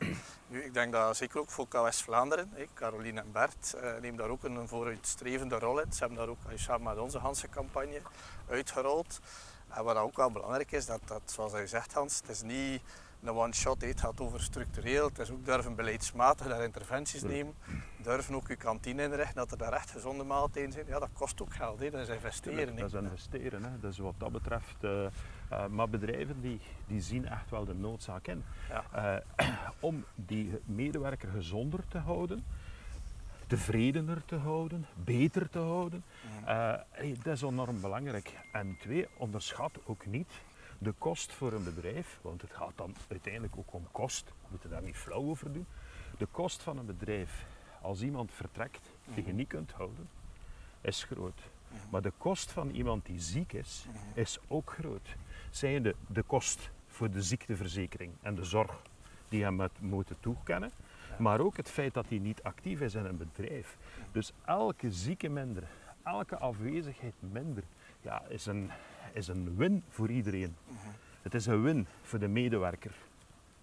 Nu, 0.48 0.64
ik 0.64 0.74
denk 0.74 0.92
dat 0.92 1.18
zeker 1.18 1.40
ook 1.40 1.50
voor 1.50 1.68
KWS 1.68 1.82
West-Vlaanderen, 1.82 2.52
hè, 2.54 2.66
Caroline 2.74 3.20
en 3.22 3.32
Bert, 3.32 3.74
eh, 3.74 3.92
nemen 4.02 4.16
daar 4.18 4.30
ook 4.30 4.44
een 4.44 4.68
vooruitstrevende 4.68 5.60
rol 5.60 5.80
in. 5.80 5.92
Ze 5.94 6.00
hebben 6.00 6.18
daar 6.18 6.28
ook 6.28 6.44
eh, 6.50 6.58
samen 6.58 6.84
met 6.94 6.98
onze 7.04 7.18
Hansen-campagne 7.18 8.02
uitgerold. 8.50 9.20
En 9.70 9.84
wat 9.84 9.96
ook 9.96 10.16
wel 10.16 10.32
belangrijk 10.32 10.72
is, 10.72 10.86
dat, 10.86 11.00
dat 11.06 11.22
zoals 11.26 11.52
je 11.52 11.68
zegt 11.68 11.94
Hans, 11.94 12.16
het 12.18 12.30
is 12.30 12.42
niet 12.42 12.82
een 13.24 13.30
one-shot, 13.30 13.82
het 13.82 14.00
gaat 14.00 14.22
over 14.22 14.42
structureel. 14.42 15.08
Het 15.08 15.20
is 15.20 15.32
ook 15.32 15.46
durven 15.46 15.76
beleidsmatig 15.76 16.48
daar 16.48 16.64
interventies 16.64 17.24
nemen. 17.24 17.54
Durven 17.98 18.36
ook 18.36 18.48
je 18.48 18.56
kantine 18.56 19.04
inrichten, 19.04 19.36
dat 19.36 19.52
er 19.52 19.58
daar 19.58 19.74
echt 19.74 19.92
gezonde 19.92 20.24
maaltijden 20.24 20.72
zijn. 20.72 20.86
Ja, 20.88 21.00
dat 21.00 21.10
kost 21.14 21.42
ook 21.42 21.54
geld, 21.54 21.80
hè. 21.80 21.90
dat 21.90 22.02
is 22.02 22.16
investeren. 22.16 22.76
Dat 22.76 22.94
is 22.94 23.02
investeren. 23.02 23.64
Hè. 23.64 23.80
Dus 23.80 23.98
wat 23.98 24.14
dat 24.18 24.32
betreft. 24.32 24.84
eh, 24.84 25.06
eh, 25.06 25.66
maar 25.68 25.90
bedrijven 25.90 26.42
die, 26.42 26.60
die 26.88 27.02
zien 27.02 27.28
echt 27.28 27.50
wel 27.50 27.66
de 27.66 27.76
noodzaak 27.76 28.28
in. 28.28 28.44
Ja. 28.70 29.22
Eh, 29.36 29.48
om 29.80 30.06
die 30.16 30.60
medewerker 30.66 31.30
gezonder 31.30 31.80
te 31.88 31.98
houden, 31.98 32.46
tevredener 33.48 34.26
te 34.26 34.36
houden, 34.36 34.86
beter 35.04 35.50
te 35.50 35.60
houden. 35.60 36.04
Dat 37.24 37.34
is 37.34 37.42
enorm 37.42 37.82
belangrijk. 37.82 38.34
En 38.52 38.78
twee, 38.80 39.08
onderschat 39.18 39.72
ook 39.86 40.06
niet 40.06 40.32
de 40.80 40.94
kost 40.98 41.32
voor 41.34 41.54
een 41.54 41.64
bedrijf, 41.64 42.20
want 42.22 42.42
het 42.42 42.52
gaat 42.54 42.74
dan 42.76 42.96
uiteindelijk 43.10 43.58
ook 43.58 43.74
om 43.74 43.88
kost. 43.92 44.26
We 44.26 44.48
moeten 44.50 44.70
daar 44.70 44.82
niet 44.82 44.96
flauw 44.96 45.30
over 45.30 45.54
doen. 45.54 45.66
De 46.18 46.26
kost 46.26 46.62
van 46.62 46.78
een 46.78 46.86
bedrijf, 46.86 47.46
als 47.82 48.02
iemand 48.02 48.32
vertrekt 48.34 48.90
die 49.14 49.26
je 49.26 49.34
niet 49.34 49.48
kunt 49.48 49.72
houden, 49.72 50.10
is 50.82 51.04
groot. 51.04 51.42
Maar 51.90 52.02
de 52.02 52.14
kost 52.18 52.52
van 52.52 52.70
iemand 52.70 53.06
die 53.06 53.20
ziek 53.20 53.54
is, 53.54 53.86
is 54.14 54.38
ook 54.48 54.72
groot. 54.80 55.16
Zijnde 55.50 55.96
de 56.08 56.24
kost 56.24 56.70
voor 56.88 57.10
de 57.10 57.22
ziekteverzekering 57.22 58.12
en 58.22 58.36
de 58.36 58.44
zorg 58.44 58.82
die 59.28 59.44
hem 59.44 59.56
moet 59.56 59.82
moeten 59.82 60.16
toekennen, 60.20 60.72
maar 61.18 61.40
ook 61.40 61.58
het 61.58 61.70
feit 61.70 61.94
dat 61.94 62.10
hij 62.10 62.18
niet 62.18 62.44
actief 62.44 62.82
is 62.82 62.96
in 62.96 63.06
een 63.06 63.18
bedrijf. 63.18 63.78
Dus 64.12 64.32
elke 64.46 64.92
zieke 64.92 65.30
minder, 65.30 65.64
elke 66.04 66.38
afwezigheid 66.38 67.14
minder, 67.20 67.64
ja, 68.02 68.24
is, 68.28 68.46
een, 68.46 68.72
is 69.14 69.28
een 69.28 69.56
win 69.58 69.84
voor 69.90 70.10
iedereen. 70.10 70.56
Het 71.22 71.34
is 71.34 71.46
een 71.46 71.64
win 71.64 71.88
voor 72.04 72.20
de 72.20 72.28
medewerker 72.28 72.92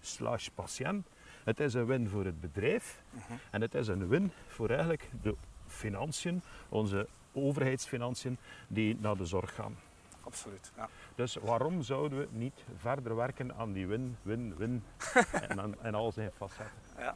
slash 0.01 0.47
patiënt, 0.55 1.07
Het 1.43 1.59
is 1.59 1.73
een 1.73 1.85
win 1.85 2.09
voor 2.09 2.25
het 2.25 2.41
bedrijf 2.41 3.01
Mhm. 3.09 3.33
en 3.51 3.61
het 3.61 3.75
is 3.75 3.87
een 3.87 4.07
win 4.07 4.31
voor 4.47 4.69
eigenlijk 4.69 5.09
de 5.21 5.35
financiën, 5.67 6.41
onze 6.69 7.07
overheidsfinanciën 7.33 8.37
die 8.67 8.97
naar 8.99 9.15
de 9.17 9.25
zorg 9.25 9.55
gaan. 9.55 9.75
Absoluut. 10.23 10.71
Ja. 10.75 10.89
Dus 11.15 11.35
waarom 11.35 11.81
zouden 11.81 12.19
we 12.19 12.27
niet 12.31 12.63
verder 12.77 13.15
werken 13.15 13.55
aan 13.55 13.71
die 13.73 13.87
win, 13.87 14.17
win, 14.21 14.55
win 14.57 14.83
en, 15.49 15.59
aan- 15.61 15.81
en 15.81 15.95
al 15.95 16.11
zijn 16.11 16.31
facetten? 16.37 16.75
Ja. 16.97 17.15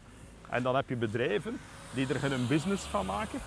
En 0.50 0.64
dan 0.64 0.76
heb 0.76 0.90
je 0.90 0.96
bedrijven 0.96 1.58
die 1.94 2.08
er 2.14 2.32
een 2.32 2.48
business 2.48 2.84
van 2.86 3.06
maken, 3.06 3.40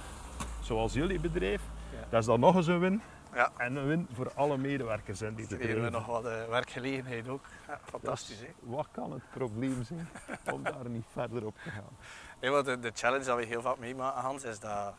zoals 0.62 0.93
jullie 0.93 1.20
bedrijf. 1.20 1.62
Ja. 1.93 2.07
Dat 2.11 2.20
is 2.20 2.26
dan 2.26 2.41
nog 2.41 2.57
eens 2.57 2.66
een 2.66 2.78
win. 2.80 3.01
Ja. 3.35 3.53
En 3.57 3.76
een 3.76 3.87
win 3.87 4.09
voor 4.12 4.32
alle 4.35 4.57
medewerkers 4.57 5.20
in 5.22 5.35
die 5.35 5.47
Geven 5.47 5.59
we 5.59 5.66
bedrijven. 5.66 5.93
nog 5.93 6.07
wat 6.07 6.24
eh, 6.26 6.49
werkgelegenheid 6.49 7.28
ook. 7.28 7.45
Ja, 7.68 7.80
fantastisch. 7.85 8.39
Dus 8.39 8.47
hè? 8.47 8.53
wat 8.61 8.89
kan 8.93 9.12
het 9.12 9.22
probleem 9.30 9.85
zijn 9.85 10.09
om 10.55 10.62
daar 10.62 10.89
niet 10.89 11.05
verder 11.12 11.47
op 11.47 11.55
te 11.62 11.70
gaan? 11.70 11.97
Nee, 12.41 12.51
wat 12.51 12.64
de, 12.64 12.78
de 12.78 12.91
challenge 12.95 13.24
dat 13.24 13.37
we 13.37 13.45
heel 13.45 13.62
vaak 13.62 13.78
meemaken, 13.78 14.20
Hans, 14.22 14.43
is 14.45 14.59
dat 14.61 14.95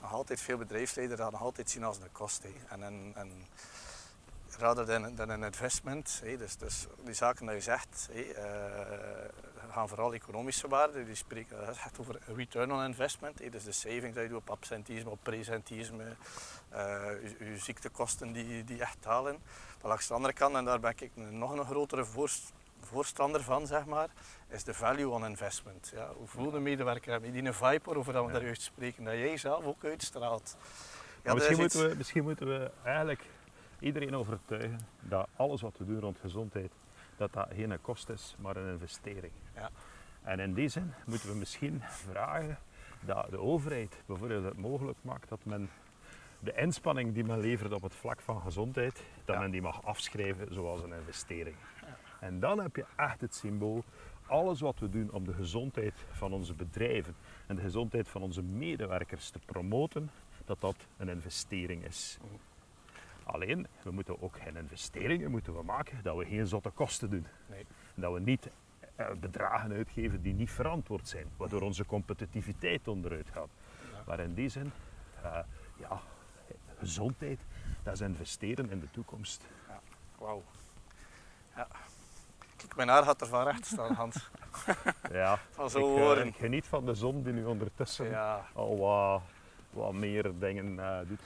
nog 0.00 0.12
altijd 0.12 0.40
veel 0.40 0.56
bedrijfsleiders 0.58 1.20
dat 1.20 1.30
nog 1.30 1.42
altijd 1.42 1.70
zien 1.70 1.84
als 1.84 1.96
een 1.96 2.12
kost. 2.12 2.42
hè. 2.42 2.52
En, 2.68 2.82
en, 2.82 3.12
en 3.14 3.46
rather 4.58 4.86
dan, 4.86 5.14
dan 5.14 5.28
een 5.28 5.42
investment. 5.42 6.20
hè. 6.24 6.36
Dus, 6.36 6.56
dus 6.56 6.86
die 7.04 7.14
zaken 7.14 7.46
die 7.46 7.54
je 7.54 7.60
zegt, 7.60 8.08
hè, 8.12 8.20
eh, 8.22 9.28
gaan 9.72 9.88
vooral 9.88 10.14
economische 10.14 10.68
waarde. 10.68 11.04
Die 11.04 11.14
spreken 11.14 11.56
dat 11.66 11.68
echt 11.68 11.98
over 11.98 12.18
return 12.36 12.72
on 12.72 12.84
investment. 12.84 13.52
Dus 13.52 13.64
de 13.64 13.72
savings 13.72 14.14
die 14.14 14.22
je 14.22 14.28
doet 14.28 14.38
op 14.38 14.50
absentisme, 14.50 15.10
op 15.10 15.18
presentisme, 15.22 16.04
eh, 16.68 16.78
je, 17.38 17.44
je 17.50 17.58
ziektekosten 17.58 18.32
die, 18.32 18.64
die 18.64 18.80
echt 18.80 18.96
dalen. 19.02 19.38
Maar 19.80 19.88
langs 19.90 20.06
de 20.06 20.14
andere 20.14 20.32
kant, 20.34 20.54
en 20.56 20.64
daar 20.64 20.80
ben 20.80 20.90
ik 20.96 21.10
een- 21.16 21.38
nog 21.38 21.52
een 21.52 21.64
grotere 21.64 22.04
voorst- 22.04 22.52
voorstander 22.80 23.42
van, 23.42 23.66
zeg 23.66 23.84
maar, 23.86 24.08
is 24.48 24.64
de 24.64 24.74
value 24.74 25.08
on 25.08 25.24
investment. 25.26 25.90
Ja, 25.94 26.12
hoeveel 26.16 26.50
de 26.50 26.58
medewerker 26.60 27.10
hebben 27.12 27.32
die 27.32 27.44
een 27.44 27.54
vibe 27.54 27.80
waarover 27.84 28.12
dat 28.12 28.22
we 28.22 28.28
Ja. 28.28 28.34
daar 28.34 28.44
juist 28.46 28.62
spreken, 28.62 29.04
dat 29.04 29.14
jij 29.14 29.36
zelf 29.36 29.64
ook 29.64 29.84
uitstraalt. 29.84 30.56
Ja, 31.24 31.34
misschien, 31.34 31.60
iets- 31.60 31.74
moeten 31.74 31.90
we, 31.90 31.96
misschien 31.96 32.22
moeten 32.22 32.46
we 32.46 32.70
eigenlijk 32.84 33.22
iedereen 33.80 34.16
overtuigen 34.16 34.80
dat 35.00 35.28
alles 35.36 35.60
wat 35.60 35.74
we 35.78 35.84
doen 35.86 36.00
rond 36.00 36.18
gezondheid, 36.20 36.72
dat 37.20 37.32
dat 37.32 37.48
geen 37.54 37.80
kost 37.80 38.08
is, 38.08 38.36
maar 38.38 38.56
een 38.56 38.72
investering. 38.72 39.32
Ja. 39.54 39.70
En 40.22 40.40
in 40.40 40.54
die 40.54 40.68
zin 40.68 40.92
moeten 41.06 41.28
we 41.28 41.34
misschien 41.34 41.82
vragen 41.82 42.58
dat 43.00 43.30
de 43.30 43.38
overheid 43.38 44.02
bijvoorbeeld 44.06 44.44
het 44.44 44.56
mogelijk 44.56 44.98
maakt 45.02 45.28
dat 45.28 45.44
men 45.44 45.70
de 46.38 46.52
inspanning 46.54 47.14
die 47.14 47.24
men 47.24 47.40
levert 47.40 47.72
op 47.72 47.82
het 47.82 47.94
vlak 47.94 48.20
van 48.20 48.40
gezondheid, 48.40 49.04
dat 49.24 49.34
Ja. 49.34 49.40
men 49.40 49.50
die 49.50 49.62
mag 49.62 49.84
afschrijven 49.84 50.54
zoals 50.54 50.82
een 50.82 50.92
investering. 50.92 51.56
En 52.20 52.40
dan 52.40 52.60
heb 52.60 52.76
je 52.76 52.84
echt 52.96 53.20
het 53.20 53.34
symbool, 53.34 53.84
alles 54.26 54.60
wat 54.60 54.78
we 54.78 54.88
doen 54.88 55.10
om 55.12 55.24
de 55.24 55.32
gezondheid 55.34 55.94
van 56.10 56.32
onze 56.32 56.54
bedrijven 56.54 57.14
en 57.46 57.56
de 57.56 57.62
gezondheid 57.62 58.08
van 58.08 58.22
onze 58.22 58.42
medewerkers 58.42 59.30
te 59.30 59.38
promoten, 59.46 60.10
dat 60.44 60.60
dat 60.60 60.76
een 60.96 61.08
investering 61.08 61.84
is. 61.84 62.18
Alleen, 63.32 63.66
we 63.82 63.90
moeten 63.90 64.22
ook 64.22 64.36
geen 64.42 64.56
investeringen 64.56 65.30
moeten 65.30 65.56
we 65.56 65.62
maken 65.62 66.02
dat 66.02 66.16
we 66.16 66.24
geen 66.24 66.46
zotte 66.46 66.70
kosten 66.70 67.10
doen. 67.10 67.26
Nee. 67.46 67.66
Dat 67.94 68.12
we 68.12 68.20
niet 68.20 68.50
eh, 68.96 69.06
bedragen 69.20 69.72
uitgeven 69.72 70.22
die 70.22 70.34
niet 70.34 70.50
verantwoord 70.50 71.08
zijn, 71.08 71.26
waardoor 71.36 71.62
onze 71.62 71.86
competitiviteit 71.86 72.88
onderuit 72.88 73.28
gaat. 73.32 73.48
Ja. 73.92 74.02
Maar 74.06 74.20
in 74.20 74.34
die 74.34 74.48
zin, 74.48 74.72
eh, 75.22 75.38
ja, 75.76 76.00
gezondheid, 76.78 77.40
dat 77.82 77.94
is 77.94 78.00
investeren 78.00 78.70
in 78.70 78.80
de 78.80 78.90
toekomst. 78.90 79.44
Wauw. 80.18 80.42
Ja. 81.56 81.66
Kijk, 82.56 82.76
mijn 82.76 82.88
haar 82.88 83.02
gaat 83.02 83.20
er 83.20 83.26
van 83.26 83.44
recht 83.44 83.66
staan, 83.66 83.94
Hans. 83.94 84.30
Ja, 85.12 85.38
Van 85.50 85.70
zo 85.70 86.12
ik, 86.12 86.18
eh, 86.18 86.26
ik 86.26 86.36
geniet 86.36 86.66
van 86.66 86.84
de 86.84 86.94
zon 86.94 87.22
die 87.22 87.32
nu 87.32 87.44
ondertussen 87.44 88.10
Ja, 88.10 88.46
al 88.52 88.78
wat, 88.78 89.22
wat 89.70 89.92
meer 89.92 90.38
dingen 90.38 90.76
doet. 91.08 91.20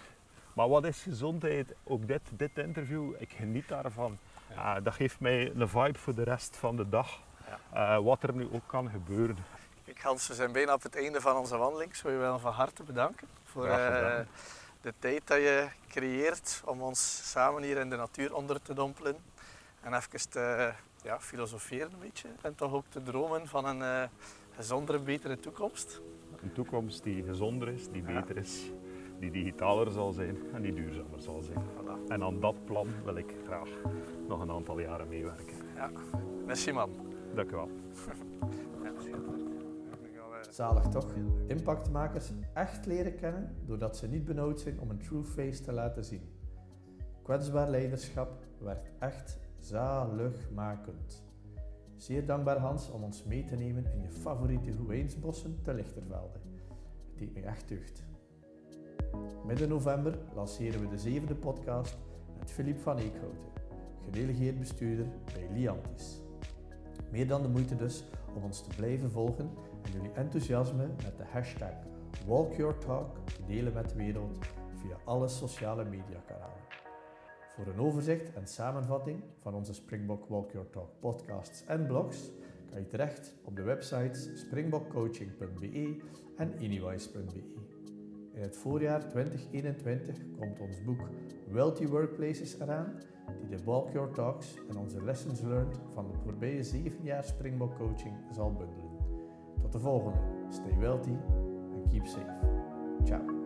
Maar 0.54 0.68
wat 0.68 0.84
is 0.84 1.02
gezondheid? 1.02 1.74
Ook 1.84 2.06
dit, 2.06 2.22
dit 2.30 2.58
interview, 2.58 3.12
ik 3.18 3.32
geniet 3.32 3.68
daarvan. 3.68 4.18
Ja. 4.54 4.76
Eh, 4.76 4.84
dat 4.84 4.94
geeft 4.94 5.20
mij 5.20 5.52
een 5.54 5.68
vibe 5.68 5.98
voor 5.98 6.14
de 6.14 6.22
rest 6.22 6.56
van 6.56 6.76
de 6.76 6.88
dag. 6.88 7.20
Ja. 7.46 7.96
Eh, 7.96 8.04
wat 8.04 8.22
er 8.22 8.34
nu 8.34 8.48
ook 8.52 8.66
kan 8.66 8.90
gebeuren. 8.90 9.36
Kijk, 9.84 10.00
Hans, 10.00 10.28
we 10.28 10.34
zijn 10.34 10.52
bijna 10.52 10.74
op 10.74 10.82
het 10.82 10.96
einde 10.96 11.20
van 11.20 11.36
onze 11.36 11.56
wandeling. 11.56 11.90
Ik 11.90 11.96
zou 11.96 12.12
je 12.12 12.18
wel 12.18 12.38
van 12.38 12.52
harte 12.52 12.82
bedanken 12.82 13.28
voor 13.44 13.66
eh, 13.66 14.20
de 14.80 14.94
tijd 14.98 15.26
dat 15.26 15.38
je 15.38 15.68
creëert 15.88 16.62
om 16.64 16.82
ons 16.82 17.30
samen 17.30 17.62
hier 17.62 17.76
in 17.76 17.90
de 17.90 17.96
natuur 17.96 18.34
onder 18.34 18.62
te 18.62 18.74
dompelen. 18.74 19.16
En 19.80 19.94
even 19.94 20.30
te 20.30 20.72
ja, 21.02 21.20
filosoferen 21.20 21.92
een 21.92 21.98
beetje. 21.98 22.28
En 22.42 22.54
toch 22.54 22.72
ook 22.72 22.84
te 22.88 23.02
dromen 23.02 23.48
van 23.48 23.64
een 23.64 23.82
eh, 23.82 24.08
gezondere, 24.56 24.98
betere 24.98 25.40
toekomst. 25.40 26.00
Een 26.42 26.52
toekomst 26.52 27.02
die 27.02 27.24
gezonder 27.24 27.68
is, 27.68 27.88
die 27.88 28.02
beter 28.02 28.36
is, 28.36 28.70
die 29.18 29.30
digitaler 29.30 29.90
zal 29.90 30.12
zijn 30.12 30.36
en 30.52 30.62
die 30.62 30.74
duurzamer 30.74 31.20
zal 31.20 31.42
zijn. 31.42 31.58
Voilà. 31.58 32.08
En 32.08 32.22
aan 32.22 32.40
dat 32.40 32.64
plan 32.64 32.88
wil 33.04 33.16
ik 33.16 33.34
graag 33.44 33.68
nog 34.28 34.40
een 34.40 34.50
aantal 34.50 34.80
jaren 34.80 35.08
meewerken. 35.08 35.56
Ja. 35.74 35.90
Merci 36.46 36.72
man. 36.72 36.90
Dank 37.34 37.50
u 37.50 37.54
wel. 37.54 37.68
Eh, 38.84 38.90
Zalig 40.50 40.82
toch? 40.82 41.14
Impactmakers 41.46 42.30
echt 42.52 42.86
leren 42.86 43.16
kennen 43.16 43.56
doordat 43.66 43.96
ze 43.96 44.08
niet 44.08 44.24
benauwd 44.24 44.60
zijn 44.60 44.80
om 44.80 44.90
een 44.90 44.98
true 44.98 45.24
face 45.24 45.62
te 45.62 45.72
laten 45.72 46.04
zien. 46.04 46.22
Kwetsbaar 47.22 47.70
leiderschap 47.70 48.42
werkt 48.58 48.90
echt 48.98 49.38
zaligmakend. 49.58 51.24
Zeer 51.96 52.26
dankbaar 52.26 52.56
Hans 52.58 52.90
om 52.90 53.02
ons 53.02 53.24
mee 53.24 53.44
te 53.44 53.56
nemen 53.56 53.92
in 53.92 54.00
je 54.00 54.10
favoriete 54.10 54.72
Hoeijnsbossen 54.72 55.58
te 55.62 55.74
Lichtervelde. 55.74 56.38
Het 57.10 57.18
deed 57.18 57.34
me 57.34 57.40
echt 57.40 57.68
deugd. 57.68 58.04
Midden 59.44 59.68
november 59.68 60.18
lanceren 60.34 60.80
we 60.80 60.88
de 60.88 60.98
zevende 60.98 61.34
podcast 61.34 61.96
met 62.38 62.50
Filip 62.50 62.78
van 62.78 62.96
Eekhouten, 62.96 63.48
gedelegeerd 64.04 64.58
bestuurder 64.58 65.06
bij 65.34 65.48
Liantis. 65.52 66.20
Meer 67.10 67.28
dan 67.28 67.42
de 67.42 67.48
moeite 67.48 67.76
dus 67.76 68.04
om 68.34 68.42
ons 68.42 68.62
te 68.62 68.76
blijven 68.76 69.10
volgen 69.10 69.50
en 69.82 69.92
jullie 69.92 70.12
enthousiasme 70.12 70.86
met 70.86 71.18
de 71.18 71.24
hashtag 71.24 71.74
WalkYourTalk 72.26 73.18
te 73.24 73.44
delen 73.46 73.72
met 73.72 73.88
de 73.88 73.96
wereld 73.96 74.38
via 74.74 74.96
alle 75.04 75.28
sociale 75.28 75.84
mediakanalen. 75.84 76.62
Voor 77.54 77.66
een 77.66 77.80
overzicht 77.80 78.32
en 78.32 78.46
samenvatting 78.46 79.22
van 79.40 79.54
onze 79.54 79.74
Springbok 79.74 80.26
Walk 80.28 80.50
Your 80.50 80.70
Talk 80.70 80.90
podcasts 81.00 81.64
en 81.66 81.86
blogs 81.86 82.30
kan 82.70 82.78
je 82.80 82.86
terecht 82.86 83.34
op 83.44 83.56
de 83.56 83.62
websites 83.62 84.30
springbokcoaching.be 84.34 85.96
en 86.36 86.52
anywise.be. 86.54 87.63
In 88.34 88.42
het 88.42 88.56
voorjaar 88.56 89.08
2021 89.08 90.16
komt 90.38 90.60
ons 90.60 90.82
boek 90.82 91.00
Wealthy 91.50 91.86
Workplaces 91.86 92.60
eraan, 92.60 92.92
die 93.40 93.56
de 93.56 93.64
Walk 93.64 93.92
Your 93.92 94.10
Talks 94.12 94.54
en 94.68 94.76
onze 94.76 95.04
lessons 95.04 95.40
learned 95.40 95.78
van 95.92 96.06
de 96.06 96.18
voorbije 96.18 96.62
zeven 96.62 97.04
jaar 97.04 97.24
Springbok 97.24 97.76
coaching 97.76 98.14
zal 98.32 98.52
bundelen. 98.52 98.90
Tot 99.60 99.72
de 99.72 99.78
volgende. 99.78 100.18
Stay 100.48 100.78
wealthy 100.78 101.16
and 101.74 101.90
keep 101.90 102.06
safe. 102.06 102.32
Ciao. 103.04 103.43